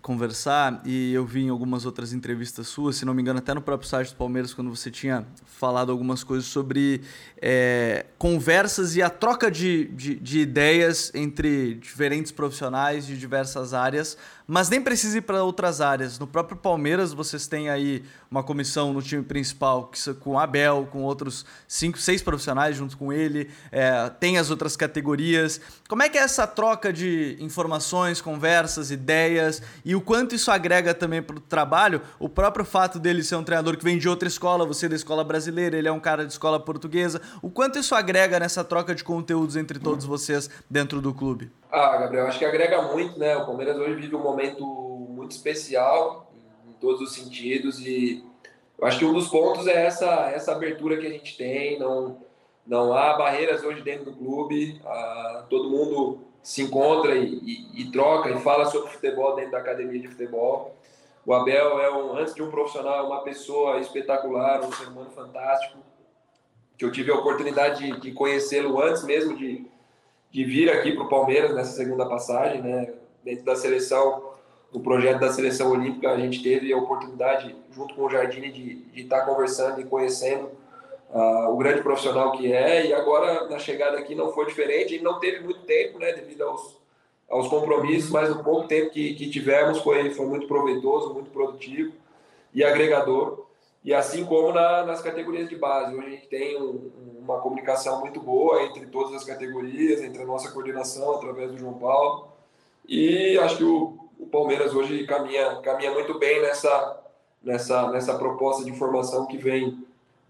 conversar, 0.02 0.82
e 0.86 1.12
eu 1.14 1.26
vi 1.26 1.44
em 1.44 1.50
algumas 1.50 1.86
outras 1.86 2.14
entrevistas 2.14 2.68
suas, 2.68 2.98
se 2.98 3.06
não 3.06 3.14
me 3.14 3.22
engano, 3.22 3.40
até 3.40 3.54
no 3.54 3.62
próprio 3.62 3.90
site 3.90 4.10
do 4.10 4.16
Palmeiras, 4.16 4.54
quando 4.54 4.70
você 4.70 4.92
tinha 4.92 5.26
falado 5.46 5.92
algumas 5.92 6.24
coisas 6.24 6.46
sobre 6.46 7.02
é, 7.42 8.06
conversas 8.18 8.96
e 8.96 9.02
a 9.02 9.10
troca 9.10 9.50
de, 9.50 9.86
de, 9.86 10.16
de, 10.16 10.40
ideias 10.40 11.12
entre 11.16 11.76
diferentes 11.76 12.32
profissionais 12.32 13.08
de 13.08 13.18
diversas 13.18 13.74
áreas, 13.74 14.18
mas 14.48 14.70
nem 14.70 14.82
precisa 14.82 15.18
ir 15.18 15.22
para 15.22 15.44
outras 15.44 15.82
áreas. 15.82 16.20
No 16.20 16.28
próprio 16.28 16.58
Palmeiras, 16.58 17.14
vocês 17.14 17.48
têm 17.48 17.70
aí 17.70 18.04
uma 18.30 18.44
comissão 18.44 18.94
no 18.94 19.02
time 19.02 19.24
principal 19.24 19.90
com 20.20 20.38
Abel, 20.38 20.88
com 20.92 21.04
outros 21.04 21.46
cinco, 21.68 21.98
seis 21.98 22.22
profissionais 22.22 22.76
junto 22.76 22.98
com 22.98 23.12
ele, 23.12 23.50
é, 23.72 24.10
tem 24.10 24.38
as 24.38 24.50
outras 24.50 24.76
categorias. 24.76 25.60
Como 25.88 26.04
é 26.04 26.10
que 26.10 26.18
é 26.18 26.22
essa 26.22 26.46
troca 26.46 26.92
de 26.92 27.38
informações, 27.40 28.22
conversas, 28.22 28.92
ideias 28.92 29.62
e 29.84 29.96
o 29.96 30.02
quanto 30.02 30.36
isso 30.36 30.52
agrega 30.52 30.94
também 30.94 31.22
para 31.22 31.38
o 31.38 31.40
trabalho? 31.40 32.02
O 32.20 32.28
próprio 32.28 32.66
fato 32.66 33.00
dele 33.00 33.24
ser 33.24 33.36
um 33.36 33.44
treinador 33.44 33.78
que 33.78 33.84
vem 33.84 33.98
de 33.98 34.10
outra 34.10 34.28
escola, 34.28 34.66
você 34.66 34.90
da 34.90 34.96
escola 34.96 35.24
brasileira, 35.24 35.78
ele 35.78 35.88
é 35.88 35.92
um 35.92 36.00
cara 36.00 36.26
de 36.26 36.32
escola 36.32 36.60
portuguesa. 36.60 37.22
O 37.42 37.50
quanto 37.50 37.80
isso 37.80 37.96
agrega 37.96 38.40
nessa 38.40 38.64
troca 38.64 38.94
de 38.94 39.04
conteúdos 39.04 39.56
entre 39.56 39.80
todos 39.80 40.06
vocês 40.06 40.50
dentro 40.70 41.02
do 41.02 41.14
clube? 41.14 41.52
Ah, 41.78 41.98
Gabriel, 41.98 42.26
acho 42.26 42.40
que 42.40 42.46
agrega 42.46 42.82
muito, 42.84 43.20
né? 43.20 43.36
O 43.36 43.46
Palmeiras 43.46 43.76
hoje 43.76 43.96
vive 43.96 44.16
um 44.16 44.24
momento 44.24 44.66
muito 44.66 45.32
especial 45.32 46.32
em 46.66 46.72
todos 46.80 47.02
os 47.02 47.14
sentidos 47.14 47.82
e 47.82 48.24
eu 48.80 48.88
acho 48.88 48.98
que 48.98 49.04
um 49.04 49.12
dos 49.12 49.28
pontos 49.28 49.68
é 49.68 49.86
essa 49.86 50.32
essa 50.32 50.54
abertura 50.54 50.96
que 50.96 51.06
a 51.06 51.10
gente 51.10 51.36
tem, 51.36 51.78
não 51.78 52.22
não 52.66 52.94
há 52.94 53.18
barreiras 53.18 53.62
hoje 53.62 53.82
dentro 53.82 54.06
do 54.06 54.14
clube, 54.14 54.82
ah, 54.86 55.46
todo 55.50 55.70
mundo 55.70 56.22
se 56.42 56.62
encontra 56.62 57.14
e, 57.14 57.40
e, 57.44 57.82
e, 57.82 57.92
troca 57.92 58.30
e 58.30 58.40
fala 58.40 58.68
sobre 58.68 58.92
futebol 58.92 59.36
dentro 59.36 59.52
da 59.52 59.58
academia 59.58 60.00
de 60.00 60.08
futebol. 60.08 60.78
O 61.26 61.34
Abel 61.34 61.82
é 61.82 61.94
um, 61.94 62.16
antes 62.16 62.34
de 62.34 62.42
um 62.42 62.50
profissional, 62.50 63.08
uma 63.08 63.22
pessoa 63.22 63.80
espetacular, 63.82 64.64
um 64.64 64.72
ser 64.72 64.88
humano 64.88 65.10
fantástico, 65.10 65.78
que 66.78 66.86
eu 66.86 66.92
tive 66.92 67.12
a 67.12 67.16
oportunidade 67.16 67.84
de, 67.84 68.00
de 68.00 68.12
conhecê-lo 68.14 68.82
antes 68.82 69.04
mesmo 69.04 69.36
de, 69.36 69.68
de 70.36 70.44
vir 70.44 70.70
aqui 70.70 70.92
para 70.92 71.06
o 71.06 71.08
Palmeiras 71.08 71.56
nessa 71.56 71.72
segunda 71.72 72.06
passagem, 72.06 72.62
né? 72.62 72.94
Dentro 73.24 73.46
da 73.46 73.56
seleção, 73.56 74.34
no 74.74 74.82
projeto 74.82 75.22
da 75.22 75.32
seleção 75.32 75.72
olímpica, 75.72 76.12
a 76.12 76.18
gente 76.18 76.44
teve 76.44 76.74
a 76.74 76.78
oportunidade, 76.78 77.56
junto 77.72 77.96
com 77.96 78.02
o 78.02 78.10
Jardine, 78.10 78.52
de, 78.52 78.86
estar 79.00 79.22
tá 79.22 79.26
conversando 79.26 79.80
e 79.80 79.86
conhecendo 79.86 80.50
uh, 81.10 81.50
o 81.54 81.56
grande 81.56 81.82
profissional 81.82 82.34
que 82.34 82.52
é. 82.52 82.86
E 82.86 82.94
agora, 82.94 83.48
na 83.48 83.58
chegada 83.58 83.98
aqui, 83.98 84.14
não 84.14 84.34
foi 84.34 84.46
diferente. 84.48 84.96
Ele 84.96 85.04
não 85.04 85.22
teve 85.22 85.40
muito 85.40 85.62
tempo, 85.62 86.00
né, 86.00 86.12
devido 86.12 86.42
aos, 86.42 86.82
aos 87.30 87.48
compromissos, 87.48 88.10
mas 88.10 88.30
o 88.30 88.44
pouco 88.44 88.68
tempo 88.68 88.92
que, 88.92 89.14
que 89.14 89.30
tivemos 89.30 89.80
foi 89.80 90.14
muito 90.20 90.48
proveitoso, 90.48 91.14
muito 91.14 91.32
produtivo 91.32 91.94
e 92.54 92.62
agregador. 92.62 93.45
E 93.86 93.94
assim 93.94 94.26
como 94.26 94.52
na, 94.52 94.84
nas 94.84 95.00
categorias 95.00 95.48
de 95.48 95.56
base, 95.56 95.96
hoje 95.96 96.08
a 96.08 96.10
gente 96.10 96.28
tem 96.28 96.60
um, 96.60 96.92
uma 97.20 97.40
comunicação 97.40 98.00
muito 98.00 98.20
boa 98.20 98.64
entre 98.64 98.88
todas 98.88 99.14
as 99.14 99.24
categorias, 99.24 100.02
entre 100.02 100.24
a 100.24 100.26
nossa 100.26 100.52
coordenação 100.52 101.14
através 101.14 101.52
do 101.52 101.60
João 101.60 101.76
Paulo. 101.76 102.30
E 102.88 103.38
acho 103.38 103.58
que 103.58 103.64
o, 103.64 103.96
o 104.20 104.26
Palmeiras 104.26 104.74
hoje 104.74 105.06
caminha, 105.06 105.58
caminha 105.58 105.92
muito 105.92 106.18
bem 106.18 106.42
nessa, 106.42 107.00
nessa, 107.44 107.92
nessa 107.92 108.18
proposta 108.18 108.66
de 108.66 108.76
formação 108.76 109.28
que 109.28 109.38
vem, 109.38 109.86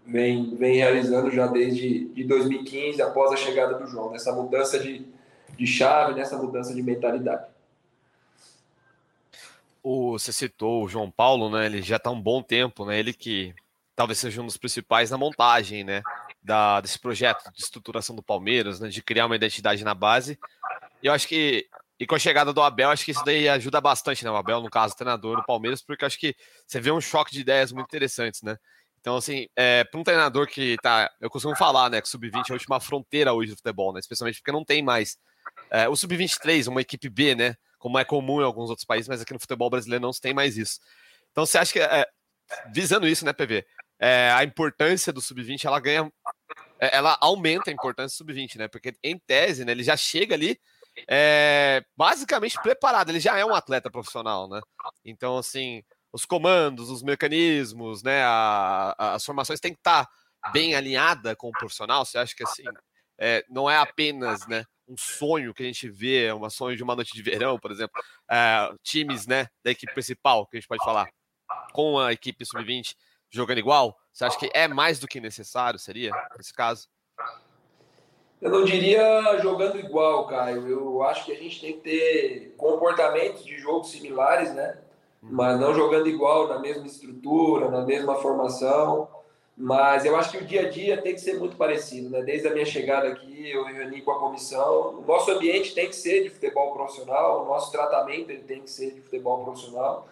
vem, 0.06 0.54
vem 0.54 0.76
realizando 0.76 1.30
já 1.30 1.46
desde 1.46 2.04
de 2.08 2.24
2015, 2.24 3.00
após 3.00 3.32
a 3.32 3.36
chegada 3.36 3.78
do 3.78 3.86
João, 3.86 4.10
nessa 4.10 4.32
mudança 4.32 4.78
de, 4.78 5.06
de 5.56 5.66
chave, 5.66 6.12
nessa 6.12 6.36
mudança 6.36 6.74
de 6.74 6.82
mentalidade. 6.82 7.46
O, 9.88 10.18
você 10.18 10.32
citou 10.32 10.82
o 10.82 10.88
João 10.88 11.08
Paulo, 11.08 11.48
né? 11.48 11.66
Ele 11.66 11.80
já 11.80 11.94
está 11.94 12.10
um 12.10 12.20
bom 12.20 12.42
tempo, 12.42 12.84
né? 12.84 12.98
Ele 12.98 13.12
que 13.12 13.54
talvez 13.94 14.18
seja 14.18 14.42
um 14.42 14.46
dos 14.46 14.56
principais 14.56 15.12
na 15.12 15.16
montagem, 15.16 15.84
né? 15.84 16.02
Da, 16.42 16.80
desse 16.80 16.98
projeto 16.98 17.48
de 17.52 17.62
estruturação 17.62 18.16
do 18.16 18.22
Palmeiras, 18.22 18.80
né? 18.80 18.88
De 18.88 19.00
criar 19.00 19.26
uma 19.26 19.36
identidade 19.36 19.84
na 19.84 19.94
base. 19.94 20.36
E 21.00 21.06
eu 21.06 21.12
acho 21.12 21.28
que 21.28 21.68
e 22.00 22.04
com 22.04 22.16
a 22.16 22.18
chegada 22.18 22.52
do 22.52 22.60
Abel, 22.60 22.90
acho 22.90 23.04
que 23.04 23.12
isso 23.12 23.24
daí 23.24 23.48
ajuda 23.48 23.80
bastante, 23.80 24.24
né? 24.24 24.30
O 24.32 24.34
Abel, 24.34 24.60
no 24.60 24.68
caso, 24.68 24.96
treinador 24.96 25.36
do 25.36 25.46
Palmeiras, 25.46 25.80
porque 25.80 26.04
acho 26.04 26.18
que 26.18 26.34
você 26.66 26.80
vê 26.80 26.90
um 26.90 27.00
choque 27.00 27.30
de 27.30 27.42
ideias 27.42 27.70
muito 27.70 27.86
interessantes, 27.86 28.42
né? 28.42 28.58
Então, 29.00 29.14
assim, 29.14 29.46
é, 29.54 29.84
para 29.84 30.00
um 30.00 30.02
treinador 30.02 30.48
que 30.48 30.76
tá. 30.82 31.08
Eu 31.20 31.30
costumo 31.30 31.54
falar, 31.54 31.88
né? 31.90 32.00
Que 32.00 32.08
o 32.08 32.10
Sub-20 32.10 32.48
é 32.48 32.50
a 32.50 32.54
última 32.54 32.80
fronteira 32.80 33.32
hoje 33.32 33.52
do 33.52 33.56
futebol, 33.56 33.92
né? 33.92 34.00
Especialmente 34.00 34.40
porque 34.40 34.50
não 34.50 34.64
tem 34.64 34.82
mais. 34.82 35.16
É, 35.70 35.88
o 35.88 35.94
Sub-23, 35.94 36.66
uma 36.66 36.80
equipe 36.80 37.08
B, 37.08 37.36
né? 37.36 37.56
Como 37.78 37.98
é 37.98 38.04
comum 38.04 38.40
em 38.40 38.44
alguns 38.44 38.70
outros 38.70 38.84
países, 38.84 39.08
mas 39.08 39.20
aqui 39.20 39.32
no 39.32 39.40
futebol 39.40 39.70
brasileiro 39.70 40.02
não 40.02 40.12
se 40.12 40.20
tem 40.20 40.34
mais 40.34 40.56
isso. 40.56 40.80
Então 41.30 41.44
você 41.44 41.58
acha 41.58 41.72
que, 41.72 41.80
é, 41.80 42.06
visando 42.72 43.06
isso, 43.06 43.24
né, 43.24 43.32
PV, 43.32 43.66
é, 43.98 44.30
a 44.32 44.44
importância 44.44 45.12
do 45.12 45.20
sub-20 45.20 45.64
ela 45.64 45.80
ganha, 45.80 46.10
é, 46.80 46.96
ela 46.96 47.16
aumenta 47.20 47.70
a 47.70 47.72
importância 47.72 48.14
do 48.14 48.18
sub-20, 48.18 48.56
né? 48.56 48.68
Porque 48.68 48.94
em 49.02 49.18
tese, 49.18 49.64
né, 49.64 49.72
ele 49.72 49.82
já 49.82 49.96
chega 49.96 50.34
ali 50.34 50.58
é, 51.08 51.84
basicamente 51.96 52.60
preparado, 52.62 53.10
ele 53.10 53.20
já 53.20 53.38
é 53.38 53.44
um 53.44 53.54
atleta 53.54 53.90
profissional, 53.90 54.48
né? 54.48 54.60
Então, 55.04 55.36
assim, 55.38 55.82
os 56.12 56.24
comandos, 56.24 56.90
os 56.90 57.02
mecanismos, 57.02 58.02
né, 58.02 58.22
a, 58.22 58.94
a, 58.98 59.14
as 59.14 59.24
formações 59.24 59.60
têm 59.60 59.72
que 59.72 59.80
estar 59.80 60.08
bem 60.52 60.74
alinhada 60.74 61.34
com 61.34 61.48
o 61.48 61.52
profissional. 61.52 62.04
Você 62.04 62.18
acha 62.18 62.34
que 62.34 62.44
assim 62.44 62.64
é, 63.18 63.44
não 63.48 63.68
é 63.68 63.76
apenas, 63.76 64.46
né? 64.46 64.64
Um 64.88 64.96
sonho 64.96 65.52
que 65.52 65.62
a 65.62 65.66
gente 65.66 65.88
vê, 65.88 66.32
um 66.32 66.48
sonho 66.48 66.76
de 66.76 66.82
uma 66.82 66.94
noite 66.94 67.12
de 67.12 67.22
verão, 67.22 67.58
por 67.58 67.70
exemplo, 67.70 68.00
é, 68.30 68.70
times 68.82 69.26
né, 69.26 69.48
da 69.64 69.70
equipe 69.70 69.92
principal, 69.92 70.46
que 70.46 70.56
a 70.56 70.60
gente 70.60 70.68
pode 70.68 70.84
falar, 70.84 71.08
com 71.72 71.98
a 71.98 72.12
equipe 72.12 72.44
sub-20 72.44 72.94
jogando 73.30 73.58
igual, 73.58 73.96
você 74.12 74.24
acha 74.24 74.38
que 74.38 74.50
é 74.54 74.66
mais 74.66 74.98
do 74.98 75.06
que 75.06 75.20
necessário, 75.20 75.78
seria, 75.78 76.10
nesse 76.36 76.52
caso? 76.52 76.88
Eu 78.40 78.50
não 78.50 78.64
diria 78.64 79.38
jogando 79.40 79.78
igual, 79.78 80.26
Caio. 80.26 80.68
Eu 80.68 81.02
acho 81.02 81.24
que 81.24 81.32
a 81.32 81.36
gente 81.36 81.60
tem 81.60 81.72
que 81.74 81.80
ter 81.80 82.54
comportamentos 82.56 83.44
de 83.44 83.58
jogo 83.58 83.84
similares, 83.84 84.54
né? 84.54 84.78
Uhum. 85.22 85.30
Mas 85.32 85.58
não 85.58 85.74
jogando 85.74 86.06
igual, 86.06 86.48
na 86.48 86.58
mesma 86.58 86.86
estrutura, 86.86 87.70
na 87.70 87.84
mesma 87.84 88.14
formação. 88.16 89.08
Mas 89.56 90.04
eu 90.04 90.14
acho 90.16 90.32
que 90.32 90.36
o 90.36 90.44
dia 90.44 90.66
a 90.66 90.68
dia 90.68 91.00
tem 91.00 91.14
que 91.14 91.20
ser 91.20 91.38
muito 91.38 91.56
parecido, 91.56 92.10
né? 92.10 92.20
Desde 92.20 92.46
a 92.46 92.52
minha 92.52 92.66
chegada 92.66 93.08
aqui, 93.08 93.50
eu 93.50 93.64
reuni 93.64 94.02
com 94.02 94.10
a 94.10 94.18
comissão. 94.18 94.98
O 94.98 95.04
nosso 95.06 95.30
ambiente 95.30 95.74
tem 95.74 95.88
que 95.88 95.96
ser 95.96 96.24
de 96.24 96.28
futebol 96.28 96.74
profissional, 96.74 97.42
o 97.42 97.46
nosso 97.46 97.72
tratamento 97.72 98.28
ele 98.30 98.42
tem 98.42 98.60
que 98.60 98.70
ser 98.70 98.92
de 98.92 99.00
futebol 99.00 99.44
profissional. 99.44 100.06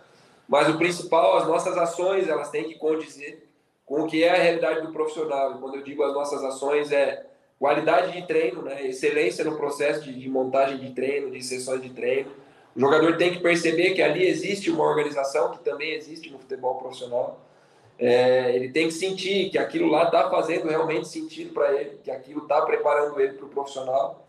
Mas 0.49 0.69
o 0.71 0.79
principal, 0.79 1.37
as 1.37 1.47
nossas 1.47 1.77
ações, 1.77 2.27
elas 2.27 2.49
têm 2.49 2.65
que 2.65 2.79
condizer 2.79 3.47
com 3.85 4.03
o 4.03 4.07
que 4.07 4.25
é 4.25 4.31
a 4.31 4.43
realidade 4.43 4.81
do 4.81 4.93
profissional. 4.93 5.55
E 5.55 5.59
quando 5.59 5.75
eu 5.75 5.83
digo 5.83 6.03
as 6.03 6.15
nossas 6.15 6.43
ações, 6.43 6.91
é 6.91 7.27
qualidade 7.59 8.13
de 8.13 8.27
treino, 8.27 8.63
né? 8.63 8.87
excelência 8.87 9.45
no 9.45 9.59
processo 9.59 10.03
de, 10.05 10.19
de 10.19 10.29
montagem 10.29 10.79
de 10.79 10.91
treino, 10.95 11.31
de 11.31 11.43
sessões 11.43 11.83
de 11.83 11.91
treino. 11.91 12.31
O 12.75 12.81
jogador 12.81 13.19
tem 13.19 13.33
que 13.33 13.41
perceber 13.41 13.93
que 13.93 14.03
ali 14.03 14.27
existe 14.27 14.71
uma 14.71 14.85
organização 14.85 15.51
que 15.51 15.59
também 15.63 15.93
existe 15.93 16.31
no 16.31 16.39
futebol 16.39 16.77
profissional 16.77 17.39
é, 17.99 18.55
ele 18.55 18.71
tem 18.71 18.89
que 18.89 18.95
sentir 18.95 19.51
que 19.51 19.59
aquilo 19.59 19.89
lá 19.89 20.05
está 20.05 20.29
fazendo 20.29 20.69
realmente 20.69 21.09
sentido 21.09 21.53
para 21.53 21.73
ele, 21.73 21.99
que 22.03 22.11
aquilo 22.11 22.43
está 22.43 22.63
preparando 22.63 23.21
ele 23.21 23.35
para 23.35 23.47
o 23.47 23.51
profissional. 23.51 24.25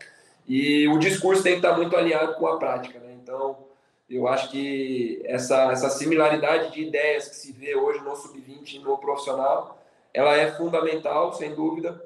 E 0.46 0.86
o 0.88 0.98
discurso 0.98 1.42
tem 1.42 1.52
que 1.52 1.58
estar 1.58 1.72
tá 1.72 1.76
muito 1.76 1.96
alinhado 1.96 2.34
com 2.34 2.46
a 2.46 2.58
prática. 2.58 3.00
Né? 3.00 3.16
Então, 3.20 3.56
eu 4.08 4.28
acho 4.28 4.50
que 4.50 5.20
essa, 5.24 5.72
essa 5.72 5.90
similaridade 5.90 6.72
de 6.72 6.82
ideias 6.82 7.28
que 7.28 7.36
se 7.36 7.52
vê 7.52 7.74
hoje 7.74 8.00
no 8.00 8.14
sub-20 8.14 8.74
e 8.74 8.78
no 8.78 8.96
profissional, 8.98 9.76
ela 10.14 10.36
é 10.36 10.52
fundamental, 10.52 11.32
sem 11.32 11.52
dúvida, 11.52 12.00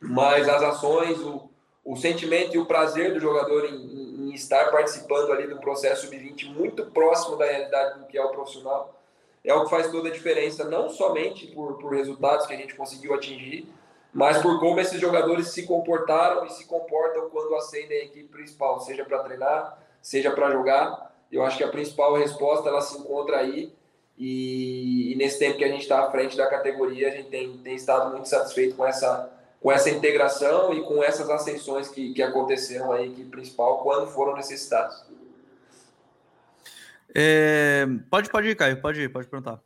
mas 0.00 0.48
as 0.48 0.62
ações, 0.62 1.20
o, 1.20 1.48
o 1.84 1.96
sentimento 1.96 2.56
e 2.56 2.58
o 2.58 2.66
prazer 2.66 3.14
do 3.14 3.20
jogador 3.20 3.66
em, 3.66 3.74
em, 3.74 4.30
em 4.30 4.34
estar 4.34 4.70
participando 4.72 5.30
ali 5.30 5.46
do 5.46 5.60
processo 5.60 6.06
sub-20 6.06 6.52
muito 6.52 6.86
próximo 6.86 7.36
da 7.36 7.46
realidade 7.46 8.00
do 8.00 8.06
que 8.06 8.18
é 8.18 8.24
o 8.24 8.30
profissional, 8.30 8.97
é 9.44 9.54
o 9.54 9.64
que 9.64 9.70
faz 9.70 9.90
toda 9.90 10.08
a 10.08 10.12
diferença, 10.12 10.64
não 10.64 10.88
somente 10.88 11.46
por, 11.48 11.78
por 11.78 11.92
resultados 11.92 12.46
que 12.46 12.54
a 12.54 12.56
gente 12.56 12.74
conseguiu 12.74 13.14
atingir, 13.14 13.68
mas 14.12 14.38
por 14.38 14.58
como 14.58 14.80
esses 14.80 15.00
jogadores 15.00 15.48
se 15.48 15.64
comportaram 15.66 16.44
e 16.46 16.52
se 16.52 16.64
comportam 16.66 17.28
quando 17.30 17.54
ascendem 17.54 18.00
a 18.00 18.04
equipe 18.04 18.28
principal, 18.28 18.80
seja 18.80 19.04
para 19.04 19.20
treinar, 19.20 19.78
seja 20.00 20.30
para 20.30 20.50
jogar. 20.50 21.14
Eu 21.30 21.44
acho 21.44 21.58
que 21.58 21.64
a 21.64 21.68
principal 21.68 22.16
resposta 22.16 22.68
ela 22.68 22.80
se 22.80 22.98
encontra 22.98 23.38
aí. 23.38 23.72
E, 24.16 25.12
e 25.12 25.16
nesse 25.16 25.38
tempo 25.38 25.58
que 25.58 25.64
a 25.64 25.68
gente 25.68 25.82
está 25.82 26.00
à 26.00 26.10
frente 26.10 26.36
da 26.36 26.48
categoria, 26.48 27.08
a 27.08 27.10
gente 27.10 27.28
tem, 27.28 27.56
tem 27.58 27.74
estado 27.74 28.10
muito 28.10 28.28
satisfeito 28.28 28.74
com 28.74 28.84
essa, 28.84 29.30
com 29.60 29.70
essa 29.70 29.90
integração 29.90 30.74
e 30.74 30.82
com 30.82 31.02
essas 31.02 31.30
ascensões 31.30 31.88
que, 31.88 32.12
que 32.12 32.22
aconteceram 32.22 32.90
aí, 32.90 33.06
equipe 33.06 33.30
principal, 33.30 33.78
quando 33.78 34.08
foram 34.08 34.34
necessitados. 34.34 35.04
É, 37.20 37.84
pode, 38.08 38.30
pode 38.30 38.46
ir, 38.46 38.54
Caio, 38.54 38.80
pode 38.80 39.00
ir, 39.00 39.08
pode 39.08 39.26
perguntar. 39.26 39.60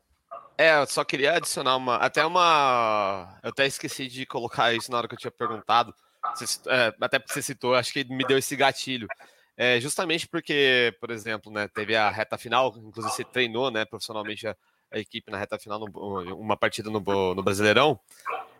É, 0.56 0.80
eu 0.80 0.86
só 0.86 1.04
queria 1.04 1.34
adicionar 1.34 1.76
uma. 1.76 1.96
Até 1.96 2.24
uma. 2.24 3.38
Eu 3.42 3.50
até 3.50 3.66
esqueci 3.66 4.08
de 4.08 4.24
colocar 4.24 4.72
isso 4.72 4.90
na 4.90 4.96
hora 4.96 5.06
que 5.06 5.14
eu 5.14 5.18
tinha 5.18 5.30
perguntado. 5.30 5.94
Você, 6.34 6.60
é, 6.68 6.94
até 6.98 7.18
porque 7.18 7.34
você 7.34 7.42
citou, 7.42 7.74
acho 7.74 7.92
que 7.92 8.04
me 8.04 8.24
deu 8.24 8.38
esse 8.38 8.56
gatilho. 8.56 9.06
É, 9.54 9.78
justamente 9.80 10.26
porque, 10.26 10.96
por 10.98 11.10
exemplo, 11.10 11.52
né, 11.52 11.68
teve 11.68 11.94
a 11.94 12.08
reta 12.08 12.38
final, 12.38 12.74
inclusive 12.78 13.14
você 13.14 13.24
treinou 13.24 13.70
né, 13.70 13.84
profissionalmente 13.84 14.48
a, 14.48 14.56
a 14.90 14.98
equipe 14.98 15.30
na 15.30 15.36
reta 15.36 15.58
final, 15.58 15.78
no, 15.78 16.34
uma 16.36 16.56
partida 16.56 16.88
no, 16.88 17.00
no 17.34 17.42
Brasileirão. 17.42 18.00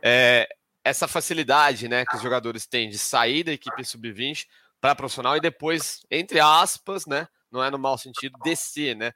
É, 0.03 0.47
essa 0.85 1.09
facilidade 1.09 1.89
né, 1.89 2.05
que 2.05 2.17
os 2.17 2.23
jogadores 2.23 2.67
têm 2.67 2.91
de 2.91 2.99
sair 2.99 3.43
da 3.43 3.53
equipe 3.53 3.83
sub-20 3.83 4.47
para 4.83 4.95
profissional 4.95 5.35
e 5.37 5.41
depois, 5.41 6.05
entre 6.11 6.41
aspas, 6.41 7.07
né, 7.07 7.27
não 7.53 7.63
é 7.63 7.71
no 7.71 7.79
mau 7.79 7.99
sentido, 7.99 8.39
descer, 8.43 8.97
né? 8.97 9.13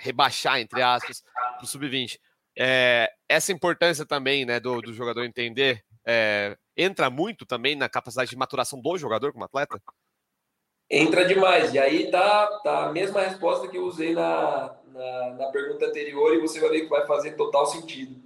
Rebaixar, 0.00 0.58
entre 0.58 0.82
aspas, 0.82 1.22
para 1.56 1.64
o 1.64 1.66
sub-20. 1.66 2.18
É, 2.58 3.10
essa 3.28 3.52
importância 3.52 4.06
também 4.06 4.46
né, 4.46 4.58
do, 4.58 4.80
do 4.80 4.94
jogador 4.94 5.24
entender 5.24 5.84
é, 6.06 6.56
entra 6.76 7.10
muito 7.10 7.44
também 7.44 7.74
na 7.74 7.88
capacidade 7.88 8.30
de 8.30 8.36
maturação 8.36 8.80
do 8.80 8.96
jogador 8.96 9.32
como 9.32 9.44
atleta? 9.44 9.80
Entra 10.88 11.24
demais. 11.24 11.74
E 11.74 11.78
aí 11.78 12.10
tá, 12.10 12.46
tá 12.62 12.86
a 12.86 12.92
mesma 12.92 13.20
resposta 13.20 13.66
que 13.66 13.76
eu 13.76 13.84
usei 13.84 14.14
na, 14.14 14.76
na, 14.86 15.30
na 15.30 15.46
pergunta 15.48 15.86
anterior 15.86 16.34
e 16.34 16.40
você 16.40 16.60
vai 16.60 16.70
ver 16.70 16.82
que 16.82 16.88
vai 16.88 17.06
fazer 17.06 17.32
total 17.32 17.66
sentido. 17.66 18.16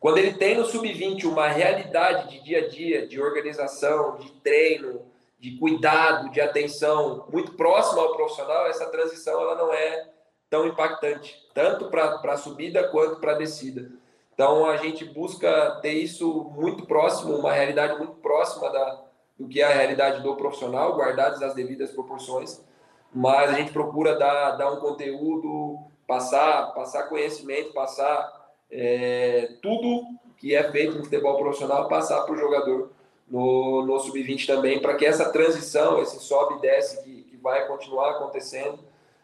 Quando 0.00 0.18
ele 0.18 0.32
tem 0.32 0.56
no 0.56 0.64
sub-20 0.64 1.24
uma 1.24 1.48
realidade 1.48 2.30
de 2.30 2.42
dia 2.42 2.64
a 2.64 2.68
dia, 2.68 3.06
de 3.06 3.20
organização, 3.20 4.16
de 4.16 4.30
treino, 4.40 5.02
de 5.38 5.56
cuidado, 5.58 6.30
de 6.30 6.40
atenção 6.40 7.26
muito 7.32 7.52
próximo 7.52 8.00
ao 8.00 8.14
profissional, 8.16 8.66
essa 8.66 8.86
transição 8.90 9.40
ela 9.40 9.54
não 9.54 9.72
é 9.72 10.08
tão 10.50 10.66
impactante, 10.66 11.36
tanto 11.54 11.90
para 11.90 12.20
a 12.24 12.36
subida 12.36 12.88
quanto 12.88 13.20
para 13.20 13.32
a 13.32 13.38
descida. 13.38 13.90
Então 14.34 14.66
a 14.66 14.76
gente 14.76 15.04
busca 15.04 15.78
ter 15.82 15.92
isso 15.92 16.50
muito 16.54 16.86
próximo, 16.86 17.36
uma 17.36 17.52
realidade 17.52 17.98
muito 17.98 18.14
próxima 18.14 18.70
da, 18.70 19.04
do 19.38 19.48
que 19.48 19.60
é 19.60 19.64
a 19.64 19.74
realidade 19.74 20.22
do 20.22 20.36
profissional, 20.36 20.96
guardadas 20.96 21.42
as 21.42 21.54
devidas 21.54 21.90
proporções, 21.92 22.64
mas 23.12 23.50
a 23.50 23.54
gente 23.54 23.72
procura 23.72 24.16
dar, 24.16 24.52
dar 24.52 24.72
um 24.72 24.80
conteúdo, 24.80 25.78
passar, 26.06 26.72
passar 26.74 27.08
conhecimento, 27.08 27.72
passar 27.72 28.48
é, 28.70 29.56
tudo 29.62 30.06
que 30.36 30.54
é 30.54 30.70
feito 30.70 30.96
no 30.96 31.04
futebol 31.04 31.36
profissional, 31.36 31.88
passar 31.88 32.22
para 32.22 32.34
o 32.34 32.38
jogador 32.38 32.92
no, 33.30 33.84
no 33.84 33.98
sub-20 34.00 34.46
também, 34.46 34.80
para 34.80 34.94
que 34.94 35.04
essa 35.04 35.30
transição, 35.30 36.00
esse 36.02 36.18
sobe 36.20 36.56
e 36.56 36.60
desce 36.60 37.02
que, 37.02 37.22
que 37.24 37.36
vai 37.36 37.66
continuar 37.66 38.10
acontecendo, 38.12 38.78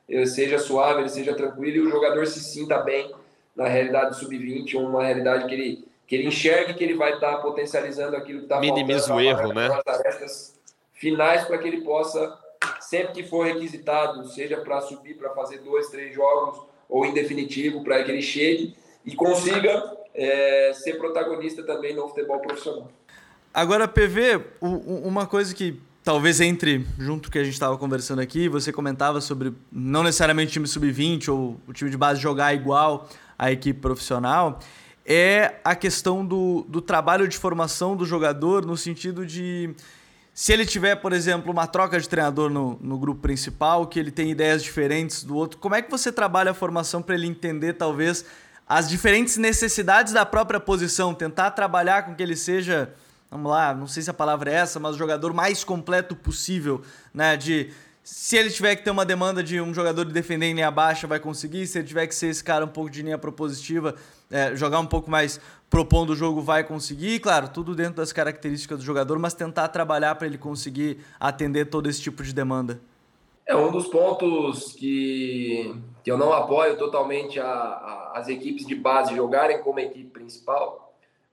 ele 0.09 0.27
seja 0.27 0.59
suave, 0.59 1.01
ele 1.01 1.09
seja 1.09 1.35
tranquilo 1.35 1.77
e 1.77 1.81
o 1.81 1.91
jogador 1.91 2.27
se 2.27 2.41
sinta 2.41 2.79
bem 2.79 3.11
na 3.57 3.67
realidade 3.67 4.11
do 4.11 4.17
sub-20, 4.17 4.75
uma 4.75 5.05
realidade 5.05 5.47
que 5.47 5.55
ele, 5.55 5.89
que 6.07 6.15
ele 6.15 6.29
enxergue 6.29 6.75
que 6.75 6.85
ele 6.85 6.95
vai 6.95 7.15
estar 7.15 7.39
potencializando 7.39 8.17
aquilo 8.17 8.41
que 8.41 8.45
está 8.45 8.61
Minimiza 8.61 9.15
o 9.15 9.21
erro, 9.21 9.53
né? 9.53 9.69
tarefas 9.85 10.55
finais 10.93 11.45
para 11.45 11.59
que 11.59 11.69
ele 11.69 11.83
possa, 11.83 12.39
sempre 12.81 13.13
que 13.13 13.23
for 13.23 13.47
requisitado, 13.47 14.27
seja 14.29 14.59
para 14.59 14.81
subir, 14.81 15.15
para 15.15 15.31
fazer 15.31 15.59
dois, 15.59 15.89
três 15.89 16.15
jogos 16.15 16.61
ou 16.89 17.07
em 17.07 17.13
definitivo, 17.13 17.83
para 17.83 18.03
que 18.05 18.11
ele 18.11 18.23
chegue 18.23 18.77
e 19.05 19.15
consiga 19.15 19.97
é, 20.15 20.73
ser 20.75 20.99
protagonista 20.99 21.63
também 21.63 21.95
no 21.95 22.09
futebol 22.09 22.41
profissional. 22.41 22.89
Agora, 23.55 23.87
PV, 23.87 24.45
uma 24.61 25.29
coisa 25.29 25.55
que 25.55 25.81
talvez 26.03 26.41
entre 26.41 26.85
junto 26.99 27.31
que 27.31 27.39
a 27.39 27.45
gente 27.45 27.53
estava 27.53 27.79
conversando 27.79 28.21
aqui, 28.21 28.49
você 28.49 28.73
comentava 28.73 29.21
sobre 29.21 29.55
não 29.71 30.03
necessariamente 30.03 30.51
time 30.51 30.67
sub-20 30.67 31.29
ou 31.29 31.61
o 31.65 31.73
time 31.73 31.89
de 31.89 31.97
base 31.97 32.21
jogar 32.21 32.53
igual 32.53 33.09
à 33.39 33.53
equipe 33.53 33.79
profissional, 33.79 34.59
é 35.07 35.55
a 35.63 35.77
questão 35.77 36.27
do, 36.27 36.67
do 36.69 36.81
trabalho 36.81 37.29
de 37.29 37.39
formação 37.39 37.95
do 37.95 38.05
jogador 38.05 38.67
no 38.67 38.77
sentido 38.77 39.25
de 39.25 39.73
se 40.33 40.53
ele 40.53 40.67
tiver, 40.67 40.97
por 40.97 41.13
exemplo, 41.13 41.53
uma 41.53 41.69
troca 41.69 42.01
de 42.01 42.09
treinador 42.09 42.51
no, 42.51 42.77
no 42.83 42.99
grupo 42.99 43.21
principal, 43.21 43.87
que 43.87 44.01
ele 44.01 44.11
tem 44.11 44.33
ideias 44.33 44.65
diferentes 44.65 45.23
do 45.23 45.37
outro, 45.37 45.61
como 45.61 45.77
é 45.77 45.81
que 45.81 45.89
você 45.89 46.11
trabalha 46.11 46.51
a 46.51 46.55
formação 46.55 47.01
para 47.01 47.15
ele 47.15 47.29
entender, 47.29 47.75
talvez, 47.75 48.25
as 48.69 48.89
diferentes 48.89 49.37
necessidades 49.37 50.13
da 50.13 50.27
própria 50.27 50.59
posição, 50.59 51.15
tentar 51.15 51.53
trabalhar 51.53 52.03
com 52.03 52.17
que 52.17 52.23
ele 52.23 52.35
seja 52.35 52.93
vamos 53.35 53.51
lá, 53.51 53.75
não 53.75 53.89
sei 53.89 54.01
se 54.01 54.09
a 54.09 54.15
palavra 54.15 54.49
é 54.49 54.55
essa, 54.55 54.79
mas 54.79 54.95
o 54.95 54.99
jogador 54.99 55.33
mais 55.33 55.65
completo 55.65 56.15
possível, 56.15 56.83
né? 57.13 57.37
De 57.37 57.73
se 58.01 58.37
ele 58.37 58.49
tiver 58.49 58.77
que 58.77 58.85
ter 58.85 58.93
uma 58.93 59.05
demanda 59.05 59.43
de 59.43 59.61
um 59.61 59.75
jogador 59.75 60.05
de 60.05 60.13
defender 60.13 60.47
em 60.47 60.55
linha 60.55 60.71
baixa, 60.71 61.09
vai 61.09 61.19
conseguir. 61.19 61.67
Se 61.67 61.79
ele 61.79 61.89
tiver 61.89 62.07
que 62.07 62.15
ser 62.15 62.29
esse 62.29 62.45
cara 62.45 62.65
um 62.65 62.69
pouco 62.69 62.89
de 62.91 63.03
linha 63.03 63.19
propositiva, 63.19 63.97
é, 64.31 64.55
jogar 64.55 64.79
um 64.79 64.87
pouco 64.87 65.11
mais 65.11 65.41
propondo 65.69 66.11
o 66.11 66.15
jogo, 66.15 66.41
vai 66.41 66.63
conseguir. 66.63 67.19
Claro, 67.19 67.49
tudo 67.49 67.75
dentro 67.75 67.95
das 67.95 68.13
características 68.13 68.79
do 68.79 68.85
jogador, 68.85 69.19
mas 69.19 69.35
tentar 69.35 69.67
trabalhar 69.67 70.15
para 70.15 70.29
ele 70.29 70.39
conseguir 70.39 70.99
atender 71.19 71.65
todo 71.65 71.89
esse 71.89 72.01
tipo 72.01 72.23
de 72.23 72.33
demanda. 72.33 72.81
É 73.45 73.57
um 73.57 73.73
dos 73.73 73.89
pontos 73.89 74.75
que, 74.75 75.75
que 76.05 76.11
eu 76.11 76.17
não 76.17 76.33
apoio 76.33 76.79
totalmente 76.79 77.41
a, 77.41 77.47
a, 77.47 78.13
as 78.15 78.29
equipes 78.29 78.65
de 78.65 78.77
base 78.77 79.17
jogarem 79.17 79.61
como 79.61 79.81
equipe 79.81 80.11
principal 80.11 80.84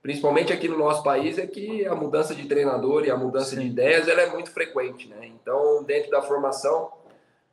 principalmente 0.02 0.52
aqui 0.52 0.66
no 0.66 0.76
nosso 0.76 1.02
país, 1.02 1.38
é 1.38 1.46
que 1.46 1.86
a 1.86 1.94
mudança 1.94 2.34
de 2.34 2.44
treinador 2.46 3.04
e 3.04 3.10
a 3.10 3.16
mudança 3.16 3.50
Sim. 3.50 3.60
de 3.60 3.66
ideias 3.66 4.08
ela 4.08 4.22
é 4.22 4.30
muito 4.30 4.50
frequente. 4.50 5.08
Né? 5.08 5.30
Então, 5.40 5.84
dentro 5.84 6.10
da 6.10 6.20
formação, 6.20 6.90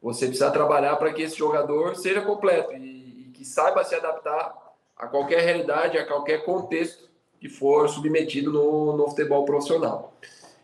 você 0.02 0.26
precisa 0.26 0.50
trabalhar 0.50 0.96
para 0.96 1.14
que 1.14 1.22
esse 1.22 1.38
jogador 1.38 1.96
seja 1.96 2.22
completo 2.22 2.74
e, 2.74 3.28
e, 3.28 3.32
que 3.34 3.46
saiba 3.46 3.84
se 3.84 3.94
adaptar 3.94 4.54
a 4.98 5.08
qualquer 5.08 5.42
realidade, 5.42 5.98
a 5.98 6.06
qualquer 6.06 6.44
contexto 6.44 7.08
que 7.40 7.48
for 7.48 7.88
submetido 7.88 8.52
no, 8.52 8.98
no 8.98 9.08
futebol 9.10 9.46
profissional. 9.46 10.14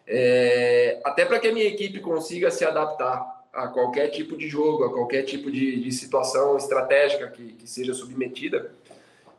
É, 0.07 0.99
até 1.05 1.23
para 1.23 1.39
que 1.39 1.47
a 1.47 1.53
minha 1.53 1.67
equipe 1.67 1.99
consiga 1.99 2.51
se 2.51 2.65
adaptar 2.65 3.43
a 3.53 3.67
qualquer 3.67 4.09
tipo 4.09 4.35
de 4.35 4.49
jogo, 4.49 4.83
a 4.83 4.91
qualquer 4.91 5.23
tipo 5.23 5.49
de, 5.49 5.81
de 5.81 5.91
situação 5.91 6.57
estratégica 6.57 7.27
que, 7.29 7.53
que 7.53 7.69
seja 7.69 7.93
submetida, 7.93 8.71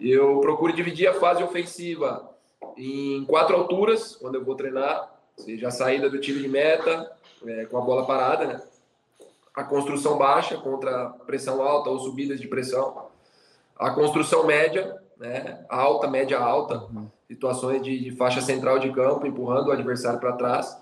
eu 0.01 0.41
procuro 0.41 0.73
dividir 0.73 1.07
a 1.07 1.15
fase 1.15 1.43
ofensiva 1.43 2.36
em 2.77 3.25
quatro 3.25 3.57
alturas, 3.57 4.17
quando 4.17 4.37
eu 4.37 4.45
vou 4.45 4.55
treinar, 4.55 5.13
seja 5.37 5.69
a 5.69 5.71
saída 5.71 6.09
do 6.09 6.21
tiro 6.21 6.41
de 6.41 6.49
meta, 6.49 7.11
é, 7.47 7.65
com 7.67 7.79
a 7.79 7.81
bola 7.81 8.07
parada, 8.07 8.47
né? 8.47 8.63
a 9.55 9.65
construção 9.65 10.19
baixa 10.19 10.57
contra 10.59 11.09
pressão 11.27 11.63
alta 11.63 11.89
ou 11.89 11.99
subidas 11.99 12.41
de 12.41 12.47
pressão, 12.47 13.07
a 13.79 13.91
construção 13.91 14.47
média, 14.47 15.01
né? 15.17 15.65
alta, 15.69 16.07
média, 16.07 16.39
alta, 16.39 16.79
uhum. 16.79 17.09
situações 17.27 17.83
de, 17.83 17.99
de, 17.99 18.11
faixa 18.17 18.41
central 18.41 18.79
de 18.79 18.93
campo, 18.93 19.27
empurrando 19.27 19.69
o 19.69 19.73
adversário 19.73 20.21
para 20.21 20.33
trás, 20.33 20.77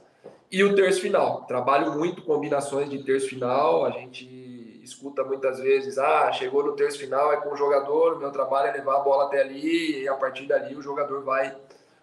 e 0.51 0.63
o 0.63 0.75
terço 0.75 1.01
final. 1.01 1.45
Trabalho 1.47 1.93
muito 1.93 2.23
combinações 2.23 2.91
de 2.91 3.03
terço 3.03 3.29
final, 3.29 3.85
a 3.85 3.91
gente 3.91 4.81
escuta 4.83 5.25
muitas 5.25 5.59
vezes, 5.59 5.97
ah, 5.97 6.31
chegou 6.33 6.63
no 6.65 6.73
terço 6.73 6.99
final, 6.99 7.33
é 7.33 7.37
com 7.37 7.55
o 7.55 7.57
jogador, 7.57 8.15
o 8.15 8.19
meu 8.19 8.31
trabalho 8.31 8.69
é 8.69 8.73
levar 8.73 8.97
a 8.97 9.01
bola 9.01 9.25
até 9.25 9.41
ali, 9.41 10.03
e 10.03 10.09
a 10.09 10.15
partir 10.15 10.47
dali 10.47 10.75
o 10.77 10.83
jogador 10.83 11.23
vai 11.23 11.57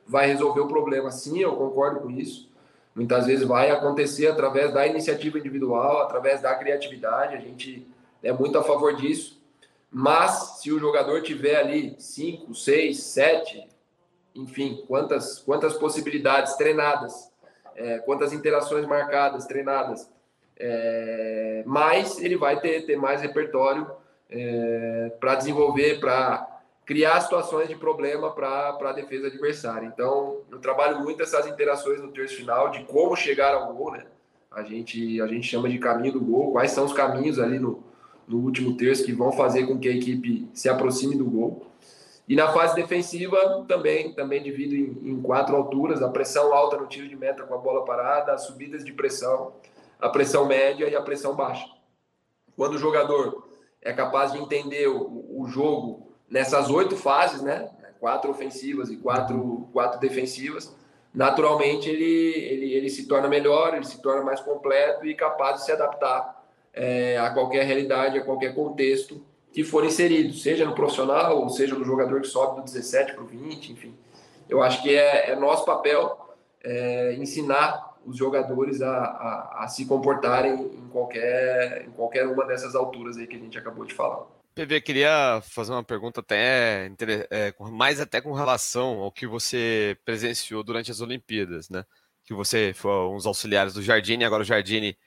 vai 0.07 0.27
resolver 0.27 0.61
o 0.61 0.67
problema. 0.67 1.11
Sim, 1.11 1.39
eu 1.39 1.55
concordo 1.55 2.01
com 2.01 2.09
isso. 2.09 2.49
Muitas 2.93 3.25
vezes 3.25 3.47
vai 3.47 3.71
acontecer 3.71 4.27
através 4.27 4.73
da 4.73 4.85
iniciativa 4.85 5.39
individual, 5.39 6.01
através 6.01 6.41
da 6.41 6.53
criatividade. 6.55 7.35
A 7.35 7.39
gente 7.39 7.87
é 8.21 8.33
muito 8.33 8.57
a 8.57 8.63
favor 8.63 8.95
disso. 8.95 9.41
Mas 9.89 10.59
se 10.59 10.71
o 10.71 10.79
jogador 10.79 11.21
tiver 11.21 11.57
ali 11.57 11.95
cinco, 11.99 12.53
seis, 12.53 13.03
sete, 13.03 13.67
enfim, 14.33 14.83
quantas 14.87 15.39
quantas 15.39 15.73
possibilidades 15.73 16.55
treinadas, 16.55 17.29
é, 17.75 17.99
quantas 17.99 18.31
interações 18.31 18.85
marcadas, 18.85 19.45
treinadas, 19.45 20.09
é, 20.57 21.63
mais 21.65 22.19
ele 22.19 22.37
vai 22.37 22.59
ter, 22.59 22.85
ter 22.85 22.95
mais 22.95 23.21
repertório 23.21 23.89
é, 24.29 25.11
para 25.19 25.35
desenvolver, 25.35 25.99
para 25.99 26.50
criar 26.91 27.21
situações 27.21 27.69
de 27.69 27.75
problema 27.77 28.31
para 28.31 28.77
a 28.77 28.91
defesa 28.91 29.27
adversária. 29.27 29.87
Então, 29.87 30.41
eu 30.51 30.59
trabalho 30.59 30.99
muito 30.99 31.23
essas 31.23 31.47
interações 31.47 32.01
no 32.01 32.11
terço 32.11 32.35
final, 32.35 32.69
de 32.69 32.83
como 32.83 33.15
chegar 33.15 33.53
ao 33.53 33.73
gol, 33.73 33.93
né? 33.93 34.07
A 34.51 34.61
gente, 34.61 35.21
a 35.21 35.25
gente 35.25 35.47
chama 35.47 35.69
de 35.69 35.79
caminho 35.79 36.11
do 36.11 36.19
gol, 36.19 36.51
quais 36.51 36.71
são 36.71 36.83
os 36.83 36.91
caminhos 36.91 37.39
ali 37.39 37.59
no, 37.59 37.81
no 38.27 38.39
último 38.39 38.75
terço 38.75 39.05
que 39.05 39.13
vão 39.13 39.31
fazer 39.31 39.65
com 39.67 39.79
que 39.79 39.87
a 39.87 39.93
equipe 39.93 40.49
se 40.53 40.67
aproxime 40.67 41.15
do 41.15 41.23
gol. 41.23 41.65
E 42.27 42.35
na 42.35 42.51
fase 42.51 42.75
defensiva, 42.75 43.63
também, 43.69 44.13
também 44.13 44.43
divido 44.43 44.75
em, 44.75 45.11
em 45.11 45.21
quatro 45.21 45.55
alturas: 45.55 46.03
a 46.03 46.09
pressão 46.09 46.53
alta 46.53 46.75
no 46.75 46.87
tiro 46.87 47.07
de 47.07 47.15
meta 47.15 47.43
com 47.43 47.55
a 47.55 47.57
bola 47.57 47.85
parada, 47.85 48.33
as 48.33 48.41
subidas 48.41 48.83
de 48.83 48.91
pressão, 48.91 49.53
a 49.97 50.09
pressão 50.09 50.45
média 50.45 50.89
e 50.89 50.95
a 50.97 51.01
pressão 51.01 51.37
baixa. 51.37 51.65
Quando 52.57 52.73
o 52.73 52.77
jogador 52.77 53.47
é 53.81 53.93
capaz 53.93 54.33
de 54.33 54.39
entender 54.39 54.89
o, 54.89 55.41
o 55.41 55.47
jogo 55.47 56.10
nessas 56.31 56.69
oito 56.69 56.95
fases, 56.95 57.41
né? 57.41 57.69
Quatro 57.99 58.31
ofensivas 58.31 58.89
e 58.89 58.95
quatro, 58.95 59.67
quatro 59.73 59.99
defensivas. 59.99 60.73
Naturalmente 61.13 61.89
ele, 61.89 62.03
ele, 62.03 62.73
ele 62.73 62.89
se 62.89 63.05
torna 63.05 63.27
melhor, 63.27 63.75
ele 63.75 63.83
se 63.83 64.01
torna 64.01 64.23
mais 64.23 64.39
completo 64.39 65.05
e 65.05 65.13
capaz 65.13 65.57
de 65.57 65.65
se 65.65 65.71
adaptar 65.71 66.41
é, 66.73 67.17
a 67.17 67.29
qualquer 67.31 67.65
realidade, 67.65 68.17
a 68.17 68.23
qualquer 68.23 68.55
contexto 68.55 69.21
que 69.51 69.65
for 69.65 69.83
inserido, 69.83 70.33
seja 70.33 70.63
no 70.63 70.73
profissional, 70.73 71.41
ou 71.41 71.49
seja 71.49 71.75
no 71.75 71.83
jogador 71.83 72.21
que 72.21 72.27
sobe 72.27 72.61
do 72.61 72.63
17 72.63 73.13
para 73.13 73.23
o 73.23 73.27
20, 73.27 73.73
enfim. 73.73 73.93
Eu 74.47 74.63
acho 74.63 74.81
que 74.81 74.95
é, 74.95 75.31
é 75.31 75.35
nosso 75.35 75.65
papel 75.65 76.17
é, 76.63 77.13
ensinar 77.15 77.91
os 78.05 78.15
jogadores 78.15 78.81
a, 78.81 78.89
a, 78.89 79.63
a, 79.63 79.67
se 79.67 79.85
comportarem 79.85 80.53
em 80.53 80.87
qualquer, 80.89 81.85
em 81.85 81.91
qualquer 81.91 82.25
uma 82.27 82.45
dessas 82.45 82.73
alturas 82.73 83.17
aí 83.17 83.27
que 83.27 83.35
a 83.35 83.39
gente 83.39 83.57
acabou 83.57 83.85
de 83.85 83.93
falar. 83.93 84.25
PV, 84.53 84.81
queria 84.81 85.41
fazer 85.43 85.71
uma 85.71 85.83
pergunta 85.83 86.19
até 86.19 86.91
é, 87.29 87.53
mais 87.71 88.01
até 88.01 88.19
com 88.21 88.33
relação 88.33 88.99
ao 88.99 89.11
que 89.11 89.25
você 89.25 89.97
presenciou 90.03 90.63
durante 90.63 90.91
as 90.91 90.99
Olimpíadas, 90.99 91.69
né? 91.69 91.85
Que 92.25 92.33
você 92.33 92.73
foi 92.75 92.91
um 93.07 93.15
dos 93.15 93.25
auxiliares 93.25 93.73
do 93.73 93.81
Jardine, 93.81 94.25
agora 94.25 94.43
o 94.43 94.45
Jardine 94.45 94.97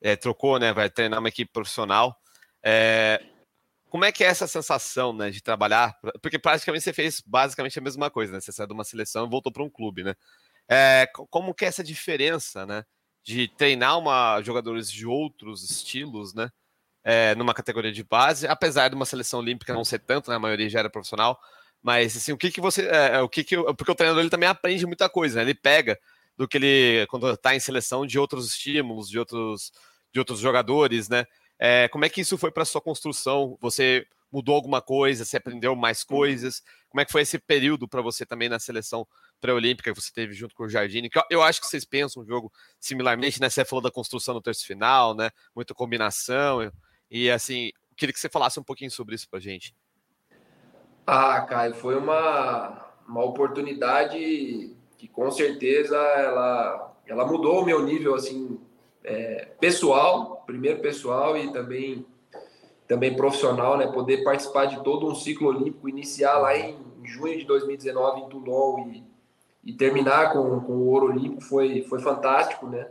é, 0.00 0.16
trocou, 0.16 0.58
né? 0.58 0.72
Vai 0.72 0.90
treinar 0.90 1.18
uma 1.18 1.28
equipe 1.28 1.50
profissional. 1.50 2.14
É, 2.62 3.22
como 3.88 4.04
é 4.04 4.12
que 4.12 4.22
é 4.22 4.28
essa 4.28 4.46
sensação, 4.46 5.12
né, 5.12 5.30
de 5.30 5.42
trabalhar? 5.42 5.98
Porque 6.22 6.38
praticamente 6.38 6.84
você 6.84 6.92
fez 6.92 7.20
basicamente 7.26 7.78
a 7.78 7.82
mesma 7.82 8.10
coisa, 8.10 8.32
né? 8.34 8.40
Você 8.40 8.52
saiu 8.52 8.68
de 8.68 8.74
uma 8.74 8.84
seleção 8.84 9.26
e 9.26 9.30
voltou 9.30 9.52
para 9.52 9.64
um 9.64 9.70
clube, 9.70 10.04
né? 10.04 10.14
É, 10.68 11.08
como 11.30 11.54
que 11.54 11.64
é 11.64 11.68
essa 11.68 11.82
diferença, 11.82 12.66
né? 12.66 12.84
De 13.24 13.48
treinar 13.48 13.98
uma, 13.98 14.40
jogadores 14.42 14.90
de 14.90 15.06
outros 15.06 15.68
estilos, 15.68 16.34
né? 16.34 16.50
É, 17.04 17.34
numa 17.34 17.54
categoria 17.54 17.92
de 17.92 18.04
base, 18.04 18.46
apesar 18.46 18.88
de 18.88 18.94
uma 18.94 19.06
seleção 19.06 19.40
olímpica 19.40 19.72
não 19.72 19.84
ser 19.84 20.00
tanto, 20.00 20.30
né, 20.30 20.36
a 20.36 20.40
maioria 20.40 20.68
já 20.68 20.80
era 20.80 20.90
profissional, 20.90 21.40
mas 21.82 22.16
assim, 22.16 22.32
o 22.32 22.36
que 22.36 22.50
que 22.50 22.60
você, 22.60 22.82
é, 22.88 23.16
é 23.16 23.20
o 23.20 23.28
que 23.28 23.42
que, 23.42 23.56
porque 23.74 23.90
o 23.90 23.94
treinador 23.94 24.22
ele 24.22 24.30
também 24.30 24.48
aprende 24.48 24.86
muita 24.86 25.08
coisa, 25.08 25.36
né? 25.36 25.42
ele 25.42 25.54
pega 25.54 25.98
do 26.36 26.46
que 26.46 26.58
ele 26.58 27.06
quando 27.08 27.30
está 27.30 27.54
em 27.54 27.60
seleção 27.60 28.06
de 28.06 28.18
outros 28.18 28.46
estímulos, 28.48 29.08
de 29.08 29.18
outros 29.18 29.72
de 30.12 30.18
outros 30.18 30.40
jogadores, 30.40 31.08
né? 31.08 31.24
É, 31.58 31.88
como 31.88 32.04
é 32.04 32.08
que 32.08 32.20
isso 32.22 32.36
foi 32.38 32.50
para 32.50 32.64
sua 32.64 32.80
construção? 32.80 33.56
Você 33.60 34.06
mudou 34.32 34.54
alguma 34.54 34.80
coisa? 34.80 35.24
Você 35.24 35.36
aprendeu 35.36 35.76
mais 35.76 36.02
coisas? 36.02 36.62
Como 36.88 37.00
é 37.00 37.04
que 37.04 37.12
foi 37.12 37.22
esse 37.22 37.38
período 37.38 37.86
para 37.86 38.00
você 38.00 38.24
também 38.24 38.48
na 38.48 38.58
seleção 38.58 39.06
pré-olímpica 39.40 39.92
que 39.92 40.00
você 40.00 40.12
teve 40.12 40.32
junto 40.32 40.54
com 40.54 40.64
o 40.64 40.68
Jardine? 40.68 41.10
Que 41.10 41.20
eu 41.30 41.42
acho 41.42 41.60
que 41.60 41.66
vocês 41.66 41.84
pensam 41.84 42.22
um 42.22 42.26
jogo 42.26 42.52
similarmente, 42.78 43.40
né? 43.40 43.48
Você 43.50 43.64
falou 43.64 43.82
da 43.82 43.90
construção 43.90 44.34
no 44.34 44.40
terço 44.40 44.66
final, 44.66 45.14
né? 45.14 45.30
Muita 45.54 45.74
combinação. 45.74 46.62
E 47.10 47.30
assim, 47.30 47.70
queria 47.96 48.12
que 48.12 48.20
você 48.20 48.28
falasse 48.28 48.60
um 48.60 48.62
pouquinho 48.62 48.90
sobre 48.90 49.14
isso 49.14 49.28
pra 49.28 49.40
gente. 49.40 49.74
Ah, 51.06 51.40
Caio, 51.40 51.74
foi 51.74 51.96
uma, 51.96 52.86
uma 53.08 53.24
oportunidade 53.24 54.76
que 54.96 55.08
com 55.08 55.30
certeza 55.30 55.96
ela, 55.96 56.94
ela 57.06 57.26
mudou 57.26 57.62
o 57.62 57.64
meu 57.64 57.82
nível 57.82 58.14
assim 58.14 58.60
é, 59.02 59.48
pessoal, 59.58 60.44
primeiro 60.46 60.80
pessoal 60.80 61.36
e 61.36 61.52
também 61.52 62.06
também 62.86 63.14
profissional, 63.14 63.78
né? 63.78 63.86
Poder 63.86 64.24
participar 64.24 64.64
de 64.64 64.82
todo 64.82 65.06
um 65.06 65.14
ciclo 65.14 65.48
olímpico, 65.48 65.88
iniciar 65.88 66.38
lá 66.38 66.58
em 66.58 66.76
junho 67.04 67.38
de 67.38 67.44
2019 67.44 68.22
em 68.22 68.28
Toulon 68.28 68.88
e, 68.88 69.04
e 69.64 69.72
terminar 69.72 70.32
com, 70.32 70.60
com 70.60 70.72
o 70.72 70.88
ouro 70.88 71.06
olímpico 71.06 71.40
foi, 71.40 71.82
foi 71.82 72.00
fantástico, 72.00 72.66
né? 72.66 72.88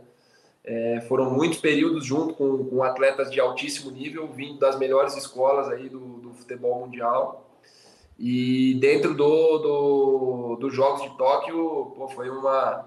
É, 0.62 1.00
foram 1.08 1.30
muitos 1.30 1.58
períodos 1.58 2.04
junto 2.04 2.34
com, 2.34 2.64
com, 2.66 2.82
atletas 2.82 3.30
de 3.30 3.40
altíssimo 3.40 3.90
nível, 3.90 4.28
vindo 4.28 4.58
das 4.58 4.78
melhores 4.78 5.16
escolas 5.16 5.68
aí 5.68 5.88
do, 5.88 5.98
do 5.98 6.34
futebol 6.34 6.80
mundial. 6.80 7.50
E 8.18 8.74
dentro 8.74 9.14
do, 9.14 9.58
do, 9.58 10.56
dos 10.56 10.74
Jogos 10.74 11.02
de 11.02 11.16
Tóquio, 11.16 11.94
pô, 11.96 12.06
foi 12.08 12.28
uma, 12.28 12.86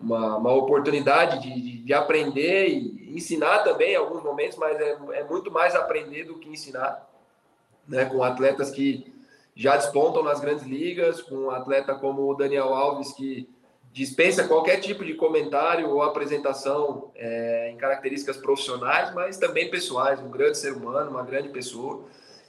uma, 0.00 0.36
uma 0.36 0.54
oportunidade 0.54 1.42
de, 1.42 1.60
de, 1.60 1.78
de, 1.78 1.92
aprender 1.92 2.68
e 2.68 3.12
ensinar 3.16 3.64
também 3.64 3.94
em 3.94 3.96
alguns 3.96 4.22
momentos, 4.22 4.56
mas 4.56 4.80
é, 4.80 4.96
é 5.14 5.24
muito 5.24 5.50
mais 5.50 5.74
aprender 5.74 6.22
do 6.24 6.38
que 6.38 6.48
ensinar, 6.48 7.10
né? 7.88 8.04
Com 8.04 8.22
atletas 8.22 8.70
que 8.70 9.12
já 9.56 9.76
despontam 9.76 10.22
nas 10.22 10.38
grandes 10.38 10.64
ligas, 10.64 11.20
com 11.20 11.34
um 11.34 11.50
atleta 11.50 11.92
como 11.96 12.30
o 12.30 12.34
Daniel 12.34 12.72
Alves, 12.72 13.12
que 13.12 13.48
dispensa 13.92 14.46
qualquer 14.46 14.80
tipo 14.80 15.04
de 15.04 15.14
comentário 15.14 15.88
ou 15.88 16.02
apresentação 16.02 17.10
é, 17.16 17.70
em 17.72 17.76
características 17.76 18.36
profissionais, 18.36 19.12
mas 19.14 19.36
também 19.36 19.70
pessoais, 19.70 20.20
um 20.20 20.30
grande 20.30 20.58
ser 20.58 20.72
humano, 20.72 21.10
uma 21.10 21.24
grande 21.24 21.48
pessoa, 21.48 22.04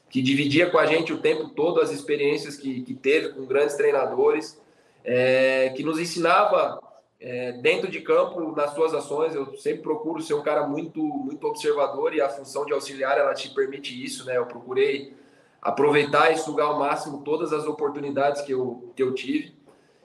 que 0.09 0.21
dividia 0.21 0.69
com 0.69 0.77
a 0.77 0.85
gente 0.85 1.13
o 1.13 1.19
tempo 1.19 1.49
todo 1.49 1.81
as 1.81 1.89
experiências 1.89 2.57
que, 2.57 2.81
que 2.81 2.93
teve 2.93 3.29
com 3.29 3.45
grandes 3.45 3.75
treinadores, 3.75 4.61
é, 5.03 5.69
que 5.75 5.83
nos 5.83 5.99
ensinava 5.99 6.79
é, 7.19 7.53
dentro 7.53 7.89
de 7.89 8.01
campo 8.01 8.53
nas 8.55 8.73
suas 8.73 8.93
ações. 8.93 9.33
Eu 9.33 9.55
sempre 9.57 9.81
procuro 9.81 10.21
ser 10.21 10.33
um 10.33 10.43
cara 10.43 10.67
muito, 10.67 11.01
muito 11.01 11.47
observador 11.47 12.13
e 12.13 12.21
a 12.21 12.29
função 12.29 12.65
de 12.65 12.73
auxiliar 12.73 13.17
ela 13.17 13.33
te 13.33 13.49
permite 13.49 14.03
isso, 14.03 14.25
né? 14.25 14.37
Eu 14.37 14.45
procurei 14.45 15.15
aproveitar 15.61 16.31
e 16.31 16.37
sugar 16.37 16.67
ao 16.67 16.79
máximo 16.79 17.21
todas 17.23 17.53
as 17.53 17.65
oportunidades 17.65 18.41
que 18.41 18.51
eu, 18.51 18.91
que 18.95 19.01
eu 19.01 19.13
tive. 19.13 19.55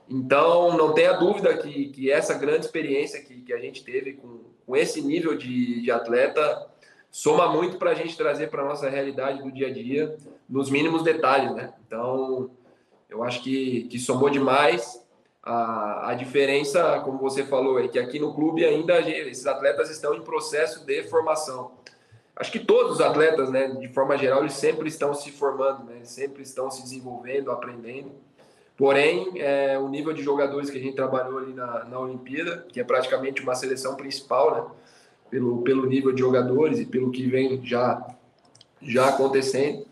Então, 0.09 0.77
não 0.77 0.93
tenha 0.93 1.13
dúvida 1.13 1.57
que, 1.57 1.89
que 1.89 2.11
essa 2.11 2.35
grande 2.35 2.67
experiência 2.67 3.21
que, 3.21 3.41
que 3.43 3.53
a 3.53 3.59
gente 3.59 3.83
teve 3.85 4.15
com, 4.15 4.41
com 4.65 4.77
esse 4.77 5.01
nível 5.01 5.37
de, 5.37 5.83
de 5.83 5.91
atleta 5.91 6.69
soma 7.11 7.49
muito 7.49 7.77
para 7.79 7.91
a 7.91 7.95
gente 7.95 8.17
trazer 8.17 8.49
para 8.49 8.63
a 8.63 8.67
nossa 8.67 8.89
realidade 8.89 9.43
do 9.43 9.51
dia 9.51 9.69
a 9.69 9.73
dia, 9.73 10.17
nos 10.49 10.71
mínimos 10.71 11.03
detalhes, 11.03 11.55
né? 11.55 11.73
Então, 11.87 12.51
eu 13.09 13.25
acho 13.25 13.43
que, 13.43 13.85
que 13.85 13.99
somou 13.99 14.31
demais. 14.31 15.05
A, 15.43 16.11
a 16.11 16.15
diferença, 16.15 17.01
como 17.01 17.19
você 17.19 17.45
falou, 17.45 17.81
é 17.81 17.89
que 17.89 17.99
aqui 17.99 18.19
no 18.19 18.35
clube 18.35 18.65
ainda 18.65 19.01
esses 19.01 19.47
atletas 19.47 19.91
estão 19.91 20.15
em 20.15 20.23
processo 20.23 20.85
de 20.85 21.05
formação 21.05 21.73
acho 22.37 22.53
que 22.53 22.61
todos 22.61 22.93
os 22.93 23.01
atletas, 23.01 23.51
né, 23.51 23.69
de 23.69 23.89
forma 23.89 24.17
geral, 24.19 24.41
eles 24.41 24.53
sempre 24.53 24.89
estão 24.89 25.15
se 25.15 25.33
formando, 25.33 25.85
né, 25.85 26.05
sempre 26.05 26.43
estão 26.43 26.71
se 26.71 26.83
desenvolvendo, 26.83 27.51
aprendendo. 27.51 28.13
Porém, 28.77 29.33
é, 29.37 29.79
o 29.79 29.89
nível 29.89 30.13
de 30.13 30.23
jogadores 30.23 30.69
que 30.69 30.77
a 30.77 30.81
gente 30.81 30.95
trabalhou 30.95 31.39
ali 31.39 31.55
na, 31.55 31.85
na 31.85 31.99
Olimpíada, 31.99 32.67
que 32.69 32.79
é 32.79 32.85
praticamente 32.85 33.43
uma 33.43 33.55
seleção 33.55 33.97
principal, 33.97 34.55
né, 34.55 34.65
pelo, 35.31 35.63
pelo 35.63 35.87
nível 35.87 36.13
de 36.13 36.21
jogadores 36.21 36.79
e 36.79 36.85
pelo 36.85 37.11
que 37.11 37.27
vem 37.27 37.65
já, 37.65 38.07
já 38.83 39.09
acontecendo, 39.09 39.87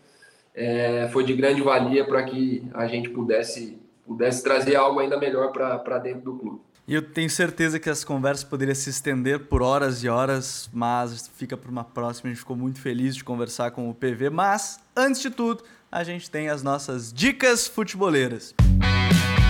é, 0.53 1.09
foi 1.11 1.23
de 1.23 1.33
grande 1.33 1.61
valia 1.61 2.05
para 2.05 2.23
que 2.23 2.63
a 2.73 2.85
gente 2.87 3.09
pudesse, 3.09 3.77
pudesse 4.05 4.43
trazer 4.43 4.75
algo 4.75 4.99
ainda 4.99 5.17
melhor 5.17 5.51
para 5.51 5.97
dentro 5.97 6.21
do 6.21 6.33
clube. 6.37 6.61
E 6.87 6.93
eu 6.93 7.01
tenho 7.01 7.29
certeza 7.29 7.79
que 7.79 7.89
essa 7.89 8.05
conversa 8.05 8.45
poderia 8.45 8.75
se 8.75 8.91
estender 8.91 9.47
por 9.47 9.63
horas 9.63 10.03
e 10.03 10.07
horas, 10.07 10.69
mas 10.71 11.27
fica 11.35 11.57
para 11.57 11.71
uma 11.71 11.83
próxima. 11.83 12.29
A 12.29 12.33
gente 12.33 12.39
ficou 12.39 12.55
muito 12.55 12.79
feliz 12.79 13.15
de 13.15 13.23
conversar 13.23 13.71
com 13.71 13.89
o 13.89 13.93
PV. 13.95 14.29
Mas, 14.29 14.79
antes 14.95 15.19
de 15.19 15.31
tudo, 15.31 15.63
a 15.91 16.03
gente 16.03 16.29
tem 16.29 16.47
as 16.47 16.61
nossas 16.61 17.11
dicas 17.11 17.65
futeboleiras. 17.65 18.53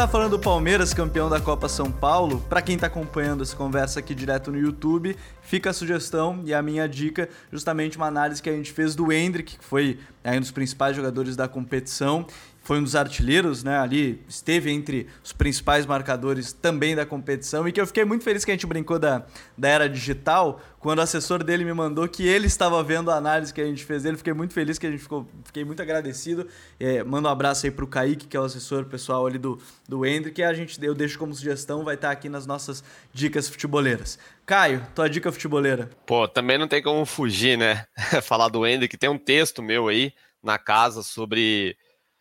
Já 0.00 0.06
que 0.06 0.12
a 0.12 0.12
gente 0.12 0.12
tá 0.12 0.18
falando 0.18 0.30
do 0.30 0.38
Palmeiras, 0.38 0.94
campeão 0.94 1.28
da 1.28 1.38
Copa 1.38 1.68
São 1.68 1.92
Paulo, 1.92 2.42
para 2.48 2.62
quem 2.62 2.78
tá 2.78 2.86
acompanhando 2.86 3.42
essa 3.42 3.54
conversa 3.54 4.00
aqui 4.00 4.14
direto 4.14 4.50
no 4.50 4.58
YouTube, 4.58 5.14
fica 5.42 5.68
a 5.68 5.72
sugestão 5.74 6.40
e 6.46 6.54
a 6.54 6.62
minha 6.62 6.88
dica, 6.88 7.28
justamente 7.52 7.98
uma 7.98 8.06
análise 8.06 8.42
que 8.42 8.48
a 8.48 8.52
gente 8.54 8.72
fez 8.72 8.94
do 8.94 9.12
Hendrick, 9.12 9.58
que 9.58 9.64
foi 9.64 9.98
um 10.24 10.40
dos 10.40 10.50
principais 10.50 10.96
jogadores 10.96 11.36
da 11.36 11.46
competição, 11.46 12.26
foi 12.70 12.78
um 12.78 12.84
dos 12.84 12.94
artilheiros, 12.94 13.64
né? 13.64 13.76
Ali 13.80 14.22
esteve 14.28 14.70
entre 14.70 15.08
os 15.24 15.32
principais 15.32 15.86
marcadores 15.86 16.52
também 16.52 16.94
da 16.94 17.04
competição 17.04 17.66
e 17.66 17.72
que 17.72 17.80
eu 17.80 17.86
fiquei 17.88 18.04
muito 18.04 18.22
feliz 18.22 18.44
que 18.44 18.52
a 18.52 18.54
gente 18.54 18.64
brincou 18.64 18.96
da, 18.96 19.26
da 19.58 19.68
era 19.68 19.88
digital 19.88 20.60
quando 20.78 21.00
o 21.00 21.02
assessor 21.02 21.42
dele 21.42 21.64
me 21.64 21.74
mandou 21.74 22.06
que 22.06 22.24
ele 22.24 22.46
estava 22.46 22.80
vendo 22.84 23.10
a 23.10 23.16
análise 23.16 23.52
que 23.52 23.60
a 23.60 23.64
gente 23.64 23.84
fez 23.84 24.04
dele. 24.04 24.16
Fiquei 24.16 24.32
muito 24.32 24.54
feliz 24.54 24.78
que 24.78 24.86
a 24.86 24.90
gente 24.92 25.02
ficou, 25.02 25.28
fiquei 25.46 25.64
muito 25.64 25.82
agradecido. 25.82 26.46
É, 26.78 27.02
manda 27.02 27.28
um 27.28 27.32
abraço 27.32 27.66
aí 27.66 27.72
pro 27.72 27.88
Kaique, 27.88 28.28
que 28.28 28.36
é 28.36 28.40
o 28.40 28.44
assessor 28.44 28.84
pessoal 28.84 29.26
ali 29.26 29.36
do, 29.36 29.58
do 29.88 30.06
Hendrick, 30.06 30.36
que 30.36 30.42
a 30.44 30.54
gente 30.54 30.78
eu 30.80 30.94
deixo 30.94 31.18
como 31.18 31.34
sugestão, 31.34 31.82
vai 31.82 31.96
estar 31.96 32.12
aqui 32.12 32.28
nas 32.28 32.46
nossas 32.46 32.84
dicas 33.12 33.48
futeboleiras. 33.48 34.16
Caio, 34.46 34.86
tua 34.94 35.10
dica 35.10 35.32
futeboleira. 35.32 35.90
Pô, 36.06 36.28
também 36.28 36.56
não 36.56 36.68
tem 36.68 36.80
como 36.80 37.04
fugir, 37.04 37.58
né? 37.58 37.84
Falar 38.22 38.46
do 38.46 38.64
Hendrick, 38.64 38.96
tem 38.96 39.10
um 39.10 39.18
texto 39.18 39.60
meu 39.60 39.88
aí 39.88 40.12
na 40.40 40.56
casa 40.56 41.02
sobre 41.02 41.76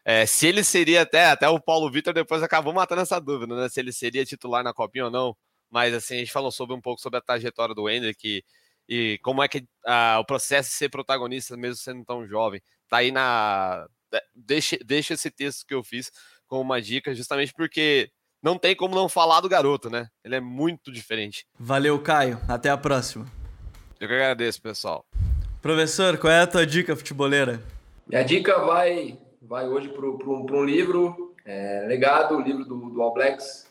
é, 0.10 0.26
se 0.26 0.48
ele 0.48 0.64
seria 0.64 1.04
até, 1.04 1.28
até 1.28 1.48
o 1.48 1.60
Paulo 1.60 1.92
Vitor 1.92 2.12
depois 2.12 2.42
acabou 2.42 2.74
matando 2.74 3.02
essa 3.02 3.22
dúvida, 3.22 3.56
né? 3.56 3.70
Se 3.70 3.80
ele 3.80 3.92
seria 3.94 4.26
titular 4.26 4.64
na 4.64 4.74
Copinha 4.74 5.06
ou 5.06 5.12
não. 5.12 5.38
Mas 5.70 5.94
assim, 5.94 6.16
a 6.16 6.18
gente 6.18 6.32
falou 6.32 6.52
sobre 6.52 6.76
um 6.76 6.82
pouco 6.82 7.00
sobre 7.00 7.20
a 7.20 7.22
trajetória 7.22 7.76
do 7.76 7.88
Hendrick 7.88 8.28
e, 8.28 8.44
e 8.88 9.20
como 9.20 9.44
é 9.44 9.48
que 9.48 9.68
ah, 9.86 10.18
o 10.20 10.26
processo 10.26 10.72
de 10.72 10.76
ser 10.78 10.90
protagonista, 10.90 11.56
mesmo 11.56 11.76
sendo 11.76 12.04
tão 12.04 12.26
jovem. 12.26 12.60
Tá 12.88 12.98
aí 12.98 13.12
na. 13.12 13.86
É, 14.12 14.20
deixa, 14.34 14.80
deixa 14.84 15.14
esse 15.14 15.30
texto 15.30 15.64
que 15.64 15.76
eu 15.76 15.84
fiz 15.84 16.12
com 16.48 16.60
uma 16.60 16.82
dica, 16.82 17.14
justamente 17.14 17.54
porque 17.54 18.10
não 18.42 18.58
tem 18.58 18.76
como 18.76 18.96
não 18.96 19.08
falar 19.08 19.42
do 19.42 19.48
garoto, 19.48 19.92
né? 19.92 20.08
Ele 20.24 20.34
é 20.34 20.42
muito 20.42 20.92
diferente. 20.92 21.46
Valeu, 21.60 22.02
Caio. 22.02 22.42
Até 22.48 22.72
a 22.72 22.78
próxima. 22.78 23.32
Eu 24.00 24.08
que 24.08 24.14
agradeço, 24.16 24.60
pessoal. 24.60 25.06
Professor, 25.62 26.18
qual 26.18 26.34
é 26.34 26.42
a 26.42 26.48
tua 26.48 26.66
dica 26.66 26.96
futeboleira? 26.96 27.62
Minha 28.08 28.24
dica 28.24 28.58
vai 28.58 29.16
vai 29.50 29.68
hoje 29.68 29.90
para 29.90 30.06
um, 30.06 30.64
livro, 30.64 31.34
é, 31.44 31.84
Legado, 31.88 32.38
o 32.38 32.40
livro 32.40 32.64
do, 32.64 32.92
do 32.92 33.02
All 33.02 33.16
Blacks, 33.16 33.68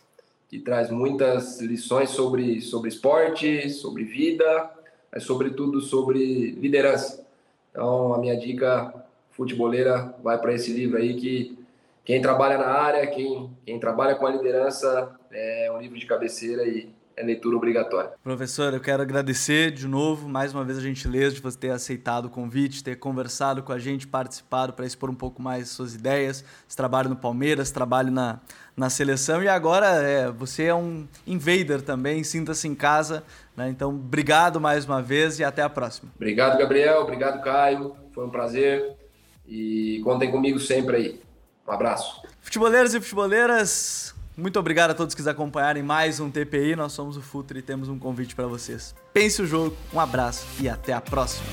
que 0.49 0.59
traz 0.59 0.91
muitas 0.91 1.61
lições 1.61 2.11
sobre, 2.11 2.61
sobre 2.61 2.89
esporte, 2.89 3.71
sobre 3.71 4.03
vida, 4.03 4.73
mas 5.13 5.23
sobretudo 5.23 5.81
sobre 5.81 6.51
liderança. 6.51 7.25
Então, 7.71 8.13
a 8.13 8.19
minha 8.19 8.37
dica 8.37 8.93
futeboleira 9.31 10.13
vai 10.21 10.37
para 10.39 10.53
esse 10.53 10.73
livro 10.73 10.99
aí 10.99 11.15
que 11.15 11.57
quem 12.05 12.21
trabalha 12.21 12.59
na 12.59 12.67
área, 12.67 13.07
quem, 13.07 13.49
quem 13.65 13.79
trabalha 13.79 14.17
com 14.17 14.27
a 14.27 14.33
liderança, 14.33 15.17
é 15.31 15.71
um 15.73 15.81
livro 15.81 15.97
de 15.97 16.07
cabeceira 16.07 16.67
e 16.67 16.91
é 17.19 17.25
leitura 17.25 17.57
obrigatória. 17.57 18.13
Professor, 18.23 18.73
eu 18.73 18.81
quero 18.81 19.03
agradecer 19.03 19.73
de 19.73 19.89
novo, 19.89 20.29
mais 20.29 20.55
uma 20.55 20.65
vez 20.65 20.79
a 20.79 20.81
gentileza 20.81 21.35
de 21.35 21.41
você 21.41 21.59
ter 21.59 21.71
aceitado 21.71 22.27
o 22.27 22.31
convite, 22.31 22.85
ter 22.85 22.97
conversado 22.97 23.61
com 23.63 23.73
a 23.73 23.79
gente, 23.79 24.07
participado 24.07 24.73
para 24.73 24.87
expor 24.87 25.11
um 25.11 25.15
pouco 25.15 25.43
mais 25.43 25.69
suas 25.69 25.97
ideias, 25.97 26.45
esse 26.67 26.77
trabalho 26.77 27.09
no 27.09 27.17
Palmeiras, 27.17 27.73
trabalho 27.73 28.13
na, 28.13 28.39
na 28.77 28.89
seleção 28.89 29.43
e 29.43 29.49
agora 29.49 29.87
é, 29.87 30.31
você 30.31 30.65
é 30.65 30.75
um 30.75 31.09
invader 31.27 31.83
também, 31.83 32.23
sinta-se 32.23 32.69
em 32.69 32.75
casa, 32.75 33.25
né? 33.57 33.69
Então, 33.69 33.91
obrigado 33.91 34.61
mais 34.61 34.85
uma 34.85 35.03
vez 35.03 35.41
e 35.41 35.45
até 35.45 35.63
a 35.63 35.69
próxima. 35.69 36.13
Obrigado, 36.15 36.57
Gabriel, 36.57 37.01
obrigado, 37.01 37.43
Caio, 37.43 37.97
foi 38.13 38.25
um 38.25 38.31
prazer 38.31 38.97
e 39.45 40.01
contem 40.05 40.31
comigo 40.31 40.61
sempre 40.61 40.97
aí. 40.97 41.21
Um 41.67 41.73
abraço. 41.73 42.23
Futeboleiros 42.41 42.95
e 42.95 43.01
futeboleiras, 43.01 44.15
muito 44.39 44.59
obrigado 44.59 44.93
a 44.93 44.95
todos 44.95 45.15
que 45.15 45.29
acompanharem 45.29 45.83
mais 45.83 46.21
um 46.21 46.31
TPI. 46.31 46.77
Nós 46.77 46.93
somos 46.93 47.17
o 47.17 47.21
Futre 47.21 47.59
e 47.59 47.63
temos 47.63 47.89
um 47.89 47.99
convite 47.99 48.37
para 48.37 48.47
vocês. 48.47 48.95
Pense 49.13 49.43
o 49.43 49.47
jogo, 49.47 49.77
um 49.93 49.99
abraço 49.99 50.47
e 50.61 50.69
até 50.69 50.93
a 50.93 51.01
próxima. 51.01 51.47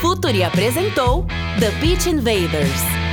Futuri 0.00 0.42
apresentou 0.42 1.26
The 1.60 1.70
Pitch 1.80 2.06
Invaders. 2.06 3.03